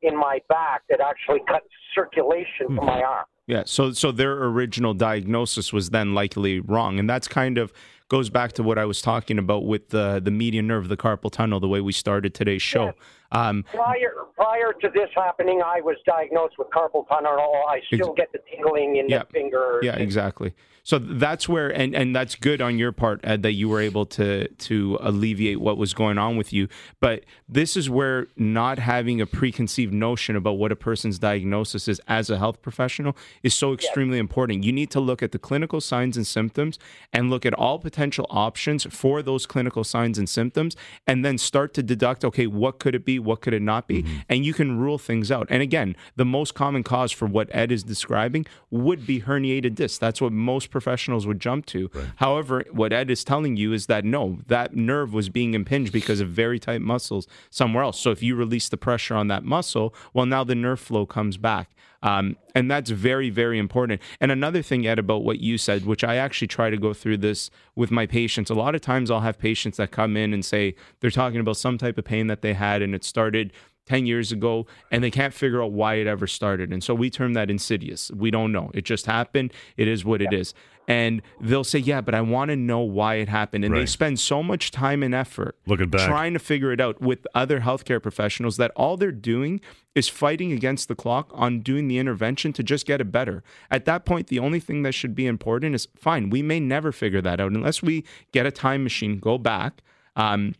in 0.00 0.16
my 0.16 0.40
back 0.48 0.82
that 0.88 1.00
actually 1.00 1.40
cut 1.46 1.62
circulation 1.94 2.66
from 2.66 2.86
my 2.86 3.02
arm. 3.02 3.24
Yeah. 3.46 3.64
So 3.66 3.92
so 3.92 4.10
their 4.10 4.44
original 4.44 4.94
diagnosis 4.94 5.72
was 5.72 5.90
then 5.90 6.14
likely 6.14 6.60
wrong, 6.60 6.98
and 6.98 7.08
that's 7.08 7.28
kind 7.28 7.58
of 7.58 7.72
goes 8.08 8.30
back 8.30 8.52
to 8.52 8.62
what 8.62 8.78
I 8.78 8.84
was 8.86 9.02
talking 9.02 9.38
about 9.38 9.66
with 9.66 9.90
the 9.90 10.20
the 10.22 10.30
median 10.30 10.66
nerve, 10.66 10.88
the 10.88 10.96
carpal 10.96 11.30
tunnel, 11.30 11.60
the 11.60 11.68
way 11.68 11.80
we 11.80 11.92
started 11.92 12.34
today's 12.34 12.62
show. 12.62 12.94
Um, 13.34 13.64
Prior 13.64 14.12
prior 14.36 14.72
to 14.80 14.88
this 14.94 15.10
happening, 15.14 15.60
I 15.64 15.80
was 15.80 15.96
diagnosed 16.06 16.54
with 16.58 16.68
carpal 16.70 17.06
tunnel. 17.08 17.64
I 17.68 17.80
still 17.92 18.14
get 18.14 18.32
the 18.32 18.38
tingling 18.50 18.96
in 18.96 19.08
Yeah. 19.08 19.24
the 19.24 19.26
finger. 19.26 19.80
yeah, 19.82 19.96
exactly. 19.96 20.54
So 20.86 20.98
that's 20.98 21.48
where, 21.48 21.70
and 21.70 21.94
and 21.96 22.14
that's 22.14 22.34
good 22.34 22.60
on 22.60 22.76
your 22.76 22.92
part 22.92 23.20
Ed, 23.24 23.42
that 23.42 23.52
you 23.52 23.70
were 23.70 23.80
able 23.80 24.04
to 24.04 24.46
to 24.48 24.98
alleviate 25.00 25.58
what 25.58 25.78
was 25.78 25.94
going 25.94 26.18
on 26.18 26.36
with 26.36 26.52
you. 26.52 26.68
But 27.00 27.24
this 27.48 27.74
is 27.74 27.88
where 27.88 28.26
not 28.36 28.78
having 28.78 29.18
a 29.18 29.24
preconceived 29.26 29.94
notion 29.94 30.36
about 30.36 30.58
what 30.58 30.70
a 30.72 30.76
person's 30.76 31.18
diagnosis 31.18 31.88
is 31.88 32.02
as 32.06 32.28
a 32.28 32.36
health 32.36 32.60
professional 32.60 33.16
is 33.42 33.54
so 33.54 33.72
extremely 33.72 34.18
important. 34.18 34.62
You 34.62 34.72
need 34.72 34.90
to 34.90 35.00
look 35.00 35.22
at 35.22 35.32
the 35.32 35.38
clinical 35.38 35.80
signs 35.80 36.18
and 36.18 36.26
symptoms 36.26 36.78
and 37.14 37.30
look 37.30 37.46
at 37.46 37.54
all 37.54 37.78
potential 37.78 38.26
options 38.28 38.84
for 38.90 39.22
those 39.22 39.46
clinical 39.46 39.84
signs 39.84 40.18
and 40.18 40.28
symptoms, 40.28 40.76
and 41.06 41.24
then 41.24 41.38
start 41.38 41.72
to 41.74 41.82
deduct. 41.82 42.26
Okay, 42.26 42.46
what 42.46 42.78
could 42.78 42.94
it 42.94 43.06
be? 43.06 43.18
What 43.24 43.40
could 43.40 43.54
it 43.54 43.62
not 43.62 43.88
be? 43.88 44.02
Mm-hmm. 44.02 44.16
And 44.28 44.44
you 44.44 44.54
can 44.54 44.78
rule 44.78 44.98
things 44.98 45.30
out. 45.30 45.46
And 45.50 45.62
again, 45.62 45.96
the 46.16 46.24
most 46.24 46.54
common 46.54 46.82
cause 46.82 47.12
for 47.12 47.26
what 47.26 47.48
Ed 47.52 47.72
is 47.72 47.82
describing 47.82 48.46
would 48.70 49.06
be 49.06 49.22
herniated 49.22 49.74
disc. 49.74 50.00
That's 50.00 50.20
what 50.20 50.32
most 50.32 50.70
professionals 50.70 51.26
would 51.26 51.40
jump 51.40 51.66
to. 51.66 51.90
However, 52.16 52.64
what 52.70 52.92
Ed 52.92 53.10
is 53.10 53.24
telling 53.24 53.56
you 53.56 53.72
is 53.72 53.86
that 53.86 54.04
no, 54.04 54.38
that 54.46 54.74
nerve 54.76 55.12
was 55.12 55.28
being 55.28 55.54
impinged 55.54 55.92
because 55.92 56.20
of 56.20 56.28
very 56.28 56.58
tight 56.58 56.82
muscles 56.82 57.26
somewhere 57.50 57.82
else. 57.82 57.98
So 57.98 58.10
if 58.10 58.22
you 58.22 58.36
release 58.36 58.68
the 58.68 58.76
pressure 58.76 59.14
on 59.14 59.28
that 59.28 59.44
muscle, 59.44 59.94
well, 60.12 60.26
now 60.26 60.44
the 60.44 60.54
nerve 60.54 60.80
flow 60.80 61.06
comes 61.06 61.36
back. 61.36 61.70
Um, 62.04 62.36
and 62.54 62.70
that's 62.70 62.90
very, 62.90 63.30
very 63.30 63.58
important. 63.58 64.00
And 64.20 64.30
another 64.30 64.62
thing, 64.62 64.86
Ed, 64.86 64.98
about 64.98 65.24
what 65.24 65.40
you 65.40 65.56
said, 65.56 65.86
which 65.86 66.04
I 66.04 66.16
actually 66.16 66.48
try 66.48 66.68
to 66.68 66.76
go 66.76 66.92
through 66.92 67.16
this 67.16 67.50
with 67.74 67.90
my 67.90 68.06
patients. 68.06 68.50
A 68.50 68.54
lot 68.54 68.74
of 68.74 68.82
times 68.82 69.10
I'll 69.10 69.22
have 69.22 69.38
patients 69.38 69.78
that 69.78 69.90
come 69.90 70.16
in 70.16 70.34
and 70.34 70.44
say 70.44 70.76
they're 71.00 71.10
talking 71.10 71.40
about 71.40 71.56
some 71.56 71.78
type 71.78 71.96
of 71.96 72.04
pain 72.04 72.26
that 72.28 72.42
they 72.42 72.52
had 72.52 72.82
and 72.82 72.94
it 72.94 73.04
started 73.04 73.52
10 73.86 74.06
years 74.06 74.32
ago 74.32 74.66
and 74.90 75.02
they 75.02 75.10
can't 75.10 75.34
figure 75.34 75.62
out 75.62 75.72
why 75.72 75.94
it 75.94 76.06
ever 76.06 76.26
started. 76.26 76.72
And 76.72 76.84
so 76.84 76.94
we 76.94 77.08
term 77.08 77.32
that 77.34 77.50
insidious. 77.50 78.10
We 78.12 78.30
don't 78.30 78.52
know. 78.52 78.70
It 78.74 78.84
just 78.84 79.06
happened. 79.06 79.52
It 79.78 79.88
is 79.88 80.04
what 80.04 80.20
it 80.20 80.32
is. 80.32 80.54
And 80.86 81.22
they'll 81.40 81.64
say, 81.64 81.78
Yeah, 81.78 82.00
but 82.00 82.14
I 82.14 82.20
want 82.20 82.50
to 82.50 82.56
know 82.56 82.80
why 82.80 83.16
it 83.16 83.28
happened. 83.28 83.64
And 83.64 83.74
they 83.74 83.86
spend 83.86 84.20
so 84.20 84.42
much 84.42 84.70
time 84.70 85.02
and 85.02 85.14
effort 85.14 85.56
Looking 85.66 85.88
back. 85.88 86.06
trying 86.06 86.34
to 86.34 86.38
figure 86.38 86.72
it 86.72 86.80
out 86.80 87.00
with 87.00 87.26
other 87.34 87.60
healthcare 87.60 88.02
professionals 88.02 88.56
that 88.58 88.70
all 88.76 88.96
they're 88.96 89.12
doing 89.12 89.60
is 89.94 90.08
fighting 90.08 90.52
against 90.52 90.88
the 90.88 90.94
clock 90.94 91.30
on 91.32 91.60
doing 91.60 91.88
the 91.88 91.98
intervention 91.98 92.52
to 92.52 92.62
just 92.62 92.86
get 92.86 93.00
it 93.00 93.10
better. 93.12 93.42
At 93.70 93.84
that 93.86 94.04
point, 94.04 94.26
the 94.26 94.38
only 94.38 94.60
thing 94.60 94.82
that 94.82 94.92
should 94.92 95.14
be 95.14 95.26
important 95.26 95.74
is 95.74 95.88
fine, 95.96 96.30
we 96.30 96.42
may 96.42 96.60
never 96.60 96.92
figure 96.92 97.22
that 97.22 97.40
out 97.40 97.52
unless 97.52 97.82
we 97.82 98.04
get 98.32 98.44
a 98.44 98.50
time 98.50 98.82
machine, 98.82 99.18
go 99.18 99.38
back. 99.38 99.82
Um, 100.16 100.54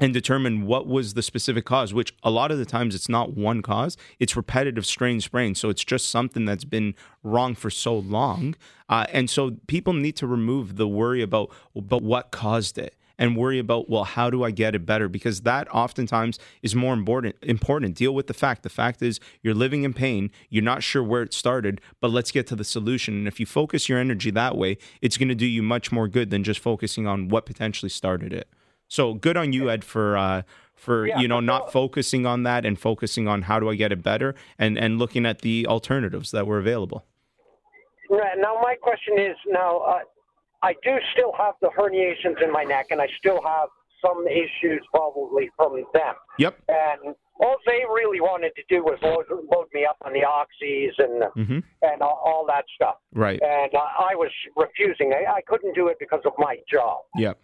and 0.00 0.12
determine 0.12 0.66
what 0.66 0.86
was 0.86 1.14
the 1.14 1.22
specific 1.22 1.64
cause, 1.64 1.94
which 1.94 2.14
a 2.22 2.30
lot 2.30 2.50
of 2.50 2.58
the 2.58 2.64
times 2.64 2.94
it's 2.94 3.08
not 3.08 3.34
one 3.34 3.62
cause, 3.62 3.96
it's 4.18 4.36
repetitive 4.36 4.86
strain 4.86 5.20
sprain. 5.20 5.54
So 5.54 5.68
it's 5.68 5.84
just 5.84 6.08
something 6.08 6.44
that's 6.44 6.64
been 6.64 6.94
wrong 7.22 7.54
for 7.54 7.70
so 7.70 7.96
long. 7.96 8.56
Uh, 8.88 9.06
and 9.12 9.30
so 9.30 9.58
people 9.66 9.92
need 9.92 10.16
to 10.16 10.26
remove 10.26 10.76
the 10.76 10.88
worry 10.88 11.22
about, 11.22 11.50
but 11.74 12.02
what 12.02 12.30
caused 12.30 12.78
it? 12.78 12.96
And 13.18 13.36
worry 13.36 13.60
about, 13.60 13.88
well, 13.88 14.02
how 14.02 14.30
do 14.30 14.42
I 14.42 14.50
get 14.50 14.74
it 14.74 14.84
better? 14.84 15.08
Because 15.08 15.42
that 15.42 15.72
oftentimes 15.72 16.40
is 16.62 16.74
more 16.74 16.92
important. 16.92 17.36
Important. 17.42 17.94
Deal 17.94 18.12
with 18.12 18.26
the 18.26 18.34
fact. 18.34 18.64
The 18.64 18.68
fact 18.68 19.00
is, 19.00 19.20
you're 19.42 19.54
living 19.54 19.84
in 19.84 19.92
pain. 19.92 20.30
You're 20.48 20.64
not 20.64 20.82
sure 20.82 21.04
where 21.04 21.22
it 21.22 21.32
started, 21.32 21.80
but 22.00 22.10
let's 22.10 22.32
get 22.32 22.48
to 22.48 22.56
the 22.56 22.64
solution. 22.64 23.14
And 23.14 23.28
if 23.28 23.38
you 23.38 23.46
focus 23.46 23.88
your 23.88 24.00
energy 24.00 24.32
that 24.32 24.56
way, 24.56 24.76
it's 25.00 25.18
going 25.18 25.28
to 25.28 25.36
do 25.36 25.46
you 25.46 25.62
much 25.62 25.92
more 25.92 26.08
good 26.08 26.30
than 26.30 26.42
just 26.42 26.58
focusing 26.58 27.06
on 27.06 27.28
what 27.28 27.46
potentially 27.46 27.90
started 27.90 28.32
it. 28.32 28.48
So 28.92 29.14
good 29.14 29.38
on 29.38 29.54
you, 29.54 29.70
Ed, 29.70 29.84
for 29.84 30.18
uh, 30.18 30.42
for 30.74 31.06
Yeah, 31.06 31.18
you 31.18 31.26
know 31.26 31.40
not 31.40 31.62
no- 31.64 31.70
focusing 31.70 32.26
on 32.26 32.42
that 32.42 32.66
and 32.66 32.78
focusing 32.78 33.26
on 33.26 33.40
how 33.42 33.58
do 33.58 33.70
I 33.70 33.74
get 33.74 33.90
it 33.90 34.02
better 34.02 34.34
and 34.58 34.76
and 34.76 34.98
looking 34.98 35.24
at 35.24 35.40
the 35.40 35.66
alternatives 35.66 36.30
that 36.32 36.46
were 36.46 36.58
available. 36.58 37.02
Right. 38.10 38.36
Now, 38.36 38.58
my 38.60 38.74
question 38.74 39.18
is 39.18 39.36
now, 39.46 39.78
uh, 39.78 40.00
I 40.62 40.74
do 40.84 40.98
still 41.14 41.32
have 41.38 41.54
the 41.62 41.68
herniations 41.68 42.42
in 42.44 42.52
my 42.52 42.64
neck, 42.64 42.88
and 42.90 43.00
I 43.00 43.08
still 43.18 43.40
have 43.42 43.70
some 44.04 44.26
issues 44.28 44.84
probably 44.90 45.50
from 45.56 45.82
them. 45.94 46.14
Yep. 46.38 46.58
And 46.68 47.14
all 47.40 47.56
they 47.66 47.80
really 47.92 48.20
wanted 48.20 48.52
to 48.56 48.62
do 48.68 48.82
was 48.82 48.98
load, 49.02 49.24
load 49.30 49.66
me 49.72 49.86
up 49.88 49.96
on 50.04 50.12
the 50.12 50.20
oxys 50.20 50.92
and 50.98 51.46
hmm 51.46 51.58
and 51.82 52.00
all, 52.00 52.20
all 52.24 52.46
that 52.46 52.64
stuff. 52.74 52.96
Right. 53.14 53.40
And 53.42 53.74
uh, 53.74 53.78
I 53.78 54.14
was 54.14 54.30
refusing. 54.56 55.12
I, 55.12 55.32
I 55.32 55.40
couldn't 55.46 55.74
do 55.74 55.88
it 55.88 55.96
because 55.98 56.20
of 56.24 56.32
my 56.38 56.56
job. 56.70 57.00
Yep. 57.16 57.40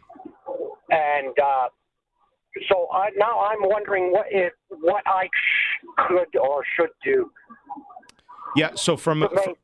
And 0.91 1.37
uh, 1.39 1.69
so 2.69 2.87
I, 2.93 3.11
now 3.17 3.41
I'm 3.41 3.61
wondering 3.61 4.13
what 4.13 4.27
if 4.31 4.53
what 4.69 5.03
I 5.07 5.27
sh- 5.27 6.07
could 6.07 6.37
or 6.41 6.63
should 6.77 6.91
do. 7.05 7.31
Yeah. 8.57 8.75
So 8.75 8.97
from 8.97 9.27
thing. 9.35 9.55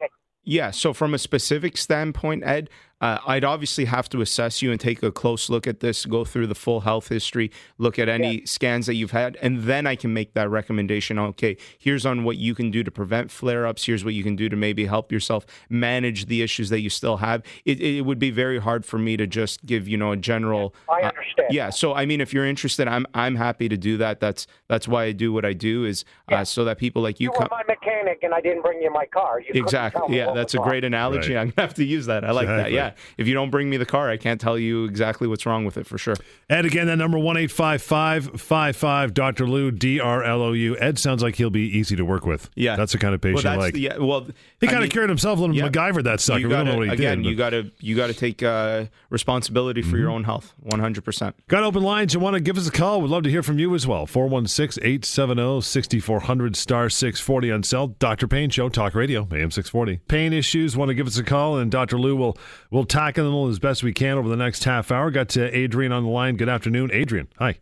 Yeah. 0.45 0.71
So, 0.71 0.93
from 0.93 1.15
a 1.15 1.19
specific 1.19 1.77
standpoint, 1.77 2.45
Ed, 2.45 2.71
uh, 3.05 3.19
I'd 3.27 3.45
obviously 3.45 3.85
have 3.85 4.09
to 4.09 4.23
assess 4.23 4.63
you 4.63 4.71
and 4.71 4.81
take 4.81 5.03
a 5.03 5.13
close 5.13 5.51
look 5.51 5.67
at 5.67 5.81
this, 5.81 6.07
go 6.07 6.25
through 6.25 6.47
the 6.47 6.55
full 6.55 6.81
health 6.81 7.09
history, 7.09 7.51
look 7.77 7.99
at 7.99 8.09
any 8.09 8.47
scans 8.47 8.87
that 8.87 8.95
you've 8.95 9.11
had, 9.11 9.37
and 9.43 9.65
then 9.65 9.87
I 9.87 9.95
can 9.95 10.15
make 10.15 10.33
that 10.33 10.49
recommendation. 10.49 11.19
Okay, 11.19 11.59
here's 11.79 12.07
on 12.07 12.25
what 12.25 12.39
you 12.39 12.55
can 12.55 12.71
do 12.71 12.83
to 12.83 12.91
prevent 12.91 13.31
flare 13.31 13.67
ups. 13.67 13.85
Here's 13.85 14.07
what 14.07 14.15
you 14.15 14.23
can 14.23 14.37
do 14.37 14.49
to 14.49 14.57
maybe 14.57 14.87
help 14.87 15.13
yourself 15.13 15.45
manage 15.69 16.27
the 16.27 16.41
issues 16.41 16.71
that 16.71 16.81
you 16.81 16.89
still 16.89 17.19
have. 17.19 17.43
It, 17.67 17.79
it 17.83 18.07
would 18.07 18.19
be 18.19 18.31
very 18.31 18.59
hard 18.59 18.87
for 18.87 18.97
me 18.97 19.19
to 19.19 19.27
just 19.27 19.67
give, 19.67 19.87
you 19.87 19.99
know, 19.99 20.13
a 20.13 20.17
general. 20.17 20.75
I 20.89 21.03
uh, 21.03 21.09
understand. 21.09 21.49
yeah. 21.51 21.69
So, 21.69 21.93
I 21.93 22.07
mean, 22.07 22.23
if 22.23 22.33
you're 22.33 22.47
interested, 22.47 22.89
I'm 22.89 23.05
I'm 23.13 23.37
happy 23.37 23.69
to 23.69 23.77
do 23.77 23.99
that. 23.99 24.19
That's 24.19 24.47
that's 24.69 24.89
why 24.89 25.05
I 25.05 25.13
do 25.13 25.31
what 25.31 25.45
I 25.45 25.53
do 25.53 25.85
is 25.85 26.07
uh, 26.33 26.43
so 26.43 26.65
that 26.65 26.79
people 26.79 27.03
like 27.03 27.21
you 27.21 27.27
You 27.27 27.33
come. 27.33 27.49
were 27.51 27.59
my 27.59 27.65
mechanic, 27.69 28.21
and 28.23 28.33
I 28.33 28.41
didn't 28.41 28.63
bring 28.63 28.81
you 28.81 28.91
my 28.91 29.05
car. 29.05 29.41
You 29.41 29.63
Exactly. 29.63 30.17
Yeah, 30.17 30.33
that's 30.33 30.55
a 30.55 30.59
wrong. 30.59 30.69
great 30.69 30.85
analogy. 30.85 31.35
Right. 31.35 31.43
I'm 31.43 31.51
gonna 31.51 31.67
have 31.69 31.75
to 31.75 31.85
use 31.85 32.07
that. 32.07 32.25
I 32.25 32.31
like 32.31 32.47
that. 32.47 32.73
Yeah. 32.73 32.94
If 33.19 33.27
you 33.29 33.35
don't 33.35 33.51
bring 33.51 33.69
me 33.71 33.77
the 33.77 33.87
car, 33.87 34.11
I 34.11 34.17
can't 34.17 34.41
tell 34.41 34.59
you 34.59 34.85
exactly 34.85 35.27
what's 35.29 35.47
wrong 35.47 35.65
with 35.65 35.77
it 35.77 35.87
for 35.87 35.99
sure. 35.99 36.15
Ed, 36.51 36.65
again, 36.67 36.87
that 36.87 36.97
number 36.97 37.19
one 37.19 37.37
eight 37.37 37.51
five 37.51 37.83
five 37.83 38.41
five 38.41 38.77
five 38.77 39.15
Dr. 39.15 39.47
Lou 39.47 39.71
D 39.71 40.01
R 40.01 40.23
L 40.23 40.43
O 40.43 40.53
U. 40.53 40.77
Ed 40.79 40.99
sounds 40.99 41.23
like 41.23 41.37
he'll 41.37 41.51
be 41.51 41.63
easy 41.77 41.97
to 41.97 42.05
work 42.05 42.27
with. 42.27 42.51
Yeah, 42.55 42.77
that's 42.77 42.93
the 42.93 42.99
kind 42.99 43.15
of 43.15 43.21
patient 43.21 43.45
well, 43.45 43.55
I 43.55 43.57
like. 43.57 43.77
yeah. 43.77 43.99
Well, 43.99 44.29
he 44.61 44.67
kind 44.67 44.85
of 44.85 44.91
cured 44.91 45.09
himself, 45.09 45.39
little 45.39 45.55
yeah. 45.57 45.69
MacGyver 45.69 46.03
that 46.05 46.21
sucker. 46.21 46.41
You 46.41 46.49
we 46.49 46.55
don't 46.55 46.67
know 46.67 46.77
what 46.79 46.89
he 46.89 46.93
again, 46.95 47.23
did. 47.23 47.31
you 47.31 47.37
gotta 47.37 47.71
you 47.81 47.97
gotta 47.97 48.15
take 48.15 48.43
uh, 48.43 48.87
responsibility 49.11 49.81
for 49.83 49.89
Mm-hmm. 49.95 49.99
your 49.99 50.11
own 50.11 50.25
health, 50.25 50.55
100. 50.61 51.05
percent 51.05 51.37
Got 51.49 51.63
open 51.63 51.83
lines. 51.83 52.15
You 52.15 52.21
want 52.21 52.35
to 52.35 52.41
give 52.41 52.57
us 52.59 52.67
a 52.67 52.73
call? 52.73 53.01
We'd 53.01 53.11
love 53.11 53.23
to 53.25 53.31
hear 53.31 53.43
from 53.43 53.59
you 53.59 53.75
as 53.75 53.87
well. 53.87 54.07
416 54.07 54.83
870 54.85 55.61
6400 55.61 56.57
star 56.57 56.89
640 56.91 57.51
on 57.53 57.63
cell. 57.63 57.87
Dr. 57.89 58.27
Pain 58.27 58.51
Show, 58.51 58.69
Talk 58.69 58.95
Radio, 58.95 59.23
AM 59.33 59.51
640. 59.51 59.99
Pain 60.09 60.33
issues, 60.33 60.77
want 60.77 60.89
to 60.89 60.95
give 60.95 61.07
us 61.07 61.17
a 61.19 61.23
call, 61.25 61.59
and 61.59 61.71
Dr. 61.71 61.99
Lou 61.99 62.17
will 62.17 62.37
We'll 62.75 62.85
tackle 62.85 63.31
them 63.31 63.51
as 63.51 63.61
best 63.61 63.85
we 63.85 63.93
can 63.93 64.19
over 64.19 64.29
the 64.29 64.37
next 64.37 64.65
half 64.65 64.91
hour. 64.91 65.09
Got 65.13 65.29
to 65.29 65.57
Adrian 65.57 65.93
on 65.93 66.03
the 66.03 66.09
line. 66.09 66.35
Good 66.35 66.49
afternoon, 66.49 66.91
Adrian. 66.93 67.29
Hi. 67.39 67.61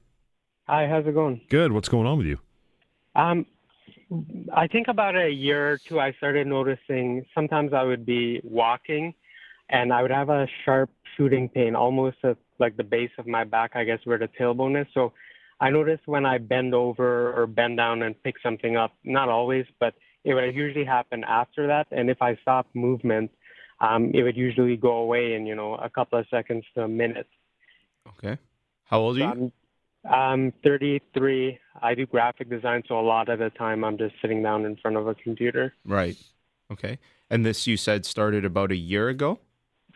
Hi, 0.67 0.89
how's 0.89 1.07
it 1.07 1.13
going? 1.13 1.43
Good. 1.51 1.71
What's 1.71 1.91
going 1.91 2.07
on 2.07 2.17
with 2.17 2.27
you? 2.27 2.39
Um, 3.15 3.45
I 4.57 4.69
think 4.69 4.89
about 4.89 5.15
a 5.15 5.29
year 5.29 5.73
or 5.73 5.77
two, 5.87 6.01
I 6.01 6.13
started 6.13 6.47
noticing 6.47 7.27
sometimes 7.35 7.75
I 7.75 7.83
would 7.83 8.07
be 8.07 8.41
walking 8.43 9.13
and 9.69 9.93
I 9.93 10.01
would 10.01 10.11
have 10.11 10.31
a 10.31 10.47
sharp 10.65 10.89
shooting 11.19 11.51
pain 11.51 11.77
almost 11.77 12.17
at 12.25 12.39
like 12.59 12.79
the 12.79 12.85
base 12.85 13.11
of 13.19 13.27
my 13.27 13.45
back, 13.45 13.73
I 13.75 13.85
guess 13.85 13.99
where 14.05 14.17
the 14.17 14.31
tailbone 14.41 14.81
is. 14.81 14.87
So 14.95 15.13
I 15.61 15.69
noticed 15.69 16.05
when 16.07 16.25
I 16.25 16.39
bend 16.39 16.75
over 16.75 17.35
or 17.39 17.47
bend 17.47 17.77
down 17.77 18.01
and 18.01 18.15
pick 18.23 18.37
something 18.43 18.79
up, 18.79 18.95
not 19.05 19.29
always, 19.29 19.67
but 19.79 19.93
it 20.25 20.33
would 20.33 20.55
usually 20.55 20.87
happen 20.87 21.23
after 21.23 21.67
that. 21.67 21.89
And 21.91 22.09
if 22.09 22.23
I 22.23 22.37
stop 22.37 22.67
movement, 22.73 23.31
um, 23.83 24.11
it 24.15 24.23
would 24.23 24.37
usually 24.37 24.77
go 24.77 24.93
away 25.07 25.35
in, 25.35 25.45
you 25.47 25.55
know, 25.55 25.75
a 25.75 25.91
couple 25.91 26.19
of 26.19 26.27
seconds 26.31 26.65
to 26.75 26.83
a 26.85 26.89
minute. 26.89 27.29
Okay. 28.09 28.39
How 28.85 28.99
old 29.01 29.17
are 29.17 29.21
you? 29.21 29.27
I'm, 29.27 29.53
I'm 30.11 30.53
33. 30.65 31.59
I 31.83 31.95
do 31.95 32.07
graphic 32.07 32.49
design, 32.49 32.83
so 32.89 32.99
a 32.99 33.07
lot 33.15 33.29
of 33.29 33.39
the 33.39 33.51
time 33.51 33.85
I'm 33.85 33.99
just 33.99 34.15
sitting 34.23 34.43
down 34.43 34.65
in 34.65 34.77
front 34.77 34.97
of 34.97 35.07
a 35.09 35.15
computer. 35.15 35.75
Right. 35.85 36.17
Okay. 36.73 36.99
And 37.31 37.45
this 37.45 37.67
you 37.67 37.77
said 37.77 38.05
started 38.07 38.45
about 38.45 38.71
a 38.73 38.77
year 38.77 39.09
ago? 39.09 39.39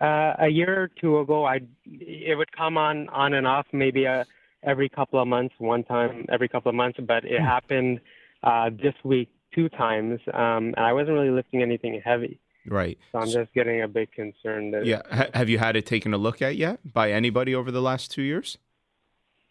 Uh, 0.01 0.35
a 0.39 0.49
year 0.49 0.83
or 0.83 0.89
two 0.89 1.19
ago, 1.21 1.47
I 1.47 1.61
it 1.87 2.37
would 2.37 2.53
come 2.53 2.77
on 2.77 3.09
on 3.09 3.33
and 3.35 3.47
off, 3.47 3.67
maybe 3.73 4.05
a, 4.05 4.27
every 4.63 4.89
couple 4.91 5.21
of 5.21 5.27
months, 5.29 5.55
one 5.59 5.85
time 5.85 6.27
every 6.31 6.49
couple 6.49 6.69
of 6.69 6.75
months. 6.75 6.99
But 7.01 7.25
it 7.25 7.41
Hmm. 7.41 7.47
happened 7.47 8.01
uh, 8.43 8.71
this 8.71 8.95
week 9.05 9.31
two 9.55 9.69
times, 9.71 10.21
um, 10.35 10.75
and 10.77 10.81
I 10.81 10.93
wasn't 10.93 11.15
really 11.15 11.31
lifting 11.31 11.63
anything 11.63 11.99
heavy, 12.05 12.39
Right. 12.69 12.99
so 13.13 13.19
I'm 13.19 13.29
just 13.31 13.53
getting 13.55 13.83
a 13.83 13.89
bit 13.89 14.13
concerned. 14.13 14.75
That, 14.75 14.87
Yeah. 14.87 15.03
Ha- 15.11 15.29
have 15.35 15.49
you 15.49 15.59
had 15.59 15.77
it 15.77 15.87
taken 15.87 16.13
a 16.15 16.19
look 16.19 16.43
at 16.43 16.57
yet 16.57 16.81
by 16.93 17.13
anybody 17.13 17.55
over 17.55 17.71
the 17.71 17.83
last 17.83 18.11
two 18.11 18.23
years? 18.23 18.59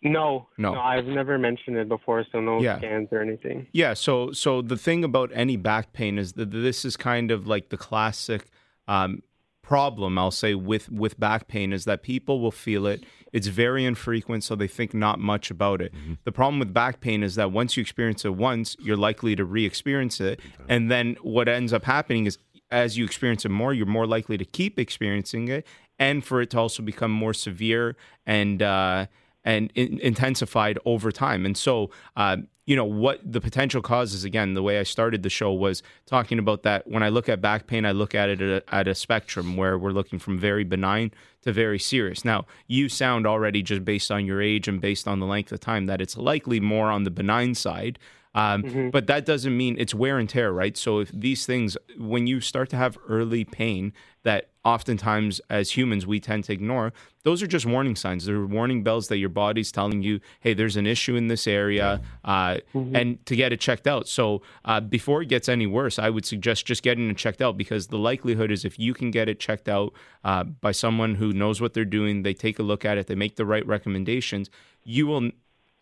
No, 0.02 0.48
No. 0.58 0.76
I've 0.76 1.06
never 1.08 1.38
mentioned 1.40 1.78
it 1.78 1.90
before, 1.90 2.24
so 2.32 2.40
no 2.40 2.62
Yeah. 2.62 2.78
scans 2.78 3.10
or 3.12 3.22
anything. 3.22 3.68
Yeah. 3.72 3.94
So, 3.96 4.32
so 4.34 4.62
the 4.62 4.78
thing 4.78 5.04
about 5.04 5.32
any 5.34 5.58
back 5.58 5.94
pain 5.94 6.20
is 6.20 6.34
that 6.34 6.52
this 6.52 6.86
is 6.86 6.96
kind 6.96 7.32
of 7.32 7.48
like 7.48 7.70
the 7.70 7.78
classic 7.78 8.48
um, 8.88 9.24
problem. 9.64 10.20
I'll 10.20 10.30
say 10.30 10.54
with 10.54 10.92
with 10.92 11.20
back 11.20 11.48
pain 11.48 11.74
is 11.74 11.86
that 11.86 12.04
people 12.04 12.40
will 12.40 12.52
feel 12.52 12.86
it. 12.86 13.04
It's 13.34 13.48
very 13.48 13.84
infrequent, 13.84 14.44
so 14.44 14.56
they 14.56 14.68
think 14.68 14.94
not 14.94 15.20
much 15.20 15.50
about 15.50 15.82
it. 15.82 15.92
The 16.24 16.32
problem 16.32 16.60
with 16.60 16.72
back 16.72 17.02
pain 17.02 17.24
is 17.24 17.34
that 17.36 17.52
once 17.52 17.76
you 17.76 17.82
experience 17.82 18.24
it 18.26 18.36
once, 18.36 18.78
you're 18.80 18.96
likely 18.96 19.36
to 19.36 19.44
re-experience 19.44 20.22
it, 20.22 20.40
and 20.70 20.92
then 20.92 21.18
what 21.24 21.48
ends 21.50 21.74
up 21.74 21.86
happening 21.86 22.28
is 22.28 22.38
as 22.72 22.98
you 22.98 23.06
experience 23.06 23.46
it 23.46 23.50
more, 23.50 23.74
you're 23.74 23.86
more 23.86 24.08
likely 24.08 24.38
to 24.38 24.46
keep 24.46 24.80
experiencing 24.80 25.48
it, 25.48 25.66
and 26.00 26.24
for 26.24 26.42
it 26.42 26.50
to 26.52 26.60
also 26.60 26.84
become 26.84 27.12
more 27.12 27.34
severe 27.34 27.96
and 28.26 28.62
uh, 28.62 29.06
and 29.44 29.72
in, 29.76 30.00
intensified 30.00 30.80
over 30.86 31.12
time. 31.12 31.46
And 31.46 31.56
so, 31.56 31.92
uh, 32.18 32.38
you 32.66 32.76
know, 32.76 32.84
what 32.84 33.20
the 33.24 33.40
potential 33.40 33.82
causes, 33.82 34.24
again, 34.24 34.56
the 34.56 34.64
way 34.64 34.80
I 34.80 34.84
started 34.84 35.22
the 35.22 35.30
show 35.30 35.54
was 35.54 35.84
talking 36.08 36.40
about 36.40 36.64
that. 36.64 36.88
When 36.88 37.04
I 37.04 37.10
look 37.10 37.30
at 37.30 37.40
back 37.40 37.68
pain, 37.68 37.86
I 37.86 37.92
look 37.92 38.16
at 38.16 38.28
it 38.28 38.42
at 38.42 38.64
a, 38.64 38.76
at 38.76 38.88
a 38.88 38.96
spectrum 38.96 39.56
where 39.56 39.78
we're 39.78 39.92
looking 39.92 40.18
from 40.18 40.40
very 40.40 40.64
benign 40.64 41.12
to 41.44 41.54
very 41.54 41.78
serious. 41.78 42.26
Now, 42.26 42.48
you 42.66 42.90
sound 42.90 43.28
already 43.28 43.62
just 43.62 43.86
based 43.86 44.10
on 44.10 44.26
your 44.26 44.42
age 44.42 44.68
and 44.68 44.82
based 44.82 45.08
on 45.08 45.20
the 45.20 45.28
length 45.28 45.52
of 45.52 45.60
time 45.60 45.86
that 45.86 46.02
it's 46.02 46.18
likely 46.18 46.60
more 46.60 46.90
on 46.90 47.04
the 47.04 47.12
benign 47.12 47.54
side. 47.54 48.00
Um, 48.36 48.92
But 48.92 49.08
that 49.08 49.26
doesn't 49.26 49.56
mean 49.56 49.76
it's 49.80 49.96
wear 49.96 50.20
and 50.20 50.30
tear, 50.30 50.52
right? 50.52 50.78
So 50.78 51.00
if 51.00 51.10
these 51.12 51.46
things, 51.46 51.78
when 51.98 52.28
you 52.28 52.42
start 52.42 52.70
to 52.70 52.76
have 52.76 52.98
early 53.08 53.46
pain 53.46 53.94
that 54.24 54.50
oftentimes 54.64 55.40
as 55.50 55.72
humans 55.78 56.06
we 56.06 56.20
tend 56.20 56.44
to 56.44 56.52
ignore, 56.54 56.92
those 57.24 57.42
are 57.44 57.48
just 57.48 57.66
warning 57.66 57.96
signs. 57.96 58.26
They're 58.26 58.46
warning 58.46 58.84
bells 58.84 59.08
that 59.08 59.18
your 59.18 59.30
body's 59.30 59.72
telling 59.72 60.02
you, 60.02 60.20
hey, 60.42 60.54
there's 60.54 60.76
an 60.76 60.88
issue 60.88 61.16
in 61.16 61.28
this 61.28 61.48
area, 61.48 62.02
uh, 62.26 62.58
and 62.96 63.26
to 63.28 63.36
get 63.36 63.54
it 63.54 63.60
checked 63.60 63.88
out. 63.88 64.08
So 64.08 64.42
uh, 64.66 64.80
before 64.82 65.22
it 65.22 65.30
gets 65.30 65.48
any 65.48 65.68
worse, 65.68 65.98
I 66.00 66.10
would 66.10 66.26
suggest 66.26 66.66
just 66.66 66.82
getting 66.84 67.10
it 67.10 67.18
checked 67.18 67.42
out 67.42 67.56
because 67.58 67.88
the 67.88 67.98
likelihood 68.00 68.52
is 68.52 68.66
if 68.66 68.78
you 68.80 68.94
can 68.94 69.12
get 69.12 69.30
it 69.30 69.40
checked 69.40 69.70
out 69.70 69.94
uh, 70.24 70.44
by 70.44 70.72
someone 70.74 71.16
who 71.16 71.32
knows 71.32 71.62
what 71.62 71.74
they're 71.74 71.86
doing, 71.86 72.24
they 72.24 72.34
take 72.34 72.58
a 72.60 72.64
look 72.64 72.84
at 72.84 72.98
it, 72.98 73.08
they 73.08 73.16
make 73.16 73.36
the 73.38 73.46
right 73.46 73.66
recommendations, 73.66 74.50
you 74.84 75.08
will 75.08 75.30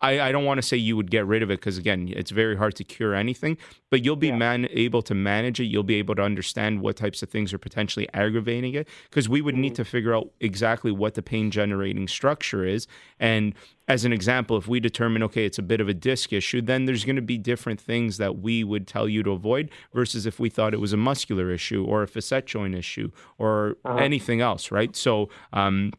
I, 0.04 0.28
I 0.28 0.32
don't 0.32 0.44
want 0.44 0.58
to 0.58 0.62
say 0.62 0.76
you 0.76 0.96
would 0.96 1.10
get 1.10 1.26
rid 1.26 1.42
of 1.42 1.50
it 1.50 1.60
because 1.60 1.78
again, 1.78 2.12
it's 2.14 2.30
very 2.30 2.56
hard 2.56 2.74
to 2.76 2.84
cure 2.84 3.14
anything. 3.14 3.56
But 3.90 4.04
you'll 4.04 4.16
be 4.16 4.32
man 4.32 4.68
able 4.70 5.00
to 5.02 5.14
manage 5.14 5.60
it. 5.60 5.64
You'll 5.64 5.82
be 5.82 5.94
able 5.94 6.14
to 6.16 6.22
understand 6.22 6.82
what 6.82 6.96
types 6.96 7.22
of 7.22 7.30
things 7.30 7.54
are 7.54 7.58
potentially 7.58 8.06
aggravating 8.12 8.74
it 8.74 8.86
because 9.08 9.30
we 9.30 9.40
would 9.40 9.56
need 9.56 9.74
to 9.76 9.84
figure 9.84 10.14
out 10.14 10.30
exactly 10.40 10.92
what 10.92 11.14
the 11.14 11.22
pain 11.22 11.50
generating 11.50 12.06
structure 12.06 12.66
is. 12.66 12.86
And 13.18 13.54
as 13.88 14.04
an 14.04 14.12
example, 14.12 14.58
if 14.58 14.68
we 14.68 14.78
determine 14.78 15.22
okay, 15.22 15.46
it's 15.46 15.58
a 15.58 15.62
bit 15.62 15.80
of 15.80 15.88
a 15.88 15.94
disc 15.94 16.34
issue, 16.34 16.60
then 16.60 16.84
there's 16.84 17.06
going 17.06 17.16
to 17.16 17.22
be 17.22 17.38
different 17.38 17.80
things 17.80 18.18
that 18.18 18.38
we 18.38 18.62
would 18.62 18.86
tell 18.86 19.08
you 19.08 19.22
to 19.22 19.30
avoid 19.30 19.70
versus 19.94 20.26
if 20.26 20.38
we 20.38 20.50
thought 20.50 20.74
it 20.74 20.80
was 20.80 20.92
a 20.92 20.98
muscular 20.98 21.50
issue 21.50 21.82
or 21.82 22.02
a 22.02 22.08
facet 22.08 22.44
joint 22.44 22.74
issue 22.74 23.10
or 23.38 23.76
anything 23.98 24.42
else, 24.42 24.70
right? 24.70 24.94
So. 24.94 25.30
Um, 25.54 25.92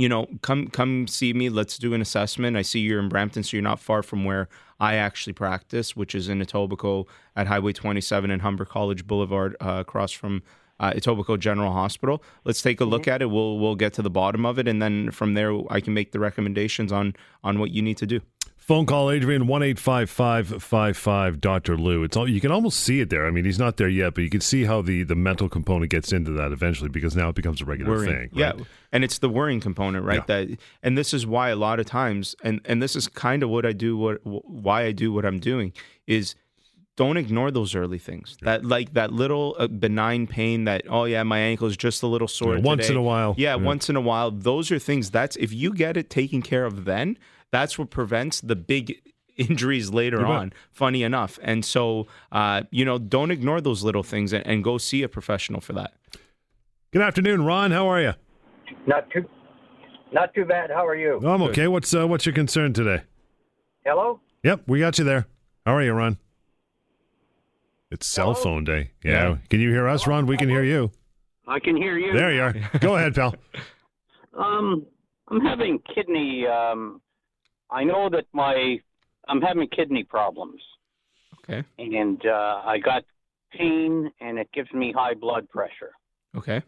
you 0.00 0.08
know, 0.08 0.26
come 0.40 0.68
come 0.68 1.06
see 1.06 1.34
me. 1.34 1.50
Let's 1.50 1.76
do 1.76 1.92
an 1.92 2.00
assessment. 2.00 2.56
I 2.56 2.62
see 2.62 2.80
you're 2.80 3.00
in 3.00 3.10
Brampton, 3.10 3.42
so 3.42 3.56
you're 3.56 3.62
not 3.62 3.80
far 3.80 4.02
from 4.02 4.24
where 4.24 4.48
I 4.78 4.94
actually 4.94 5.34
practice, 5.34 5.94
which 5.94 6.14
is 6.14 6.28
in 6.28 6.40
Etobicoke 6.40 7.06
at 7.36 7.46
Highway 7.46 7.74
27 7.74 8.30
and 8.30 8.40
Humber 8.40 8.64
College 8.64 9.06
Boulevard, 9.06 9.56
uh, 9.60 9.76
across 9.80 10.10
from 10.10 10.42
uh, 10.78 10.92
Etobicoke 10.92 11.40
General 11.40 11.72
Hospital. 11.72 12.22
Let's 12.44 12.62
take 12.62 12.80
a 12.80 12.86
look 12.86 13.06
at 13.06 13.20
it. 13.20 13.26
We'll 13.26 13.58
we'll 13.58 13.76
get 13.76 13.92
to 13.94 14.02
the 14.02 14.08
bottom 14.08 14.46
of 14.46 14.58
it, 14.58 14.66
and 14.66 14.80
then 14.80 15.10
from 15.10 15.34
there, 15.34 15.52
I 15.68 15.80
can 15.80 15.92
make 15.92 16.12
the 16.12 16.18
recommendations 16.18 16.92
on 16.92 17.14
on 17.44 17.58
what 17.58 17.70
you 17.70 17.82
need 17.82 17.98
to 17.98 18.06
do. 18.06 18.20
Phone 18.60 18.86
call 18.86 19.10
Adrian 19.10 19.46
one 19.46 19.62
eight 19.62 19.78
five 19.80 20.08
five 20.10 20.62
five 20.62 20.96
five 20.96 21.40
Doctor 21.40 21.76
Lou. 21.76 22.04
It's 22.04 22.16
all 22.16 22.28
you 22.28 22.40
can 22.40 22.52
almost 22.52 22.78
see 22.80 23.00
it 23.00 23.10
there. 23.10 23.26
I 23.26 23.30
mean, 23.30 23.44
he's 23.44 23.58
not 23.58 23.78
there 23.78 23.88
yet, 23.88 24.14
but 24.14 24.22
you 24.22 24.30
can 24.30 24.40
see 24.42 24.64
how 24.64 24.80
the 24.82 25.02
the 25.02 25.16
mental 25.16 25.48
component 25.48 25.90
gets 25.90 26.12
into 26.12 26.30
that 26.32 26.52
eventually 26.52 26.88
because 26.90 27.16
now 27.16 27.30
it 27.30 27.34
becomes 27.34 27.60
a 27.60 27.64
regular 27.64 27.90
worrying. 27.92 28.16
thing. 28.16 28.30
Yeah, 28.32 28.50
right? 28.52 28.66
and 28.92 29.02
it's 29.02 29.18
the 29.18 29.28
worrying 29.30 29.60
component, 29.60 30.04
right? 30.04 30.22
Yeah. 30.28 30.44
That 30.44 30.58
and 30.82 30.96
this 30.96 31.12
is 31.12 31.26
why 31.26 31.48
a 31.48 31.56
lot 31.56 31.80
of 31.80 31.86
times, 31.86 32.36
and 32.44 32.60
and 32.64 32.80
this 32.82 32.94
is 32.94 33.08
kind 33.08 33.42
of 33.42 33.48
what 33.50 33.66
I 33.66 33.72
do, 33.72 33.96
what 33.96 34.20
why 34.24 34.84
I 34.84 34.92
do 34.92 35.12
what 35.12 35.24
I'm 35.24 35.40
doing 35.40 35.72
is 36.06 36.36
don't 36.96 37.16
ignore 37.16 37.50
those 37.50 37.74
early 37.74 37.98
things. 37.98 38.36
That 38.42 38.64
like 38.64 38.92
that 38.92 39.10
little 39.10 39.56
uh, 39.58 39.68
benign 39.68 40.26
pain 40.26 40.64
that 40.64 40.82
oh 40.88 41.04
yeah, 41.04 41.22
my 41.22 41.38
ankle 41.38 41.66
is 41.66 41.76
just 41.78 42.02
a 42.02 42.06
little 42.06 42.28
sore. 42.28 42.56
Yeah, 42.56 42.62
once 42.62 42.90
in 42.90 42.96
a 42.96 43.02
while. 43.02 43.34
Yeah, 43.38 43.56
Yeah. 43.56 43.64
once 43.64 43.88
in 43.88 43.96
a 43.96 44.00
while. 44.02 44.30
Those 44.30 44.70
are 44.70 44.78
things 44.78 45.10
that's 45.10 45.34
if 45.36 45.52
you 45.52 45.72
get 45.72 45.96
it 45.96 46.10
taken 46.10 46.42
care 46.42 46.66
of 46.66 46.84
then, 46.84 47.16
that's 47.50 47.78
what 47.78 47.90
prevents 47.90 48.40
the 48.40 48.56
big 48.56 49.00
injuries 49.36 49.90
later 49.90 50.26
on 50.26 50.52
funny 50.70 51.02
enough 51.02 51.38
and 51.42 51.64
so 51.64 52.06
uh, 52.32 52.62
you 52.70 52.84
know 52.84 52.98
don't 52.98 53.30
ignore 53.30 53.60
those 53.60 53.82
little 53.82 54.02
things 54.02 54.32
and, 54.32 54.46
and 54.46 54.62
go 54.62 54.76
see 54.76 55.02
a 55.02 55.08
professional 55.08 55.60
for 55.60 55.72
that 55.72 55.94
Good 56.92 57.02
afternoon, 57.02 57.44
Ron. 57.44 57.70
How 57.70 57.86
are 57.86 58.00
you? 58.00 58.14
Not 58.88 59.08
too, 59.10 59.24
not 60.12 60.34
too 60.34 60.44
bad. 60.44 60.70
How 60.70 60.84
are 60.84 60.96
you? 60.96 61.20
I'm 61.24 61.40
okay. 61.42 61.68
What's 61.68 61.94
uh, 61.94 62.04
what's 62.08 62.26
your 62.26 62.34
concern 62.34 62.72
today? 62.72 63.02
Hello. 63.84 64.20
Yep, 64.42 64.62
we 64.66 64.80
got 64.80 64.98
you 64.98 65.04
there. 65.04 65.28
How 65.64 65.76
are 65.76 65.82
you, 65.84 65.92
Ron? 65.92 66.18
It's 67.92 68.08
cell 68.08 68.32
Hello? 68.32 68.42
phone 68.42 68.64
day. 68.64 68.90
Yeah. 69.04 69.36
Can 69.50 69.60
you 69.60 69.70
hear 69.70 69.86
us, 69.86 70.08
Ron? 70.08 70.26
We 70.26 70.36
can 70.36 70.48
hear 70.48 70.64
you. 70.64 70.90
I 71.46 71.60
can 71.60 71.76
hear 71.76 71.96
you. 71.96 72.12
There 72.12 72.32
you 72.32 72.42
are. 72.42 72.54
Go 72.80 72.96
ahead, 72.96 73.14
pal. 73.14 73.36
Um, 74.36 74.84
I'm 75.28 75.40
having 75.42 75.78
kidney. 75.94 76.44
Um, 76.48 77.00
I 77.70 77.84
know 77.84 78.08
that 78.10 78.26
my 78.32 78.78
I'm 79.28 79.40
having 79.40 79.68
kidney 79.68 80.04
problems, 80.04 80.60
okay. 81.38 81.66
And 81.78 82.20
uh, 82.26 82.62
I 82.64 82.78
got 82.78 83.04
pain, 83.52 84.10
and 84.20 84.38
it 84.38 84.48
gives 84.52 84.72
me 84.72 84.92
high 84.96 85.14
blood 85.14 85.48
pressure. 85.48 85.92
okay. 86.36 86.62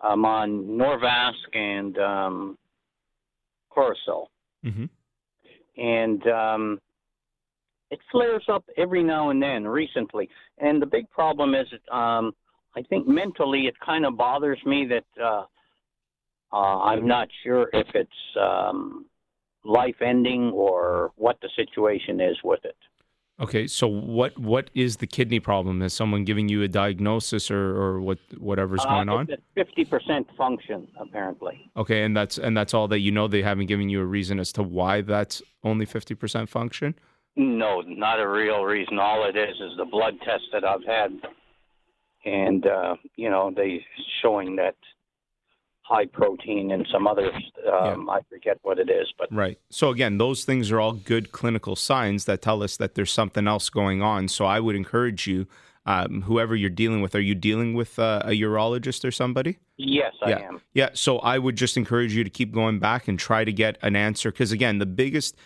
I'm 0.00 0.24
on 0.24 0.64
Norvasc 0.66 1.56
and 1.56 1.96
um, 1.98 2.58
Cortisol, 3.74 4.26
hmm 4.62 4.84
and 5.78 6.26
um, 6.26 6.80
it 7.90 7.98
flares 8.10 8.44
up 8.52 8.64
every 8.76 9.02
now 9.02 9.30
and 9.30 9.42
then. 9.42 9.66
Recently, 9.66 10.28
and 10.58 10.82
the 10.82 10.86
big 10.86 11.08
problem 11.10 11.54
is, 11.54 11.66
um, 11.90 12.32
I 12.76 12.82
think 12.88 13.06
mentally 13.06 13.68
it 13.68 13.74
kind 13.84 14.04
of 14.04 14.16
bothers 14.16 14.58
me 14.66 14.86
that 14.88 15.22
uh, 15.22 15.44
uh, 16.52 16.82
I'm 16.82 17.06
not 17.06 17.28
sure 17.42 17.68
if 17.72 17.86
it's 17.94 18.10
um, 18.40 19.06
life 19.64 20.00
ending 20.00 20.50
or 20.50 21.12
what 21.16 21.38
the 21.40 21.48
situation 21.56 22.20
is 22.20 22.36
with 22.42 22.64
it. 22.64 22.76
Okay, 23.40 23.66
so 23.66 23.88
what 23.88 24.38
what 24.38 24.70
is 24.74 24.98
the 24.98 25.06
kidney 25.06 25.40
problem? 25.40 25.82
Is 25.82 25.94
someone 25.94 26.24
giving 26.24 26.48
you 26.48 26.62
a 26.62 26.68
diagnosis 26.68 27.50
or, 27.50 27.76
or 27.76 28.00
what 28.00 28.18
whatever's 28.38 28.84
going 28.84 29.08
uh, 29.08 29.14
on? 29.14 29.28
Fifty 29.54 29.84
percent 29.84 30.28
function 30.36 30.86
apparently. 31.00 31.70
Okay, 31.76 32.04
and 32.04 32.16
that's 32.16 32.38
and 32.38 32.56
that's 32.56 32.74
all 32.74 32.88
that 32.88 33.00
you 33.00 33.10
know. 33.10 33.26
They 33.28 33.42
haven't 33.42 33.66
given 33.66 33.88
you 33.88 34.00
a 34.00 34.04
reason 34.04 34.38
as 34.38 34.52
to 34.52 34.62
why 34.62 35.00
that's 35.00 35.42
only 35.64 35.86
fifty 35.86 36.14
percent 36.14 36.50
function. 36.50 36.94
No, 37.34 37.80
not 37.80 38.20
a 38.20 38.28
real 38.28 38.64
reason. 38.64 38.98
All 38.98 39.24
it 39.24 39.36
is 39.36 39.56
is 39.56 39.76
the 39.78 39.86
blood 39.86 40.14
test 40.24 40.44
that 40.52 40.64
I've 40.64 40.84
had, 40.84 41.12
and 42.26 42.66
uh, 42.66 42.96
you 43.16 43.30
know 43.30 43.50
they 43.56 43.84
showing 44.20 44.56
that 44.56 44.76
high 45.92 46.06
protein 46.06 46.70
and 46.70 46.86
some 46.90 47.06
others. 47.06 47.34
Um, 47.70 48.08
I 48.08 48.20
forget 48.30 48.58
what 48.62 48.78
it 48.78 48.88
is, 48.88 49.12
but 49.18 49.28
Right. 49.30 49.58
So 49.70 49.90
again, 49.90 50.18
those 50.18 50.44
things 50.44 50.70
are 50.70 50.80
all 50.80 50.92
good 50.92 51.32
clinical 51.32 51.76
signs 51.76 52.24
that 52.24 52.40
tell 52.40 52.62
us 52.62 52.78
that 52.78 52.94
there's 52.94 53.12
something 53.12 53.46
else 53.46 53.68
going 53.68 54.00
on. 54.00 54.28
So 54.28 54.46
I 54.46 54.58
would 54.58 54.74
encourage 54.74 55.26
you, 55.26 55.46
um, 55.84 56.22
whoever 56.22 56.56
you're 56.56 56.70
dealing 56.70 57.02
with, 57.02 57.14
are 57.14 57.20
you 57.20 57.34
dealing 57.34 57.74
with 57.74 57.98
uh, 57.98 58.22
a 58.24 58.30
urologist 58.30 59.04
or 59.04 59.10
somebody? 59.10 59.58
yes, 59.76 60.14
I 60.22 60.30
yeah. 60.30 60.38
am. 60.38 60.60
Yeah. 60.74 60.90
So 60.94 61.18
I 61.18 61.38
would 61.38 61.56
just 61.56 61.76
encourage 61.76 62.14
you 62.14 62.24
to 62.24 62.30
keep 62.30 62.52
going 62.52 62.78
back 62.78 63.08
and 63.08 63.18
try 63.18 63.44
to 63.44 63.52
get 63.52 63.78
an 63.82 63.96
answer 63.96 64.30
because 64.30 64.52
again, 64.52 64.78
the 64.78 64.86
biggest 64.86 65.36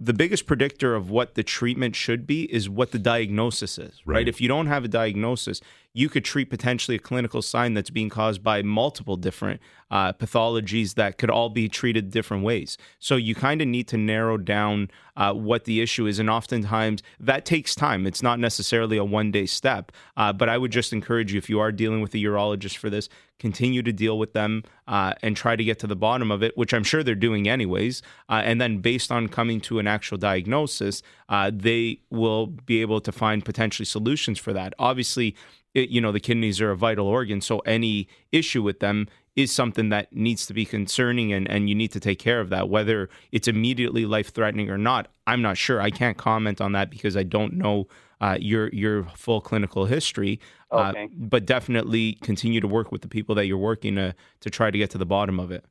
the 0.00 0.12
biggest 0.12 0.46
predictor 0.46 0.96
of 0.96 1.10
what 1.10 1.36
the 1.36 1.44
treatment 1.44 1.94
should 1.94 2.26
be 2.26 2.52
is 2.52 2.68
what 2.68 2.90
the 2.90 2.98
diagnosis 2.98 3.78
is, 3.78 4.02
right? 4.04 4.16
Right. 4.16 4.28
If 4.28 4.40
you 4.40 4.48
don't 4.48 4.66
have 4.66 4.84
a 4.84 4.88
diagnosis, 4.88 5.60
you 5.94 6.08
could 6.08 6.24
treat 6.24 6.48
potentially 6.48 6.96
a 6.96 7.00
clinical 7.00 7.42
sign 7.42 7.74
that's 7.74 7.90
being 7.90 8.08
caused 8.08 8.42
by 8.42 8.62
multiple 8.62 9.16
different 9.16 9.60
uh, 9.90 10.12
pathologies 10.12 10.94
that 10.94 11.18
could 11.18 11.30
all 11.30 11.50
be 11.50 11.68
treated 11.68 12.10
different 12.10 12.42
ways. 12.42 12.78
So 12.98 13.16
you 13.16 13.34
kind 13.34 13.60
of 13.60 13.68
need 13.68 13.88
to 13.88 13.98
narrow 13.98 14.38
down 14.38 14.90
uh, 15.16 15.34
what 15.34 15.64
the 15.64 15.82
issue 15.82 16.06
is, 16.06 16.18
and 16.18 16.30
oftentimes 16.30 17.02
that 17.20 17.44
takes 17.44 17.74
time. 17.74 18.06
It's 18.06 18.22
not 18.22 18.38
necessarily 18.38 18.96
a 18.96 19.04
one 19.04 19.30
day 19.30 19.44
step, 19.44 19.92
uh, 20.16 20.32
but 20.32 20.48
I 20.48 20.56
would 20.56 20.72
just 20.72 20.94
encourage 20.94 21.32
you 21.32 21.38
if 21.38 21.50
you 21.50 21.60
are 21.60 21.70
dealing 21.70 22.00
with 22.00 22.14
a 22.14 22.18
urologist 22.18 22.78
for 22.78 22.88
this, 22.88 23.10
continue 23.38 23.82
to 23.82 23.92
deal 23.92 24.18
with 24.18 24.32
them 24.32 24.62
uh, 24.86 25.12
and 25.22 25.36
try 25.36 25.56
to 25.56 25.64
get 25.64 25.78
to 25.80 25.86
the 25.86 25.96
bottom 25.96 26.30
of 26.30 26.42
it, 26.42 26.56
which 26.56 26.72
I'm 26.72 26.84
sure 26.84 27.02
they're 27.02 27.14
doing 27.14 27.46
anyways. 27.48 28.00
Uh, 28.30 28.40
and 28.44 28.60
then 28.60 28.78
based 28.78 29.12
on 29.12 29.28
coming 29.28 29.60
to 29.62 29.78
an 29.78 29.86
actual 29.86 30.16
diagnosis, 30.16 31.02
uh, 31.28 31.50
they 31.52 32.00
will 32.08 32.46
be 32.46 32.80
able 32.80 33.00
to 33.00 33.12
find 33.12 33.44
potentially 33.44 33.84
solutions 33.84 34.38
for 34.38 34.54
that. 34.54 34.72
Obviously, 34.78 35.36
it, 35.74 35.88
you 35.88 36.00
know 36.00 36.12
the 36.12 36.20
kidneys 36.20 36.60
are 36.60 36.70
a 36.70 36.76
vital 36.76 37.06
organ, 37.06 37.40
so 37.40 37.60
any 37.60 38.08
issue 38.30 38.62
with 38.62 38.80
them 38.80 39.08
is 39.34 39.50
something 39.50 39.88
that 39.88 40.12
needs 40.12 40.44
to 40.44 40.52
be 40.52 40.66
concerning 40.66 41.32
and, 41.32 41.50
and 41.50 41.66
you 41.66 41.74
need 41.74 41.90
to 41.90 41.98
take 41.98 42.18
care 42.18 42.38
of 42.38 42.50
that 42.50 42.68
whether 42.68 43.08
it's 43.30 43.48
immediately 43.48 44.04
life 44.04 44.30
threatening 44.30 44.68
or 44.68 44.76
not. 44.76 45.08
I'm 45.26 45.40
not 45.40 45.56
sure. 45.56 45.80
I 45.80 45.90
can't 45.90 46.18
comment 46.18 46.60
on 46.60 46.72
that 46.72 46.90
because 46.90 47.16
i 47.16 47.22
don't 47.22 47.54
know 47.54 47.86
uh, 48.20 48.36
your 48.40 48.68
your 48.68 49.04
full 49.16 49.40
clinical 49.40 49.86
history 49.86 50.38
Okay. 50.72 51.04
uh, 51.04 51.08
but 51.16 51.44
definitely 51.44 52.14
continue 52.22 52.60
to 52.60 52.68
work 52.68 52.92
with 52.92 53.02
the 53.02 53.08
people 53.08 53.34
that 53.34 53.46
you're 53.46 53.58
working 53.58 53.96
to 53.96 54.14
to 54.40 54.50
try 54.50 54.70
to 54.70 54.78
get 54.78 54.90
to 54.90 54.98
the 54.98 55.04
bottom 55.06 55.38
of 55.38 55.50
it. 55.50 55.64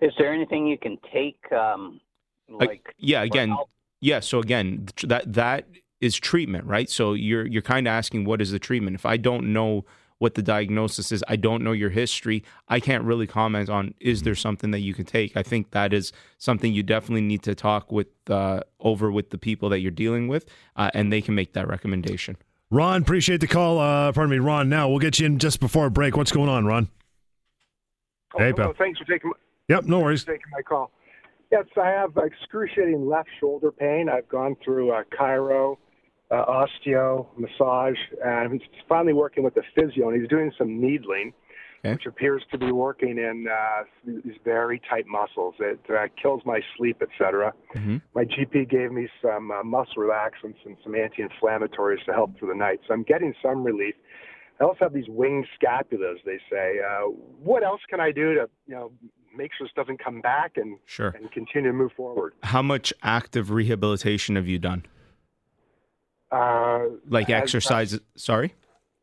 Is 0.00 0.12
there 0.16 0.32
anything 0.32 0.66
you 0.66 0.78
can 0.78 0.96
take, 1.12 1.40
um, 1.52 2.00
like 2.48 2.94
yeah 2.98 3.22
again 3.22 3.54
yeah 4.00 4.20
so 4.20 4.38
again 4.38 4.88
that 5.04 5.30
that 5.34 5.66
is 6.00 6.16
treatment 6.16 6.64
right 6.64 6.88
so 6.90 7.12
you're 7.12 7.46
you're 7.46 7.62
kind 7.62 7.86
of 7.86 7.92
asking 7.92 8.24
what 8.24 8.40
is 8.40 8.50
the 8.50 8.58
treatment 8.58 8.94
if 8.94 9.04
i 9.04 9.16
don't 9.16 9.52
know 9.52 9.84
what 10.18 10.34
the 10.34 10.42
diagnosis 10.42 11.10
is 11.12 11.24
i 11.28 11.36
don't 11.36 11.62
know 11.62 11.72
your 11.72 11.90
history 11.90 12.42
i 12.68 12.78
can't 12.80 13.04
really 13.04 13.26
comment 13.26 13.68
on 13.68 13.92
is 14.00 14.22
there 14.22 14.34
something 14.34 14.70
that 14.70 14.80
you 14.80 14.94
can 14.94 15.04
take 15.04 15.36
i 15.36 15.42
think 15.42 15.70
that 15.72 15.92
is 15.92 16.12
something 16.38 16.72
you 16.72 16.82
definitely 16.82 17.20
need 17.20 17.42
to 17.42 17.54
talk 17.54 17.90
with 17.90 18.06
uh, 18.30 18.60
over 18.80 19.10
with 19.10 19.30
the 19.30 19.38
people 19.38 19.68
that 19.68 19.80
you're 19.80 19.90
dealing 19.90 20.28
with 20.28 20.46
uh, 20.76 20.90
and 20.94 21.12
they 21.12 21.20
can 21.20 21.34
make 21.34 21.52
that 21.54 21.66
recommendation 21.68 22.36
Ron, 22.70 23.00
appreciate 23.00 23.40
the 23.40 23.46
call. 23.46 23.78
Uh, 23.78 24.12
pardon 24.12 24.30
me, 24.30 24.36
Ron. 24.40 24.68
Now 24.68 24.90
we'll 24.90 24.98
get 24.98 25.18
you 25.18 25.24
in 25.24 25.38
just 25.38 25.58
before 25.58 25.88
break. 25.88 26.18
What's 26.18 26.30
going 26.32 26.50
on, 26.50 26.66
Ron? 26.66 26.90
Oh, 28.34 28.38
Hey, 28.38 28.50
hello. 28.50 28.54
pal. 28.56 28.74
Thanks 28.76 28.98
for 28.98 29.06
taking 29.06 29.32
Yep, 29.68 29.84
no 29.84 30.00
worries. 30.00 30.24
taking 30.24 30.42
my 30.52 30.60
call. 30.60 30.90
Yes, 31.50 31.64
I 31.80 31.86
have 31.88 32.10
excruciating 32.18 33.08
left 33.08 33.30
shoulder 33.40 33.72
pain. 33.72 34.10
I've 34.10 34.28
gone 34.28 34.54
through 34.62 34.92
uh, 34.92 35.04
chiro, 35.18 35.78
uh, 36.30 36.44
osteo, 36.46 37.26
massage, 37.36 37.96
and 38.24 38.52
I'm 38.52 38.60
finally 38.88 39.12
working 39.14 39.42
with 39.44 39.54
the 39.54 39.62
physio, 39.74 40.08
and 40.10 40.20
he's 40.20 40.28
doing 40.28 40.52
some 40.58 40.80
needling, 40.80 41.32
Okay. 41.84 41.92
which 41.92 42.06
appears 42.06 42.42
to 42.50 42.58
be 42.58 42.72
working 42.72 43.18
in 43.18 43.46
uh, 43.48 43.84
these 44.04 44.34
very 44.44 44.80
tight 44.90 45.06
muscles. 45.06 45.54
It 45.60 45.78
uh, 45.88 46.08
kills 46.20 46.42
my 46.44 46.60
sleep, 46.76 47.00
etc. 47.00 47.52
Mhm. 47.76 48.02
My 48.16 48.24
GP 48.24 48.68
gave 48.68 48.90
me 48.90 49.08
some 49.22 49.52
uh, 49.52 49.62
muscle 49.62 50.02
relaxants 50.02 50.56
and 50.66 50.76
some 50.82 50.96
anti-inflammatories 50.96 52.04
to 52.06 52.12
help 52.12 52.36
through 52.36 52.48
the 52.48 52.56
night, 52.56 52.80
so 52.86 52.94
I'm 52.94 53.04
getting 53.04 53.32
some 53.40 53.62
relief. 53.62 53.94
I 54.60 54.64
also 54.64 54.78
have 54.80 54.92
these 54.92 55.08
winged 55.08 55.46
scapulas. 55.56 56.16
They 56.26 56.40
say, 56.50 56.80
uh, 56.80 57.02
what 57.40 57.62
else 57.62 57.80
can 57.88 58.00
I 58.00 58.10
do 58.10 58.34
to, 58.34 58.50
you 58.66 58.74
know, 58.74 58.90
make 59.36 59.52
sure 59.56 59.68
this 59.68 59.72
doesn't 59.76 60.02
come 60.02 60.20
back 60.20 60.56
and 60.56 60.78
sure 60.84 61.10
and 61.10 61.30
continue 61.30 61.70
to 61.70 61.76
move 61.76 61.92
forward? 61.96 62.32
how 62.42 62.60
much 62.60 62.92
active 63.04 63.52
rehabilitation 63.52 64.34
have 64.34 64.48
you 64.48 64.58
done 64.58 64.84
Uh, 66.30 66.80
like 67.08 67.30
as- 67.30 67.42
exercise 67.42 67.98
sorry 68.16 68.54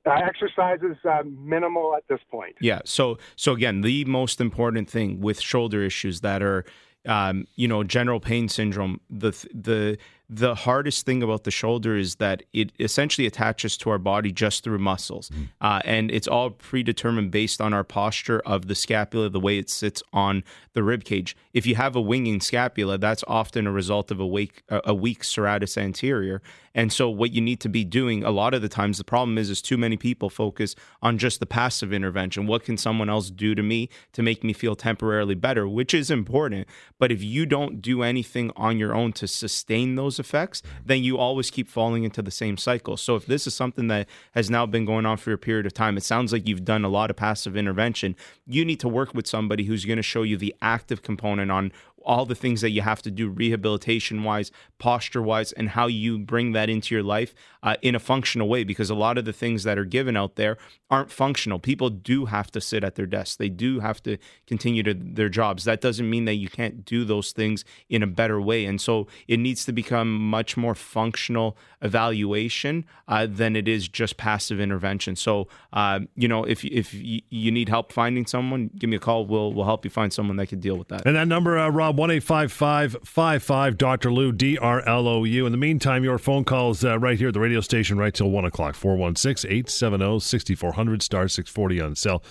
Uh, 0.05 0.11
exercise 0.31 0.79
is 0.83 0.97
uh, 1.03 1.23
minimal 1.25 1.95
at 1.97 2.03
this 2.07 2.19
point. 2.29 2.55
Yeah. 2.61 2.81
So 2.85 3.17
so 3.35 3.53
again, 3.53 3.81
the 3.81 4.05
most 4.05 4.39
important 4.39 4.87
thing 4.89 5.19
with 5.19 5.41
shoulder 5.41 5.81
issues 5.83 6.21
that 6.21 6.43
are, 6.43 6.63
um, 7.07 7.47
you 7.55 7.67
know, 7.67 7.83
general 7.83 8.19
pain 8.19 8.47
syndrome. 8.47 8.99
The 9.09 9.31
the 9.51 9.97
the 10.29 10.55
hardest 10.55 11.05
thing 11.05 11.21
about 11.21 11.43
the 11.43 11.51
shoulder 11.51 11.95
is 11.97 12.15
that 12.15 12.43
it 12.53 12.71
essentially 12.79 13.27
attaches 13.27 13.77
to 13.77 13.89
our 13.89 13.97
body 13.97 14.31
just 14.31 14.63
through 14.63 14.79
muscles, 14.79 15.29
uh, 15.61 15.81
and 15.85 16.11
it's 16.11 16.27
all 16.27 16.51
predetermined 16.51 17.31
based 17.31 17.61
on 17.61 17.73
our 17.73 17.83
posture 17.83 18.41
of 18.45 18.67
the 18.67 18.75
scapula, 18.75 19.29
the 19.29 19.39
way 19.39 19.57
it 19.57 19.69
sits 19.69 20.01
on 20.13 20.43
the 20.73 20.83
rib 20.83 21.03
cage. 21.03 21.35
If 21.53 21.65
you 21.65 21.75
have 21.75 21.95
a 21.95 22.01
winging 22.01 22.41
scapula, 22.41 22.97
that's 22.97 23.23
often 23.27 23.67
a 23.67 23.71
result 23.71 24.11
of 24.11 24.19
a 24.19 24.27
weak 24.27 24.63
a 24.69 24.93
weak 24.93 25.23
serratus 25.23 25.77
anterior. 25.77 26.41
And 26.75 26.91
so 26.91 27.09
what 27.09 27.31
you 27.31 27.39
need 27.39 27.61
to 27.61 27.69
be 27.69 27.85
doing 27.85 28.23
a 28.23 28.31
lot 28.31 28.53
of 28.53 28.61
the 28.61 28.67
times 28.67 28.97
the 28.97 29.05
problem 29.05 29.37
is 29.37 29.49
is 29.49 29.61
too 29.61 29.77
many 29.77 29.95
people 29.95 30.29
focus 30.29 30.75
on 31.01 31.17
just 31.17 31.39
the 31.39 31.45
passive 31.45 31.93
intervention. 31.93 32.47
What 32.47 32.65
can 32.65 32.77
someone 32.77 33.09
else 33.09 33.29
do 33.29 33.55
to 33.55 33.63
me 33.63 33.89
to 34.11 34.21
make 34.21 34.43
me 34.43 34.51
feel 34.51 34.75
temporarily 34.75 35.35
better, 35.35 35.67
which 35.67 35.93
is 35.93 36.11
important. 36.11 36.67
But 36.99 37.11
if 37.11 37.23
you 37.23 37.45
don't 37.45 37.81
do 37.81 38.03
anything 38.03 38.51
on 38.57 38.77
your 38.77 38.93
own 38.93 39.13
to 39.13 39.27
sustain 39.27 39.95
those 39.95 40.14
effects, 40.19 40.61
then 40.85 41.03
you 41.03 41.17
always 41.17 41.49
keep 41.49 41.69
falling 41.69 42.03
into 42.03 42.21
the 42.21 42.31
same 42.31 42.57
cycle. 42.57 42.97
So 42.97 43.15
if 43.15 43.25
this 43.25 43.47
is 43.47 43.53
something 43.53 43.87
that 43.87 44.07
has 44.33 44.49
now 44.49 44.65
been 44.65 44.85
going 44.85 45.05
on 45.05 45.17
for 45.17 45.31
a 45.33 45.37
period 45.37 45.65
of 45.65 45.73
time, 45.73 45.97
it 45.97 46.03
sounds 46.03 46.31
like 46.31 46.47
you've 46.47 46.65
done 46.65 46.83
a 46.83 46.89
lot 46.89 47.09
of 47.09 47.15
passive 47.15 47.55
intervention. 47.57 48.15
You 48.45 48.65
need 48.65 48.79
to 48.81 48.87
work 48.87 49.13
with 49.13 49.27
somebody 49.27 49.65
who's 49.65 49.85
going 49.85 49.97
to 49.97 50.03
show 50.03 50.23
you 50.23 50.37
the 50.37 50.55
active 50.61 51.01
component 51.01 51.51
on 51.51 51.71
all 52.05 52.25
the 52.25 52.35
things 52.35 52.61
that 52.61 52.69
you 52.69 52.81
have 52.81 53.01
to 53.01 53.11
do 53.11 53.27
rehabilitation 53.27 54.23
wise, 54.23 54.51
posture 54.77 55.21
wise, 55.21 55.51
and 55.53 55.69
how 55.69 55.87
you 55.87 56.19
bring 56.19 56.51
that 56.51 56.69
into 56.69 56.93
your 56.93 57.03
life 57.03 57.33
uh, 57.65 57.75
in 57.81 57.95
a 57.95 57.99
functional 57.99 58.47
way. 58.47 58.63
Because 58.63 58.89
a 58.89 58.95
lot 58.95 59.17
of 59.17 59.25
the 59.25 59.33
things 59.33 59.63
that 59.63 59.77
are 59.77 59.83
given 59.83 60.15
out 60.15 60.35
there 60.35 60.57
aren't 60.89 61.11
functional. 61.11 61.59
People 61.59 61.89
do 61.89 62.25
have 62.25 62.49
to 62.51 62.61
sit 62.61 62.83
at 62.83 62.95
their 62.95 63.05
desks, 63.05 63.35
they 63.35 63.49
do 63.49 63.81
have 63.81 64.01
to 64.03 64.17
continue 64.47 64.83
to 64.83 64.93
their 64.93 65.29
jobs. 65.29 65.65
That 65.65 65.81
doesn't 65.81 66.09
mean 66.09 66.25
that 66.25 66.35
you 66.35 66.47
can't 66.47 66.85
do 66.85 67.03
those 67.03 67.31
things 67.31 67.65
in 67.89 68.03
a 68.03 68.07
better 68.07 68.39
way. 68.39 68.65
And 68.65 68.79
so 68.79 69.07
it 69.27 69.37
needs 69.37 69.65
to 69.65 69.73
become 69.73 70.15
much 70.15 70.55
more 70.55 70.75
functional 70.75 71.57
evaluation 71.81 72.85
uh, 73.07 73.27
than 73.29 73.55
it 73.55 73.67
is 73.67 73.87
just 73.87 74.17
passive 74.17 74.59
intervention. 74.59 75.15
So, 75.15 75.47
uh, 75.73 76.01
you 76.15 76.27
know, 76.27 76.43
if, 76.43 76.63
if 76.63 76.93
you, 76.93 77.21
need 77.55 77.69
help 77.69 77.91
finding 77.91 78.25
someone, 78.25 78.69
give 78.77 78.89
me 78.89 78.97
a 78.97 78.99
call. 78.99 79.25
We'll, 79.25 79.53
we'll 79.53 79.65
help 79.65 79.85
you 79.85 79.91
find 79.91 80.11
someone 80.11 80.37
that 80.37 80.47
can 80.47 80.59
deal 80.59 80.77
with 80.77 80.89
that. 80.89 81.05
And 81.05 81.15
that 81.15 81.27
number, 81.27 81.57
uh, 81.57 81.69
Rob, 81.69 81.97
one 81.97 82.11
eight 82.11 82.23
five 82.23 82.51
five 82.51 82.97
five 83.03 83.43
five 83.43 83.77
Dr. 83.77 84.11
Lou 84.11 84.31
D 84.31 84.57
R 84.57 84.81
L 84.87 85.07
O 85.07 85.23
U. 85.23 85.45
In 85.45 85.51
the 85.51 85.57
meantime, 85.57 86.03
your 86.03 86.17
phone 86.17 86.43
calls 86.43 86.83
uh, 86.83 86.99
right 86.99 87.17
here 87.17 87.29
at 87.29 87.33
the 87.33 87.39
radio 87.39 87.54
station 87.61 87.97
right 87.97 88.13
till 88.13 88.29
one 88.29 88.45
o'clock. 88.45 88.75
416-870-6400 88.75 91.01
star 91.01 91.27
six 91.27 91.49
forty 91.49 91.81
on 91.81 91.95
cell. 91.95 92.23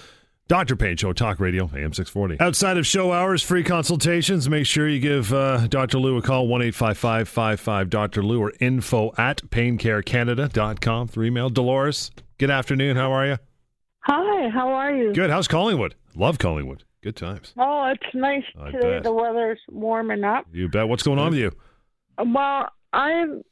Dr. 0.47 0.77
Pain 0.77 0.95
Show, 0.99 1.15
Talk 1.15 1.41
Radio, 1.41 1.65
AM 1.75 1.95
640. 1.95 2.39
Outside 2.39 2.77
of 2.77 2.87
show 2.87 3.13
hours, 3.13 3.43
free 3.43 3.65
consultations. 3.65 4.47
Make 4.47 4.67
sure 4.67 4.87
you 4.87 5.01
give 5.01 5.33
uh, 5.33 5.67
Dr. 5.69 5.97
Lou 5.99 6.19
a 6.19 6.23
call, 6.23 6.47
1 6.49 6.61
855 6.61 7.89
Dr. 7.89 8.23
Lou, 8.23 8.43
or 8.43 8.53
info 8.61 9.11
at 9.17 9.39
paincarecanada.com 9.49 11.09
through 11.09 11.25
email. 11.27 11.49
Dolores, 11.49 12.11
good 12.37 12.51
afternoon. 12.51 12.95
How 12.97 13.11
are 13.13 13.27
you? 13.27 13.39
Hi, 14.01 14.51
how 14.51 14.69
are 14.69 14.95
you? 14.95 15.15
Good. 15.15 15.31
How's 15.31 15.49
Collingwood? 15.49 15.95
Love 16.15 16.39
Collingwood. 16.39 16.85
Good 17.03 17.17
times. 17.17 17.55
Oh, 17.59 17.87
it's 17.87 18.15
nice 18.15 18.45
I 18.61 18.71
today. 18.71 18.97
bet. 18.97 19.05
The 19.05 19.13
weather's 19.15 19.61
warming 19.71 20.25
up. 20.25 20.45
You 20.53 20.69
bet. 20.69 20.89
What's 20.89 21.03
going 21.03 21.19
on 21.19 21.31
with 21.31 21.39
you? 21.39 21.53
Well, 22.23 22.69
I'm 22.93 23.43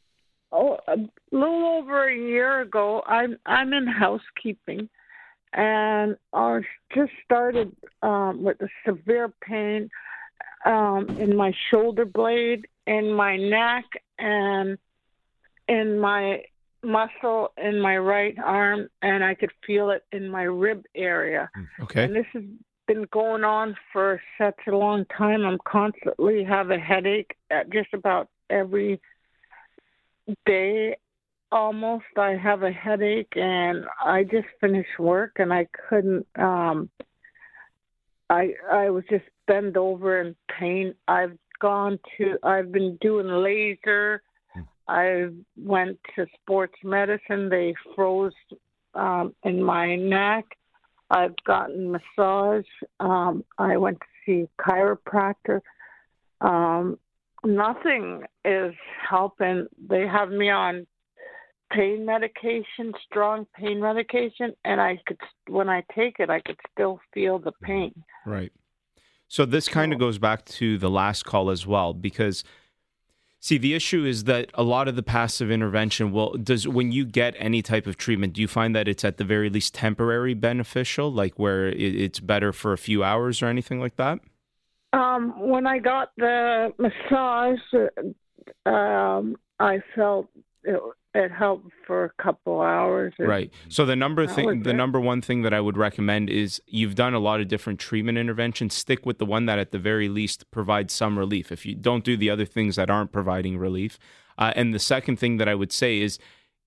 oh, 0.52 0.78
a 0.86 0.96
little 1.30 1.66
over 1.66 2.08
a 2.08 2.16
year 2.16 2.60
ago. 2.60 3.02
I'm 3.06 3.38
I'm 3.46 3.72
in 3.72 3.86
housekeeping, 3.86 4.88
and 5.52 6.16
I 6.32 6.60
just 6.94 7.12
started 7.24 7.74
um, 8.02 8.42
with 8.42 8.60
a 8.60 8.68
severe 8.86 9.32
pain 9.42 9.90
um, 10.64 11.08
in 11.18 11.36
my 11.36 11.52
shoulder 11.70 12.04
blade, 12.04 12.66
in 12.86 13.12
my 13.12 13.36
neck, 13.36 13.84
and 14.18 14.78
in 15.68 15.98
my 15.98 16.42
muscle 16.84 17.52
in 17.62 17.80
my 17.80 17.96
right 17.96 18.36
arm, 18.42 18.88
and 19.02 19.24
I 19.24 19.34
could 19.34 19.52
feel 19.66 19.90
it 19.90 20.04
in 20.12 20.28
my 20.28 20.42
rib 20.42 20.84
area. 20.94 21.50
Okay. 21.80 22.04
And 22.04 22.14
this 22.14 22.26
has 22.32 22.42
been 22.86 23.06
going 23.12 23.44
on 23.44 23.76
for 23.92 24.20
such 24.38 24.58
a 24.66 24.76
long 24.76 25.04
time. 25.16 25.44
I'm 25.44 25.58
constantly 25.66 26.44
have 26.44 26.70
a 26.70 26.78
headache 26.78 27.36
at 27.50 27.70
just 27.72 27.94
about 27.94 28.28
every 28.50 29.00
day. 30.46 30.96
Almost, 31.50 32.04
I 32.16 32.30
have 32.30 32.62
a 32.62 32.70
headache, 32.70 33.36
and 33.36 33.84
I 34.02 34.24
just 34.24 34.46
finished 34.58 34.98
work, 34.98 35.32
and 35.36 35.52
I 35.52 35.66
couldn't. 35.88 36.26
Um, 36.38 36.88
I 38.30 38.54
I 38.70 38.88
was 38.88 39.04
just 39.10 39.24
bent 39.46 39.76
over 39.76 40.22
in 40.22 40.34
pain. 40.58 40.94
I've 41.06 41.36
gone 41.60 41.98
to 42.16 42.38
I've 42.42 42.72
been 42.72 42.96
doing 43.02 43.28
laser. 43.28 44.22
I 44.88 45.28
went 45.56 45.98
to 46.16 46.26
sports 46.40 46.74
medicine. 46.82 47.48
They 47.48 47.74
froze 47.94 48.32
um, 48.94 49.34
in 49.44 49.62
my 49.62 49.96
neck. 49.96 50.44
I've 51.10 51.36
gotten 51.44 51.92
massage. 51.92 52.64
Um, 52.98 53.44
I 53.58 53.76
went 53.76 53.98
to 54.00 54.06
see 54.24 54.48
chiropractor. 54.58 55.60
Um, 56.40 56.98
nothing 57.44 58.22
is 58.44 58.74
helping. 59.08 59.66
They 59.88 60.06
have 60.06 60.30
me 60.30 60.50
on 60.50 60.86
pain 61.72 62.04
medication, 62.04 62.92
strong 63.06 63.46
pain 63.54 63.80
medication, 63.80 64.52
and 64.64 64.80
I 64.80 64.98
could 65.06 65.18
when 65.48 65.68
I 65.68 65.82
take 65.94 66.16
it, 66.18 66.30
I 66.30 66.40
could 66.40 66.58
still 66.72 67.00
feel 67.12 67.38
the 67.38 67.52
mm-hmm. 67.52 67.64
pain. 67.64 68.04
Right. 68.26 68.52
So 69.28 69.46
this 69.46 69.68
kind 69.68 69.92
of 69.92 69.98
goes 69.98 70.18
back 70.18 70.44
to 70.44 70.76
the 70.76 70.90
last 70.90 71.24
call 71.24 71.48
as 71.48 71.66
well, 71.66 71.94
because 71.94 72.44
see, 73.40 73.56
the 73.56 73.74
issue 73.74 74.04
is 74.04 74.24
that 74.24 74.50
a 74.52 74.62
lot 74.62 74.88
of 74.88 74.96
the 74.96 75.02
passive 75.02 75.50
intervention 75.50 76.12
will 76.12 76.34
does 76.34 76.68
when 76.68 76.92
you 76.92 77.06
get 77.06 77.34
any 77.38 77.62
type 77.62 77.86
of 77.86 77.96
treatment, 77.96 78.34
do 78.34 78.42
you 78.42 78.48
find 78.48 78.76
that 78.76 78.88
it's 78.88 79.04
at 79.04 79.16
the 79.16 79.24
very 79.24 79.48
least 79.48 79.74
temporary 79.74 80.34
beneficial, 80.34 81.10
like 81.10 81.38
where 81.38 81.68
it's 81.68 82.20
better 82.20 82.52
for 82.52 82.74
a 82.74 82.78
few 82.78 83.02
hours 83.02 83.40
or 83.40 83.46
anything 83.46 83.80
like 83.80 83.96
that? 83.96 84.20
Um, 84.92 85.48
when 85.48 85.66
I 85.66 85.78
got 85.78 86.10
the 86.16 86.72
massage, 86.78 87.58
uh, 88.66 88.68
um, 88.68 89.36
I 89.58 89.78
felt 89.94 90.28
it, 90.64 90.78
it 91.14 91.30
helped 91.30 91.70
for 91.86 92.04
a 92.04 92.22
couple 92.22 92.60
hours. 92.60 93.14
It- 93.18 93.24
Right. 93.24 93.50
So 93.68 93.84
the 93.86 93.96
number 93.96 94.26
thing, 94.26 94.62
the 94.62 94.70
it. 94.70 94.74
number 94.74 95.00
one 95.00 95.20
thing 95.22 95.42
that 95.42 95.54
I 95.54 95.60
would 95.60 95.76
recommend 95.76 96.28
is 96.30 96.60
you've 96.66 96.94
done 96.94 97.14
a 97.14 97.18
lot 97.18 97.40
of 97.40 97.48
different 97.48 97.80
treatment 97.80 98.18
interventions. 98.18 98.74
Stick 98.74 99.06
with 99.06 99.18
the 99.18 99.26
one 99.26 99.46
that, 99.46 99.58
at 99.58 99.72
the 99.72 99.78
very 99.78 100.08
least, 100.08 100.50
provides 100.50 100.92
some 100.92 101.18
relief. 101.18 101.50
If 101.50 101.64
you 101.64 101.74
don't 101.74 102.04
do 102.04 102.16
the 102.16 102.30
other 102.30 102.44
things 102.44 102.76
that 102.76 102.90
aren't 102.90 103.12
providing 103.12 103.58
relief, 103.58 103.98
uh, 104.38 104.52
and 104.56 104.74
the 104.74 104.78
second 104.78 105.16
thing 105.16 105.36
that 105.38 105.48
I 105.48 105.54
would 105.54 105.72
say 105.72 106.00
is 106.00 106.18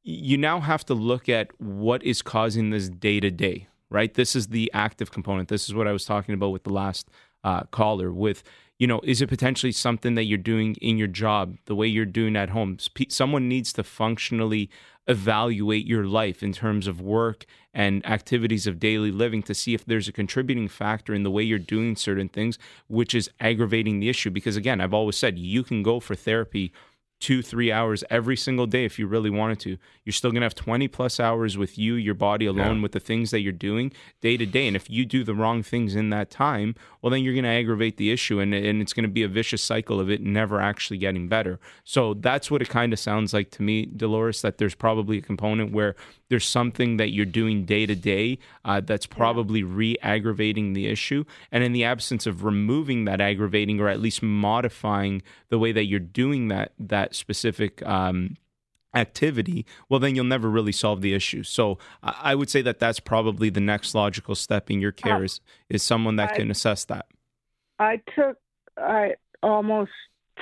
you 0.04 0.38
now 0.38 0.60
have 0.60 0.86
to 0.86 0.94
look 0.94 1.28
at 1.30 1.50
what 1.60 2.04
is 2.04 2.22
causing 2.22 2.70
this 2.70 2.90
day 2.90 3.20
to 3.20 3.32
day. 3.32 3.68
Right. 3.90 4.14
This 4.14 4.36
is 4.36 4.48
the 4.48 4.70
active 4.74 5.12
component. 5.12 5.48
This 5.48 5.70
is 5.70 5.76
what 5.76 5.88
I 5.88 5.92
was 5.92 6.06
talking 6.06 6.34
about 6.34 6.50
with 6.50 6.64
the 6.64 6.74
last 6.74 7.10
uh, 7.46 7.64
caller. 7.72 8.12
With 8.12 8.44
you 8.78 8.88
know, 8.88 9.00
is 9.06 9.22
it 9.22 9.30
potentially 9.30 9.72
something 9.72 10.16
that 10.16 10.26
you're 10.26 10.38
doing 10.38 10.76
in 10.82 10.98
your 10.98 11.08
job, 11.08 11.56
the 11.66 11.76
way 11.76 11.88
you're 11.88 12.06
doing 12.06 12.36
at 12.36 12.50
home? 12.50 12.78
Someone 13.08 13.48
needs 13.48 13.72
to 13.74 13.84
functionally 13.84 14.70
evaluate 15.08 15.86
your 15.86 16.06
life 16.06 16.44
in 16.44 16.52
terms 16.52 16.88
of 16.88 17.00
work 17.00 17.46
and 17.74 18.06
activities 18.06 18.68
of 18.68 18.80
daily 18.80 19.12
living 19.12 19.44
to 19.44 19.54
see 19.54 19.74
if 19.74 19.86
there's 19.86 20.08
a 20.08 20.12
contributing 20.12 20.68
factor 20.68 21.14
in 21.14 21.24
the 21.24 21.32
way 21.32 21.44
you're 21.44 21.60
doing 21.60 21.96
certain 21.96 22.28
things, 22.28 22.58
which 22.88 23.16
is 23.16 23.30
aggravating 23.40 24.00
the 24.00 24.10
issue. 24.10 24.30
Because 24.30 24.58
again, 24.58 24.82
I've 24.82 24.94
always 24.94 25.16
said 25.16 25.38
you 25.40 25.64
can 25.64 25.84
go 25.84 26.02
for 26.02 26.16
therapy 26.16 26.74
two, 27.20 27.42
three 27.42 27.72
hours 27.72 28.04
every 28.10 28.36
single 28.36 28.68
day 28.68 28.86
if 28.86 29.00
you 29.00 29.08
really 29.08 29.30
wanted 29.30 29.60
to. 29.60 29.78
You're 30.04 30.14
still 30.14 30.32
going 30.32 30.42
to 30.42 30.46
have 30.46 30.56
20 30.56 30.88
plus 30.90 31.20
hours 31.20 31.58
with 31.58 31.78
you, 31.78 31.96
your 31.96 32.14
body 32.14 32.46
alone, 32.46 32.82
with 32.82 32.92
the 32.92 33.00
things 33.00 33.32
that 33.32 33.40
you're 33.40 33.54
doing 33.54 33.92
day 34.22 34.38
to 34.38 34.46
day. 34.46 34.68
And 34.68 34.76
if 34.76 34.90
you 34.90 35.06
do 35.06 35.24
the 35.24 35.34
wrong 35.34 35.64
things 35.64 35.96
in 35.96 36.10
that 36.12 36.30
time, 36.30 36.76
well, 37.02 37.10
then 37.10 37.24
you're 37.24 37.34
going 37.34 37.44
to 37.44 37.50
aggravate 37.50 37.98
the 37.98 38.12
issue 38.12 38.40
and, 38.40 38.54
and 38.54 38.82
it's 38.82 38.94
going 38.94 39.04
to 39.06 39.10
be 39.10 39.24
a 39.24 39.28
vicious 39.28 39.62
cycle 39.62 40.00
of 40.00 40.10
it 40.10 40.22
never 40.22 40.60
actually 40.60 40.98
getting 40.98 41.28
better. 41.28 41.60
So 41.84 42.14
that's 42.14 42.52
what 42.52 42.62
it 42.62 42.70
kind 42.70 42.94
of 42.94 43.00
sounds 43.00 43.34
like 43.34 43.50
to 43.52 43.64
me, 43.64 43.86
Dolores, 43.86 44.42
that 44.42 44.58
there's 44.58 44.76
probably 44.76 45.18
a 45.18 45.22
component 45.22 45.72
where 45.72 45.96
there's 46.30 46.46
something 46.46 46.98
that 46.98 47.10
you're 47.12 47.26
doing 47.26 47.66
day 47.66 47.86
to 47.86 47.96
day 47.96 48.40
uh, 48.64 48.82
that's 48.82 49.06
probably 49.06 49.64
re 49.64 49.98
aggravating 50.02 50.74
the 50.74 50.88
issue. 50.88 51.24
And 51.52 51.64
in 51.64 51.74
the 51.74 51.84
absence 51.84 52.26
of 52.26 52.44
removing 52.44 53.06
that 53.06 53.22
aggravating 53.22 53.80
or 53.80 53.88
at 53.88 54.00
least 54.00 54.24
modifying 54.24 55.22
the 55.50 55.60
way 55.60 55.72
that 55.72 55.86
you're 55.86 56.00
doing 56.00 56.48
that, 56.50 56.74
that 56.80 57.16
specific, 57.16 57.86
um, 57.86 58.38
activity, 58.96 59.66
well, 59.90 60.00
then 60.00 60.16
you'll 60.16 60.24
never 60.24 60.50
really 60.50 60.72
solve 60.72 61.02
the 61.02 61.14
issue. 61.14 61.44
So 61.44 61.78
I 62.02 62.32
I 62.32 62.36
would 62.36 62.50
say 62.50 62.62
that 62.64 62.80
that's 62.80 63.00
probably 63.00 63.50
the 63.50 63.60
next 63.60 63.94
logical 63.94 64.36
step 64.36 64.72
in 64.72 64.82
your 64.82 64.92
care 64.92 65.24
is, 65.24 65.42
is 65.70 65.84
someone 65.84 66.16
that 66.16 66.32
I- 66.32 66.36
can 66.38 66.50
assess 66.50 66.86
that. 66.86 67.06
I 67.78 68.02
took 68.16 68.38
I 68.78 69.16
almost 69.44 69.92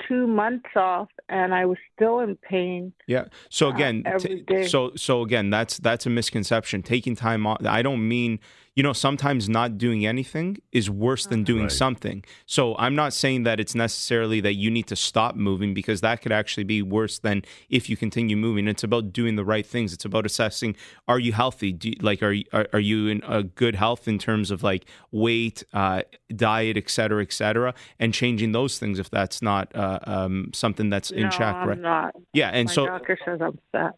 two 0.08 0.26
months 0.26 0.70
off, 0.76 1.08
and 1.28 1.54
I 1.54 1.66
was 1.66 1.78
still 1.94 2.20
in 2.20 2.36
pain. 2.36 2.92
Yeah. 3.06 3.26
So 3.48 3.68
again, 3.68 4.02
Uh, 4.06 4.18
t- 4.18 4.66
so 4.66 4.92
so 4.96 5.22
again, 5.22 5.50
that's 5.50 5.78
that's 5.78 6.06
a 6.06 6.10
misconception. 6.10 6.82
Taking 6.82 7.16
time 7.16 7.46
off. 7.46 7.64
I 7.64 7.82
don't 7.82 8.06
mean 8.06 8.38
you 8.76 8.82
know 8.82 8.92
sometimes 8.92 9.48
not 9.48 9.78
doing 9.78 10.04
anything 10.04 10.58
is 10.72 10.90
worse 10.90 11.26
than 11.26 11.44
doing 11.44 11.64
Right. 11.64 11.72
something. 11.72 12.24
So 12.46 12.76
I'm 12.76 12.94
not 12.96 13.12
saying 13.12 13.44
that 13.44 13.60
it's 13.60 13.74
necessarily 13.74 14.40
that 14.40 14.54
you 14.54 14.70
need 14.70 14.86
to 14.88 14.96
stop 14.96 15.36
moving 15.36 15.74
because 15.74 16.00
that 16.00 16.22
could 16.22 16.32
actually 16.32 16.64
be 16.64 16.82
worse 16.82 17.18
than 17.20 17.42
if 17.68 17.88
you 17.88 17.96
continue 17.96 18.36
moving. 18.36 18.66
It's 18.66 18.82
about 18.82 19.12
doing 19.12 19.36
the 19.36 19.44
right 19.44 19.64
things. 19.66 19.92
It's 19.92 20.04
about 20.04 20.26
assessing: 20.26 20.74
Are 21.06 21.18
you 21.20 21.32
healthy? 21.32 21.72
Do 21.72 21.92
like 22.00 22.22
are 22.22 22.32
you, 22.32 22.44
are, 22.52 22.66
are 22.72 22.80
you 22.80 23.06
in 23.08 23.22
a 23.26 23.42
good 23.44 23.76
health 23.76 24.08
in 24.08 24.18
terms 24.18 24.50
of 24.50 24.62
like 24.62 24.86
weight, 25.12 25.62
uh, 25.72 26.02
diet, 26.34 26.76
et 26.76 26.90
cetera, 26.90 27.22
et 27.22 27.32
cetera, 27.32 27.74
and 28.00 28.12
changing 28.12 28.52
those 28.52 28.78
things 28.78 28.98
if 28.98 29.08
that's 29.10 29.40
not 29.40 29.74
uh, 29.76 30.00
um, 30.04 30.50
something 30.52 30.90
that's 30.90 31.10
in 31.10 31.24
no, 31.24 31.30
check, 31.30 31.54
I'm 31.54 31.68
right? 31.68 31.80
not. 31.80 32.14
Yeah, 32.32 32.48
and 32.50 32.66
My 32.68 32.74
so 32.74 32.86
doctor 32.86 33.16
says 33.24 33.40
I'm 33.40 33.58
fat. 33.72 33.94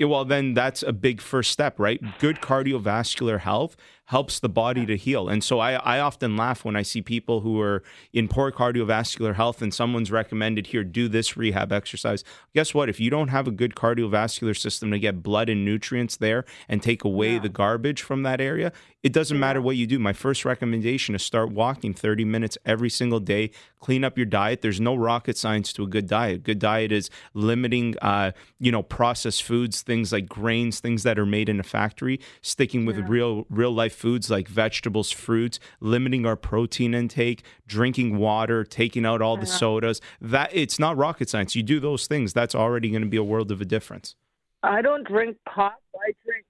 well, 0.00 0.24
then 0.24 0.54
that's 0.54 0.82
a 0.82 0.92
big 0.92 1.20
first 1.20 1.50
step, 1.50 1.78
right? 1.78 2.00
Good 2.18 2.36
cardiovascular 2.40 3.40
health 3.40 3.76
helps 4.08 4.40
the 4.40 4.48
body 4.48 4.86
to 4.86 4.96
heal. 4.96 5.28
And 5.28 5.44
so 5.44 5.58
I, 5.58 5.74
I 5.74 6.00
often 6.00 6.34
laugh 6.34 6.64
when 6.64 6.76
I 6.76 6.82
see 6.82 7.02
people 7.02 7.40
who 7.40 7.60
are 7.60 7.82
in 8.10 8.26
poor 8.26 8.50
cardiovascular 8.50 9.34
health 9.34 9.60
and 9.60 9.72
someone's 9.72 10.10
recommended 10.10 10.68
here, 10.68 10.82
do 10.82 11.08
this 11.08 11.36
rehab 11.36 11.72
exercise. 11.72 12.24
Guess 12.54 12.72
what? 12.72 12.88
If 12.88 13.00
you 13.00 13.10
don't 13.10 13.28
have 13.28 13.46
a 13.46 13.50
good 13.50 13.74
cardiovascular 13.74 14.56
system 14.56 14.90
to 14.92 14.98
get 14.98 15.22
blood 15.22 15.50
and 15.50 15.62
nutrients 15.62 16.16
there 16.16 16.46
and 16.70 16.82
take 16.82 17.04
away 17.04 17.38
the 17.38 17.50
garbage 17.50 18.00
from 18.00 18.22
that 18.22 18.40
area, 18.40 18.72
it 19.02 19.12
doesn't 19.12 19.38
matter 19.38 19.60
what 19.60 19.76
you 19.76 19.86
do. 19.86 19.98
My 19.98 20.14
first 20.14 20.44
recommendation 20.44 21.14
is 21.14 21.22
start 21.22 21.52
walking 21.52 21.92
30 21.92 22.24
minutes 22.24 22.56
every 22.64 22.90
single 22.90 23.20
day. 23.20 23.50
Clean 23.78 24.02
up 24.04 24.16
your 24.16 24.26
diet. 24.26 24.62
There's 24.62 24.80
no 24.80 24.96
rocket 24.96 25.36
science 25.36 25.72
to 25.74 25.84
a 25.84 25.86
good 25.86 26.08
diet. 26.08 26.42
Good 26.42 26.58
diet 26.58 26.90
is 26.90 27.10
limiting, 27.32 27.94
uh, 28.02 28.32
you 28.58 28.72
know, 28.72 28.82
processed 28.82 29.44
foods, 29.44 29.82
things 29.82 30.12
like 30.12 30.28
grains, 30.28 30.80
things 30.80 31.04
that 31.04 31.18
are 31.18 31.26
made 31.26 31.48
in 31.48 31.60
a 31.60 31.62
factory. 31.62 32.18
Sticking 32.42 32.86
with 32.86 32.98
real, 33.08 33.46
real 33.50 33.70
life 33.70 33.97
foods 33.98 34.30
like 34.30 34.48
vegetables, 34.48 35.10
fruits. 35.10 35.58
Limiting 35.80 36.24
our 36.24 36.36
protein 36.36 36.94
intake. 36.94 37.42
Drinking 37.66 38.16
water. 38.18 38.64
Taking 38.64 39.04
out 39.04 39.20
all 39.20 39.36
the 39.36 39.46
sodas. 39.46 40.00
That 40.20 40.50
it's 40.52 40.78
not 40.78 40.96
rocket 40.96 41.28
science. 41.28 41.54
You 41.56 41.62
do 41.62 41.80
those 41.80 42.06
things. 42.06 42.32
That's 42.32 42.54
already 42.54 42.90
going 42.90 43.02
to 43.02 43.08
be 43.08 43.16
a 43.16 43.22
world 43.24 43.50
of 43.50 43.60
a 43.60 43.64
difference. 43.64 44.14
I 44.62 44.82
don't 44.82 45.06
drink 45.06 45.36
pop. 45.46 45.80
I 45.94 46.12
drink. 46.24 46.44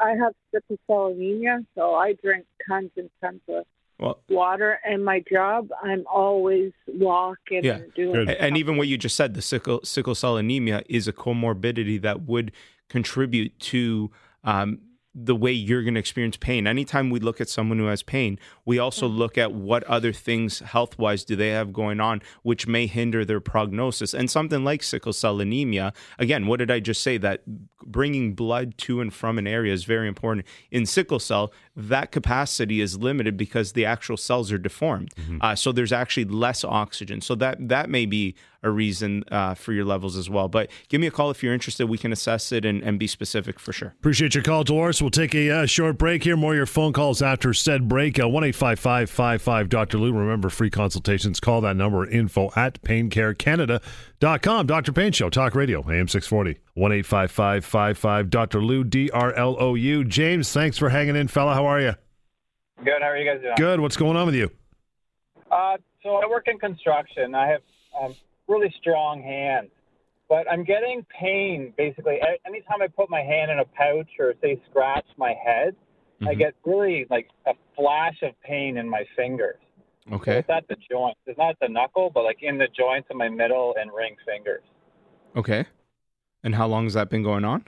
I 0.00 0.10
have 0.10 0.32
sickle 0.54 0.78
cell 0.86 1.06
anemia, 1.08 1.64
so 1.74 1.94
I 1.94 2.12
drink 2.22 2.44
tons 2.68 2.90
and 2.96 3.10
tons 3.20 3.40
of 3.48 3.64
Well, 3.98 4.20
water. 4.28 4.78
And 4.84 5.04
my 5.04 5.24
job, 5.32 5.70
I'm 5.82 6.04
always 6.06 6.72
walking 6.86 7.64
Yeah, 7.64 7.76
and 7.78 7.94
doing. 7.94 8.12
good. 8.12 8.28
And 8.30 8.56
even 8.56 8.76
what 8.76 8.86
you 8.86 8.96
just 8.96 9.16
said, 9.16 9.34
the 9.34 9.42
sickle 9.42 9.80
sickle 9.82 10.14
cell 10.14 10.36
anemia 10.36 10.82
is 10.88 11.08
a 11.08 11.12
comorbidity 11.12 12.00
that 12.02 12.22
would 12.22 12.52
contribute 12.88 13.58
to 13.58 14.10
um, 14.44 14.78
the 15.14 15.36
way 15.36 15.52
you're 15.52 15.82
going 15.82 15.94
to 15.94 16.00
experience 16.00 16.36
pain. 16.36 16.66
Anytime 16.66 17.10
we 17.10 17.20
look 17.20 17.40
at 17.40 17.48
someone 17.48 17.78
who 17.78 17.86
has 17.86 18.02
pain, 18.02 18.38
we 18.64 18.78
also 18.78 19.06
look 19.06 19.36
at 19.36 19.52
what 19.52 19.84
other 19.84 20.12
things 20.12 20.60
health 20.60 20.98
wise 20.98 21.22
do 21.24 21.36
they 21.36 21.50
have 21.50 21.72
going 21.72 22.00
on, 22.00 22.22
which 22.42 22.66
may 22.66 22.86
hinder 22.86 23.24
their 23.24 23.40
prognosis. 23.40 24.14
And 24.14 24.30
something 24.30 24.64
like 24.64 24.82
sickle 24.82 25.12
cell 25.12 25.40
anemia, 25.40 25.92
again, 26.18 26.46
what 26.46 26.58
did 26.58 26.70
I 26.70 26.80
just 26.80 27.02
say? 27.02 27.18
That 27.18 27.42
bringing 27.84 28.34
blood 28.34 28.78
to 28.78 29.00
and 29.00 29.12
from 29.12 29.38
an 29.38 29.46
area 29.46 29.72
is 29.72 29.84
very 29.84 30.08
important. 30.08 30.46
In 30.70 30.86
sickle 30.86 31.18
cell, 31.18 31.52
that 31.76 32.10
capacity 32.10 32.80
is 32.80 32.96
limited 32.98 33.36
because 33.36 33.72
the 33.72 33.84
actual 33.84 34.16
cells 34.16 34.50
are 34.50 34.58
deformed. 34.58 35.12
Uh, 35.40 35.54
so 35.54 35.72
there's 35.72 35.92
actually 35.92 36.24
less 36.24 36.64
oxygen. 36.64 37.20
So 37.20 37.34
that 37.34 37.68
that 37.68 37.90
may 37.90 38.06
be 38.06 38.34
a 38.62 38.70
reason 38.70 39.24
uh, 39.30 39.54
for 39.54 39.72
your 39.72 39.84
levels 39.84 40.16
as 40.16 40.30
well. 40.30 40.48
But 40.48 40.70
give 40.88 41.00
me 41.00 41.06
a 41.06 41.10
call 41.10 41.30
if 41.30 41.42
you're 41.42 41.54
interested. 41.54 41.88
We 41.88 41.98
can 41.98 42.12
assess 42.12 42.52
it 42.52 42.64
and, 42.64 42.82
and 42.82 42.98
be 42.98 43.06
specific 43.06 43.58
for 43.58 43.72
sure. 43.72 43.94
Appreciate 43.98 44.34
your 44.34 44.44
call, 44.44 44.64
Dolores. 44.64 45.02
We'll 45.02 45.10
take 45.10 45.34
a 45.34 45.50
uh, 45.50 45.66
short 45.66 45.98
break 45.98 46.24
here. 46.24 46.36
More 46.36 46.52
of 46.52 46.56
your 46.56 46.66
phone 46.66 46.92
calls 46.92 47.22
after 47.22 47.52
said 47.52 47.88
break. 47.88 48.22
Uh, 48.22 48.28
1 48.28 48.44
855 48.44 49.68
Dr. 49.68 49.98
Lou. 49.98 50.12
Remember, 50.12 50.48
free 50.48 50.70
consultations. 50.70 51.40
Call 51.40 51.60
that 51.62 51.76
number 51.76 52.06
info 52.08 52.50
at 52.54 52.82
paincarecanada.com. 52.82 54.66
Dr. 54.66 54.92
Pain 54.92 55.12
Show, 55.12 55.28
Talk 55.30 55.54
Radio, 55.54 55.80
AM 55.90 56.08
640. 56.08 56.60
1 56.74 56.92
855 56.92 58.30
Dr. 58.30 58.62
Lou, 58.62 58.84
D 58.84 59.10
R 59.10 59.32
L 59.34 59.56
O 59.58 59.74
U. 59.74 60.04
James, 60.04 60.52
thanks 60.52 60.78
for 60.78 60.88
hanging 60.88 61.16
in, 61.16 61.28
fella. 61.28 61.54
How 61.54 61.66
are 61.66 61.80
you? 61.80 61.94
Good. 62.84 63.00
How 63.00 63.08
are 63.08 63.16
you 63.16 63.30
guys 63.30 63.40
doing? 63.42 63.54
Good. 63.56 63.80
What's 63.80 63.96
going 63.96 64.16
on 64.16 64.26
with 64.26 64.34
you? 64.34 64.50
Uh, 65.50 65.76
so 66.02 66.16
I 66.16 66.26
work 66.26 66.48
in 66.48 66.58
construction. 66.58 67.34
I 67.34 67.46
have 67.46 67.60
um, 68.00 68.14
really 68.52 68.72
strong 68.80 69.22
hands, 69.22 69.70
but 70.28 70.50
I'm 70.50 70.64
getting 70.64 71.04
pain 71.18 71.72
basically 71.76 72.20
anytime 72.46 72.82
I 72.82 72.88
put 72.88 73.10
my 73.10 73.20
hand 73.22 73.50
in 73.50 73.58
a 73.58 73.64
pouch 73.64 74.08
or 74.18 74.34
say 74.40 74.60
scratch 74.70 75.06
my 75.16 75.34
head. 75.44 75.74
I 76.22 76.34
Mhm. 76.34 76.38
get 76.38 76.54
really 76.64 77.04
like 77.10 77.28
a 77.46 77.54
flash 77.74 78.22
of 78.22 78.40
pain 78.42 78.76
in 78.76 78.88
my 78.88 79.04
fingers. 79.16 79.58
So 80.08 80.14
Okay. 80.16 80.38
it's 80.38 80.50
at 80.50 80.68
the 80.68 80.76
joint. 80.88 81.16
It's 81.26 81.36
not 81.38 81.58
the 81.60 81.68
knuckle, 81.68 82.10
but 82.10 82.22
like 82.22 82.42
in 82.42 82.58
the 82.58 82.68
joints 82.68 83.08
of 83.10 83.16
my 83.16 83.28
middle 83.28 83.74
and 83.80 83.92
ring 83.92 84.14
fingers. 84.24 84.62
Okay. 85.34 85.64
And 86.44 86.54
how 86.54 86.66
long 86.68 86.84
has 86.84 86.94
that 86.94 87.08
been 87.10 87.24
going 87.24 87.44
on? 87.44 87.66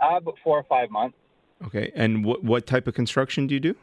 Uh, 0.00 0.16
about 0.16 0.38
four 0.42 0.58
or 0.58 0.64
five 0.64 0.90
months. 0.90 1.16
Okay. 1.66 1.92
And 1.94 2.24
what 2.24 2.42
what 2.42 2.66
type 2.66 2.86
of 2.88 2.94
construction 2.94 3.46
do 3.46 3.54
you 3.54 3.60
do? 3.60 3.76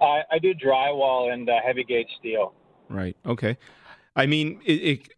I, 0.00 0.22
I 0.30 0.38
do 0.38 0.54
drywall 0.54 1.32
and 1.32 1.48
uh, 1.48 1.60
heavy 1.64 1.84
gauge 1.84 2.10
steel. 2.18 2.54
Right. 2.88 3.16
Okay. 3.26 3.56
I 4.16 4.26
mean, 4.26 4.60
it, 4.64 4.72
it 4.72 5.08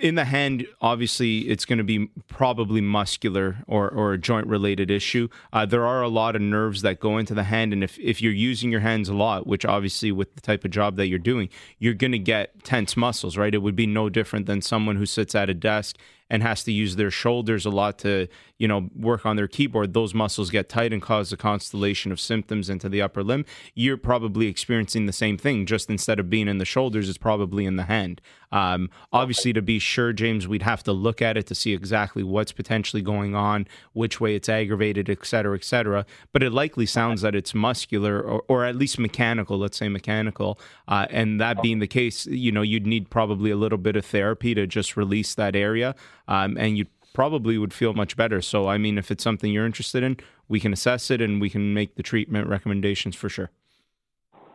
in 0.00 0.14
the 0.14 0.24
hand, 0.24 0.66
obviously, 0.80 1.40
it's 1.48 1.64
going 1.64 1.78
to 1.78 1.84
be 1.84 2.06
probably 2.28 2.80
muscular 2.80 3.56
or, 3.66 3.88
or 3.88 4.12
a 4.12 4.18
joint 4.18 4.46
related 4.46 4.90
issue. 4.90 5.28
Uh, 5.52 5.66
there 5.66 5.86
are 5.86 6.02
a 6.02 6.08
lot 6.08 6.36
of 6.36 6.42
nerves 6.42 6.82
that 6.82 7.00
go 7.00 7.18
into 7.18 7.34
the 7.34 7.44
hand, 7.44 7.72
and 7.72 7.82
if, 7.82 7.98
if 7.98 8.20
you're 8.22 8.32
using 8.32 8.70
your 8.70 8.80
hands 8.80 9.08
a 9.08 9.14
lot, 9.14 9.46
which 9.46 9.64
obviously 9.64 10.12
with 10.12 10.34
the 10.34 10.40
type 10.40 10.64
of 10.64 10.70
job 10.70 10.96
that 10.96 11.06
you're 11.06 11.18
doing, 11.18 11.48
you're 11.78 11.94
going 11.94 12.12
to 12.12 12.18
get 12.18 12.62
tense 12.64 12.96
muscles, 12.96 13.36
right? 13.36 13.54
It 13.54 13.58
would 13.58 13.76
be 13.76 13.86
no 13.86 14.08
different 14.08 14.46
than 14.46 14.62
someone 14.62 14.96
who 14.96 15.06
sits 15.06 15.34
at 15.34 15.50
a 15.50 15.54
desk 15.54 15.96
and 16.30 16.42
has 16.42 16.64
to 16.64 16.72
use 16.72 16.96
their 16.96 17.10
shoulders 17.10 17.64
a 17.64 17.70
lot 17.70 17.98
to, 17.98 18.28
you 18.58 18.68
know, 18.68 18.88
work 18.94 19.24
on 19.24 19.36
their 19.36 19.48
keyboard. 19.48 19.94
Those 19.94 20.14
muscles 20.14 20.50
get 20.50 20.68
tight 20.68 20.92
and 20.92 21.00
cause 21.00 21.32
a 21.32 21.36
constellation 21.36 22.12
of 22.12 22.20
symptoms 22.20 22.68
into 22.68 22.88
the 22.88 23.00
upper 23.00 23.22
limb. 23.22 23.44
You're 23.74 23.96
probably 23.96 24.46
experiencing 24.46 25.06
the 25.06 25.12
same 25.12 25.38
thing, 25.38 25.66
just 25.66 25.88
instead 25.88 26.18
of 26.18 26.28
being 26.28 26.48
in 26.48 26.58
the 26.58 26.64
shoulders, 26.64 27.08
it's 27.08 27.18
probably 27.18 27.64
in 27.64 27.76
the 27.76 27.84
hand. 27.84 28.20
Um, 28.50 28.88
obviously, 29.12 29.52
to 29.52 29.60
be 29.60 29.78
sure, 29.78 30.12
James, 30.12 30.48
we'd 30.48 30.62
have 30.62 30.82
to 30.84 30.92
look 30.92 31.20
at 31.20 31.36
it 31.36 31.46
to 31.48 31.54
see 31.54 31.74
exactly 31.74 32.22
what's 32.22 32.52
potentially 32.52 33.02
going 33.02 33.34
on, 33.34 33.66
which 33.92 34.20
way 34.20 34.34
it's 34.34 34.48
aggravated, 34.48 35.10
et 35.10 35.24
cetera, 35.26 35.54
et 35.54 35.64
cetera. 35.64 36.06
But 36.32 36.42
it 36.42 36.50
likely 36.50 36.86
sounds 36.86 37.20
that 37.22 37.34
it's 37.34 37.54
muscular 37.54 38.20
or, 38.22 38.42
or 38.48 38.64
at 38.64 38.76
least 38.76 38.98
mechanical, 38.98 39.58
let's 39.58 39.76
say 39.76 39.88
mechanical. 39.88 40.58
Uh, 40.86 41.06
and 41.10 41.38
that 41.40 41.60
being 41.60 41.78
the 41.78 41.86
case, 41.86 42.26
you 42.26 42.50
know, 42.50 42.62
you'd 42.62 42.86
need 42.86 43.10
probably 43.10 43.50
a 43.50 43.56
little 43.56 43.78
bit 43.78 43.96
of 43.96 44.06
therapy 44.06 44.54
to 44.54 44.66
just 44.66 44.96
release 44.96 45.34
that 45.34 45.54
area. 45.54 45.94
Um, 46.28 46.56
and 46.56 46.78
you 46.78 46.86
probably 47.14 47.58
would 47.58 47.74
feel 47.74 47.94
much 47.94 48.16
better. 48.16 48.40
So, 48.40 48.68
I 48.68 48.78
mean, 48.78 48.98
if 48.98 49.10
it's 49.10 49.24
something 49.24 49.50
you're 49.50 49.66
interested 49.66 50.04
in, 50.04 50.18
we 50.48 50.60
can 50.60 50.72
assess 50.72 51.10
it 51.10 51.20
and 51.20 51.40
we 51.40 51.50
can 51.50 51.74
make 51.74 51.96
the 51.96 52.02
treatment 52.02 52.46
recommendations 52.46 53.16
for 53.16 53.28
sure. 53.28 53.50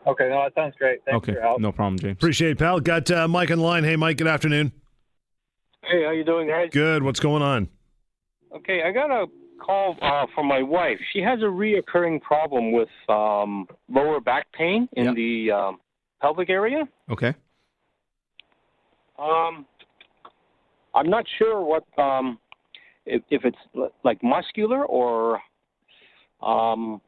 Okay, 0.05 0.29
no, 0.29 0.43
that 0.43 0.53
sounds 0.55 0.75
great. 0.77 1.03
Thanks 1.05 1.17
okay, 1.17 1.33
for 1.33 1.39
your 1.39 1.41
help. 1.41 1.59
no 1.59 1.71
problem, 1.71 1.97
James. 1.99 2.13
Appreciate 2.13 2.51
it, 2.51 2.59
pal. 2.59 2.79
Got 2.79 3.09
uh, 3.09 3.27
Mike 3.27 3.49
in 3.49 3.59
line. 3.59 3.83
Hey, 3.83 3.95
Mike. 3.95 4.17
Good 4.17 4.27
afternoon. 4.27 4.71
Hey, 5.83 6.03
how 6.03 6.11
you 6.11 6.23
doing, 6.23 6.47
guys? 6.47 6.69
Good. 6.71 7.03
What's 7.03 7.19
going 7.19 7.41
on? 7.41 7.69
Okay, 8.55 8.83
I 8.83 8.91
got 8.91 9.11
a 9.11 9.27
call 9.63 9.97
uh, 10.01 10.25
from 10.35 10.47
my 10.47 10.61
wife. 10.61 10.99
She 11.13 11.19
has 11.21 11.39
a 11.39 11.45
reoccurring 11.45 12.21
problem 12.21 12.71
with 12.71 12.89
um, 13.09 13.67
lower 13.89 14.19
back 14.19 14.51
pain 14.51 14.87
in 14.93 15.13
the 15.15 15.51
um, 15.51 15.79
pelvic 16.21 16.49
area. 16.49 16.87
Okay. 17.09 17.33
Um, 19.17 19.65
I'm 20.95 21.09
not 21.09 21.25
sure 21.37 21.61
what 21.61 21.85
um, 21.97 22.39
if, 23.05 23.21
if 23.29 23.43
it's 23.45 23.91
like 24.03 24.21
muscular 24.23 24.85
or 24.85 25.39
um, 26.41 27.01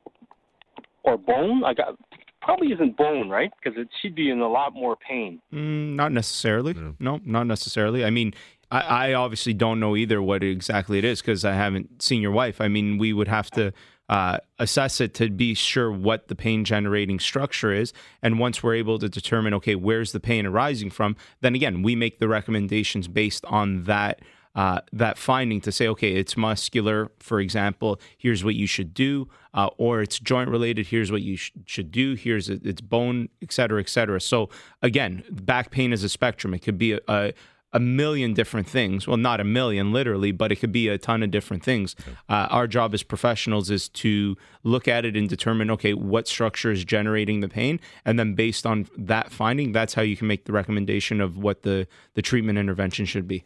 or 1.03 1.17
bone. 1.17 1.63
I 1.63 1.73
got 1.73 1.97
probably 2.41 2.67
isn't 2.67 2.95
bone, 2.95 3.29
right? 3.29 3.51
Because 3.61 3.77
it 3.79 3.87
should 4.01 4.15
be 4.15 4.29
in 4.29 4.39
a 4.39 4.47
lot 4.47 4.73
more 4.73 4.95
pain. 4.95 5.41
Mm, 5.51 5.95
not 5.95 6.11
necessarily. 6.11 6.75
No, 6.99 7.19
not 7.25 7.47
necessarily. 7.47 8.05
I 8.05 8.11
mean, 8.11 8.33
I, 8.71 8.79
I 8.79 9.13
obviously 9.13 9.53
don't 9.53 9.79
know 9.79 9.95
either 9.95 10.21
what 10.21 10.43
exactly 10.43 10.99
it 10.99 11.05
is 11.05 11.21
because 11.21 11.43
I 11.43 11.53
haven't 11.53 12.01
seen 12.01 12.21
your 12.21 12.31
wife. 12.31 12.61
I 12.61 12.67
mean, 12.67 12.97
we 12.97 13.13
would 13.13 13.27
have 13.27 13.49
to 13.51 13.73
uh, 14.09 14.37
assess 14.59 15.01
it 15.01 15.13
to 15.15 15.29
be 15.29 15.53
sure 15.53 15.91
what 15.91 16.27
the 16.27 16.35
pain 16.35 16.63
generating 16.63 17.19
structure 17.19 17.71
is. 17.73 17.93
And 18.21 18.39
once 18.39 18.61
we're 18.61 18.75
able 18.75 18.99
to 18.99 19.09
determine, 19.09 19.53
okay, 19.55 19.75
where's 19.75 20.11
the 20.11 20.19
pain 20.19 20.45
arising 20.45 20.91
from, 20.91 21.15
then 21.41 21.55
again, 21.55 21.81
we 21.81 21.95
make 21.95 22.19
the 22.19 22.27
recommendations 22.27 23.07
based 23.07 23.45
on 23.45 23.83
that. 23.83 24.21
Uh, 24.55 24.79
that 24.93 25.17
finding 25.17 25.59
to 25.59 25.69
say, 25.69 25.85
okay, 25.85 26.13
it's 26.13 26.37
muscular, 26.37 27.11
for 27.19 27.41
example, 27.41 27.99
here's 28.17 28.41
what 28.41 28.55
you 28.55 28.65
should 28.65 28.93
do, 28.93 29.27
uh, 29.53 29.67
or 29.77 30.01
it's 30.01 30.17
joint 30.17 30.49
related, 30.49 30.87
here's 30.87 31.11
what 31.11 31.21
you 31.21 31.35
sh- 31.35 31.51
should 31.65 31.91
do, 31.91 32.13
here's 32.13 32.47
it, 32.47 32.65
it's 32.65 32.79
bone, 32.79 33.27
et 33.41 33.51
cetera, 33.51 33.81
et 33.81 33.89
cetera. 33.89 34.21
So, 34.21 34.49
again, 34.81 35.25
back 35.29 35.71
pain 35.71 35.91
is 35.91 36.05
a 36.05 36.07
spectrum. 36.07 36.53
It 36.53 36.59
could 36.59 36.77
be 36.77 36.93
a, 36.93 36.99
a, 37.09 37.33
a 37.75 37.79
million 37.79 38.33
different 38.33 38.69
things. 38.69 39.05
Well, 39.05 39.17
not 39.17 39.41
a 39.41 39.43
million, 39.43 39.91
literally, 39.91 40.31
but 40.31 40.49
it 40.49 40.55
could 40.55 40.71
be 40.71 40.87
a 40.87 40.97
ton 40.97 41.21
of 41.21 41.29
different 41.29 41.61
things. 41.61 41.93
Uh, 42.29 42.47
our 42.49 42.67
job 42.67 42.93
as 42.93 43.03
professionals 43.03 43.69
is 43.69 43.89
to 43.89 44.37
look 44.63 44.87
at 44.87 45.03
it 45.03 45.17
and 45.17 45.27
determine, 45.27 45.69
okay, 45.69 45.93
what 45.93 46.25
structure 46.25 46.71
is 46.71 46.85
generating 46.85 47.41
the 47.41 47.49
pain, 47.49 47.81
and 48.05 48.17
then 48.17 48.33
based 48.33 48.65
on 48.65 48.87
that 48.97 49.29
finding, 49.29 49.73
that's 49.73 49.93
how 49.93 50.01
you 50.01 50.15
can 50.15 50.25
make 50.25 50.45
the 50.45 50.53
recommendation 50.53 51.19
of 51.19 51.37
what 51.37 51.63
the 51.63 51.85
the 52.13 52.21
treatment 52.21 52.57
intervention 52.57 53.05
should 53.05 53.27
be. 53.27 53.43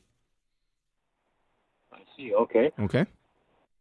I 1.91 2.01
see. 2.15 2.31
Okay. 2.33 2.71
Okay. 2.79 3.07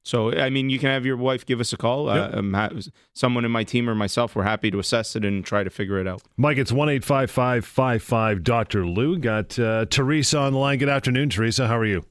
So, 0.09 0.33
I 0.33 0.49
mean, 0.49 0.71
you 0.71 0.79
can 0.79 0.89
have 0.89 1.05
your 1.05 1.19
wife 1.19 1.45
give 1.45 1.61
us 1.61 1.71
a 1.75 1.77
call. 1.77 2.09
Uh, 2.09 2.31
um, 2.33 2.55
ha- 2.55 2.71
someone 3.13 3.45
in 3.45 3.51
my 3.51 3.63
team 3.63 3.91
or 3.91 3.95
myself, 3.95 4.35
we're 4.35 4.43
happy 4.43 4.71
to 4.71 4.79
assess 4.79 5.15
it 5.15 5.23
and 5.23 5.45
try 5.45 5.63
to 5.63 5.69
figure 5.69 6.01
it 6.01 6.07
out. 6.09 6.23
Mike, 6.39 6.57
it's 6.57 6.73
one 6.73 6.89
eight 6.89 7.05
five 7.05 7.31
five 7.31 7.67
five 7.67 8.03
five 8.03 8.43
Dr. 8.43 8.87
Lou. 8.87 9.19
Got 9.19 9.59
uh, 9.59 9.85
Teresa 9.91 10.39
on 10.39 10.55
the 10.55 10.59
line. 10.59 10.79
Good 10.79 10.89
afternoon, 10.89 11.29
Teresa. 11.29 11.69
How 11.69 11.77
are 11.77 11.85
you? 11.85 12.07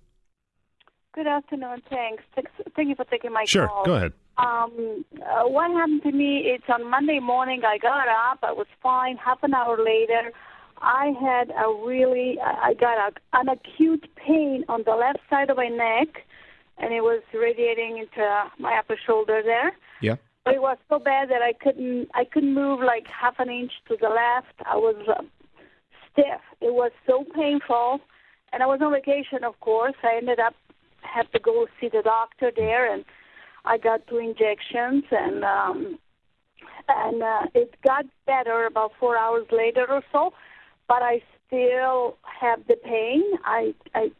Good 1.15 1.25
afternoon. 1.25 1.81
Thanks. 1.89 2.23
Thanks- 2.35 2.51
Thank 2.75 2.89
you 2.89 2.95
for 2.95 3.05
taking 3.05 3.33
my 3.33 3.45
Sure. 3.45 3.67
call. 3.67 3.85
Go 3.85 3.95
ahead. 3.95 4.13
Um, 4.37 5.03
uh, 5.19 5.45
what 5.47 5.71
happened 5.71 6.03
to 6.03 6.11
me? 6.11 6.43
It's 6.45 6.65
on 6.69 6.87
Monday 6.87 7.19
morning. 7.19 7.63
I 7.65 7.79
got 7.79 8.07
up. 8.07 8.37
I 8.43 8.51
was 8.51 8.67
fine. 8.83 9.17
Half 9.17 9.41
an 9.41 9.55
hour 9.55 9.83
later, 9.83 10.31
I 10.79 11.15
had 11.19 11.49
a 11.49 11.67
really. 11.83 12.37
I 12.39 12.67
I 12.69 12.73
got 12.75 12.97
a, 12.99 13.11
an 13.39 13.49
acute 13.49 14.05
pain 14.15 14.63
on 14.69 14.83
the 14.85 14.91
left 14.95 15.17
side 15.31 15.49
of 15.49 15.57
my 15.57 15.69
neck, 15.69 16.09
and 16.77 16.93
it 16.93 17.01
was 17.01 17.21
radiating 17.33 17.97
into 17.97 18.43
my 18.59 18.77
upper 18.77 18.97
shoulder 19.05 19.41
there. 19.43 19.71
Yeah. 20.01 20.15
But 20.45 20.55
it 20.55 20.61
was 20.61 20.77
so 20.89 20.99
bad 20.99 21.29
that 21.29 21.41
I 21.41 21.53
couldn't. 21.53 22.09
I 22.13 22.23
couldn't 22.23 22.53
move 22.53 22.79
like 22.79 23.05
half 23.07 23.35
an 23.39 23.49
inch 23.49 23.71
to 23.89 23.97
the 23.99 24.07
left. 24.07 24.55
I 24.65 24.77
was 24.77 24.95
uh, 25.09 25.23
stiff. 26.11 26.41
It 26.61 26.73
was 26.73 26.91
so 27.05 27.25
painful, 27.35 27.99
and 28.53 28.63
I 28.63 28.65
was 28.65 28.79
on 28.81 28.93
vacation, 28.93 29.43
of 29.43 29.59
course. 29.59 29.95
I 30.03 30.17
ended 30.17 30.39
up 30.39 30.55
had 31.01 31.31
to 31.33 31.39
go 31.39 31.67
see 31.79 31.89
the 31.89 32.01
doctor 32.01 32.51
there, 32.55 32.91
and 32.91 33.03
I 33.65 33.77
got 33.77 34.07
two 34.07 34.17
injections, 34.17 35.03
and 35.11 35.43
um, 35.43 35.99
and 36.87 37.21
uh, 37.21 37.41
it 37.53 37.75
got 37.85 38.05
better 38.25 38.65
about 38.65 38.91
four 38.99 39.17
hours 39.17 39.47
later 39.51 39.85
or 39.89 40.01
so. 40.11 40.31
But 40.87 41.01
I 41.01 41.21
still 41.47 42.17
have 42.39 42.59
the 42.67 42.75
pain. 42.75 43.23
I 43.43 43.73
I 43.93 44.11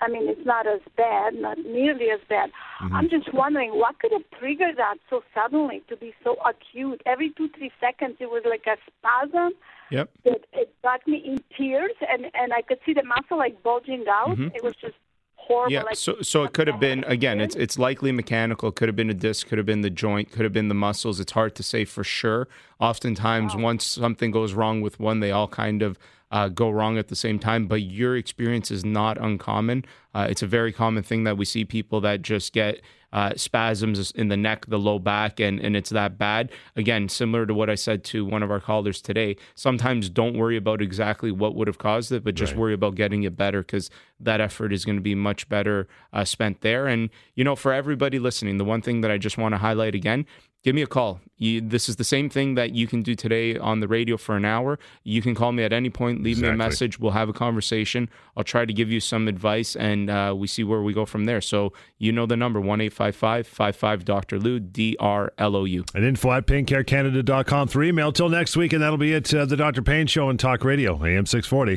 I 0.00 0.08
mean, 0.08 0.28
it's 0.28 0.44
not 0.44 0.66
as 0.66 0.80
bad, 0.96 1.34
not 1.36 1.58
nearly 1.58 2.10
as 2.10 2.20
bad. 2.28 2.50
I'm 2.92 3.08
just 3.08 3.32
wondering 3.32 3.70
what 3.78 3.98
could 3.98 4.12
have 4.12 4.24
triggered 4.38 4.76
that 4.76 4.96
so 5.08 5.22
suddenly 5.34 5.82
to 5.88 5.96
be 5.96 6.14
so 6.22 6.36
acute. 6.44 7.00
Every 7.06 7.30
two, 7.30 7.48
three 7.56 7.72
seconds, 7.80 8.16
it 8.20 8.26
was 8.26 8.42
like 8.48 8.64
a 8.66 8.76
spasm 8.86 9.52
Yep. 9.90 10.10
that 10.24 10.40
it 10.52 10.74
got 10.82 11.06
me 11.06 11.16
in 11.24 11.38
tears, 11.56 11.92
and 12.12 12.26
and 12.34 12.52
I 12.52 12.60
could 12.62 12.78
see 12.84 12.92
the 12.92 13.04
muscle 13.04 13.38
like 13.38 13.62
bulging 13.62 14.04
out. 14.08 14.36
Mhm. 14.36 14.54
It 14.54 14.62
was 14.62 14.74
just 14.76 14.96
horrible. 15.36 15.72
Yeah, 15.72 15.82
like, 15.84 15.96
so 15.96 16.20
so 16.20 16.42
it 16.44 16.52
could 16.52 16.66
have 16.66 16.80
been 16.80 17.04
again. 17.04 17.40
It's 17.40 17.54
it's 17.56 17.78
likely 17.78 18.12
mechanical. 18.12 18.72
Could 18.72 18.88
have 18.88 18.96
been 18.96 19.10
a 19.10 19.14
disc. 19.14 19.46
Could 19.48 19.58
have 19.58 19.66
been 19.66 19.80
the 19.82 19.90
joint. 19.90 20.30
Could 20.30 20.42
have 20.44 20.52
been 20.52 20.68
the 20.68 20.74
muscles. 20.74 21.20
It's 21.20 21.32
hard 21.32 21.54
to 21.54 21.62
say 21.62 21.84
for 21.86 22.04
sure. 22.04 22.48
Oftentimes, 22.80 23.56
once 23.56 23.84
something 23.84 24.30
goes 24.30 24.52
wrong 24.52 24.80
with 24.82 25.00
one, 25.00 25.20
they 25.20 25.30
all 25.30 25.48
kind 25.48 25.82
of 25.82 25.98
uh, 26.30 26.48
go 26.48 26.70
wrong 26.70 26.98
at 26.98 27.08
the 27.08 27.16
same 27.16 27.38
time. 27.38 27.66
But 27.66 27.82
your 27.82 28.16
experience 28.16 28.70
is 28.70 28.84
not 28.84 29.18
uncommon. 29.18 29.84
Uh, 30.14 30.26
it's 30.30 30.42
a 30.42 30.46
very 30.46 30.72
common 30.72 31.02
thing 31.02 31.24
that 31.24 31.36
we 31.36 31.44
see 31.44 31.64
people 31.64 32.00
that 32.02 32.22
just 32.22 32.52
get 32.52 32.80
uh, 33.12 33.32
spasms 33.36 34.10
in 34.10 34.28
the 34.28 34.36
neck, 34.36 34.66
the 34.66 34.78
low 34.78 34.98
back, 34.98 35.38
and, 35.40 35.58
and 35.60 35.76
it's 35.76 35.90
that 35.90 36.18
bad. 36.18 36.50
Again, 36.74 37.08
similar 37.08 37.46
to 37.46 37.54
what 37.54 37.70
I 37.70 37.74
said 37.74 38.02
to 38.04 38.26
one 38.26 38.42
of 38.42 38.50
our 38.50 38.60
callers 38.60 39.00
today, 39.00 39.36
sometimes 39.54 40.10
don't 40.10 40.36
worry 40.36 40.56
about 40.56 40.82
exactly 40.82 41.30
what 41.30 41.54
would 41.54 41.66
have 41.66 41.78
caused 41.78 42.12
it, 42.12 42.24
but 42.24 42.34
just 42.34 42.52
Right. 42.52 42.60
worry 42.60 42.74
about 42.74 42.94
getting 42.94 43.22
it 43.22 43.36
better 43.36 43.62
because 43.62 43.90
that 44.20 44.40
effort 44.40 44.72
is 44.72 44.84
going 44.84 44.96
to 44.96 45.02
be 45.02 45.14
much 45.14 45.48
better 45.48 45.86
uh, 46.12 46.24
spent 46.24 46.60
there. 46.60 46.86
And, 46.88 47.08
you 47.34 47.44
know, 47.44 47.56
for 47.56 47.72
everybody 47.72 48.18
listening, 48.18 48.58
the 48.58 48.64
one 48.64 48.82
thing 48.82 49.00
that 49.02 49.10
I 49.10 49.18
just 49.18 49.38
want 49.38 49.52
to 49.54 49.58
highlight 49.58 49.94
again, 49.94 50.26
give 50.66 50.74
me 50.74 50.82
a 50.82 50.86
call. 50.86 51.20
You, 51.38 51.60
this 51.60 51.88
is 51.88 51.94
the 51.94 52.02
same 52.02 52.28
thing 52.28 52.56
that 52.56 52.72
you 52.72 52.88
can 52.88 53.02
do 53.02 53.14
today 53.14 53.56
on 53.56 53.78
the 53.78 53.86
radio 53.86 54.16
for 54.16 54.34
an 54.36 54.44
hour. 54.44 54.80
You 55.04 55.22
can 55.22 55.32
call 55.36 55.52
me 55.52 55.62
at 55.62 55.72
any 55.72 55.90
point, 55.90 56.24
leave 56.24 56.40
me 56.40 56.48
a 56.48 56.56
message. 56.56 56.98
We'll 56.98 57.12
have 57.12 57.28
a 57.28 57.32
conversation. 57.32 58.10
I'll 58.36 58.42
try 58.42 58.64
to 58.64 58.72
give 58.72 58.90
you 58.90 58.98
some 58.98 59.28
advice 59.28 59.76
and 59.76 60.10
uh, 60.10 60.34
we 60.36 60.48
see 60.48 60.64
where 60.64 60.82
we 60.82 60.92
go 60.92 61.06
from 61.06 61.24
there. 61.24 61.40
So 61.40 61.72
you 61.98 62.10
know 62.10 62.26
the 62.26 62.36
number 62.36 62.60
1 62.60 62.80
855 62.80 63.46
55 63.46 64.04
Dr. 64.04 64.40
Lou, 64.40 64.58
D 64.58 64.96
R 64.98 65.32
L 65.38 65.54
O 65.54 65.64
U. 65.64 65.84
And 65.94 66.04
info 66.04 66.32
at 66.32 66.48
paincarecanada.com 66.48 67.68
for 67.68 67.84
email. 67.84 68.10
Till 68.10 68.28
next 68.28 68.56
week, 68.56 68.72
and 68.72 68.82
that'll 68.82 68.96
be 68.96 69.12
it. 69.12 69.32
Uh, 69.32 69.44
the 69.44 69.56
Dr. 69.56 69.82
Pain 69.82 70.08
Show 70.08 70.30
and 70.30 70.40
Talk 70.40 70.64
Radio, 70.64 70.94
AM 70.94 71.26
640. 71.26 71.74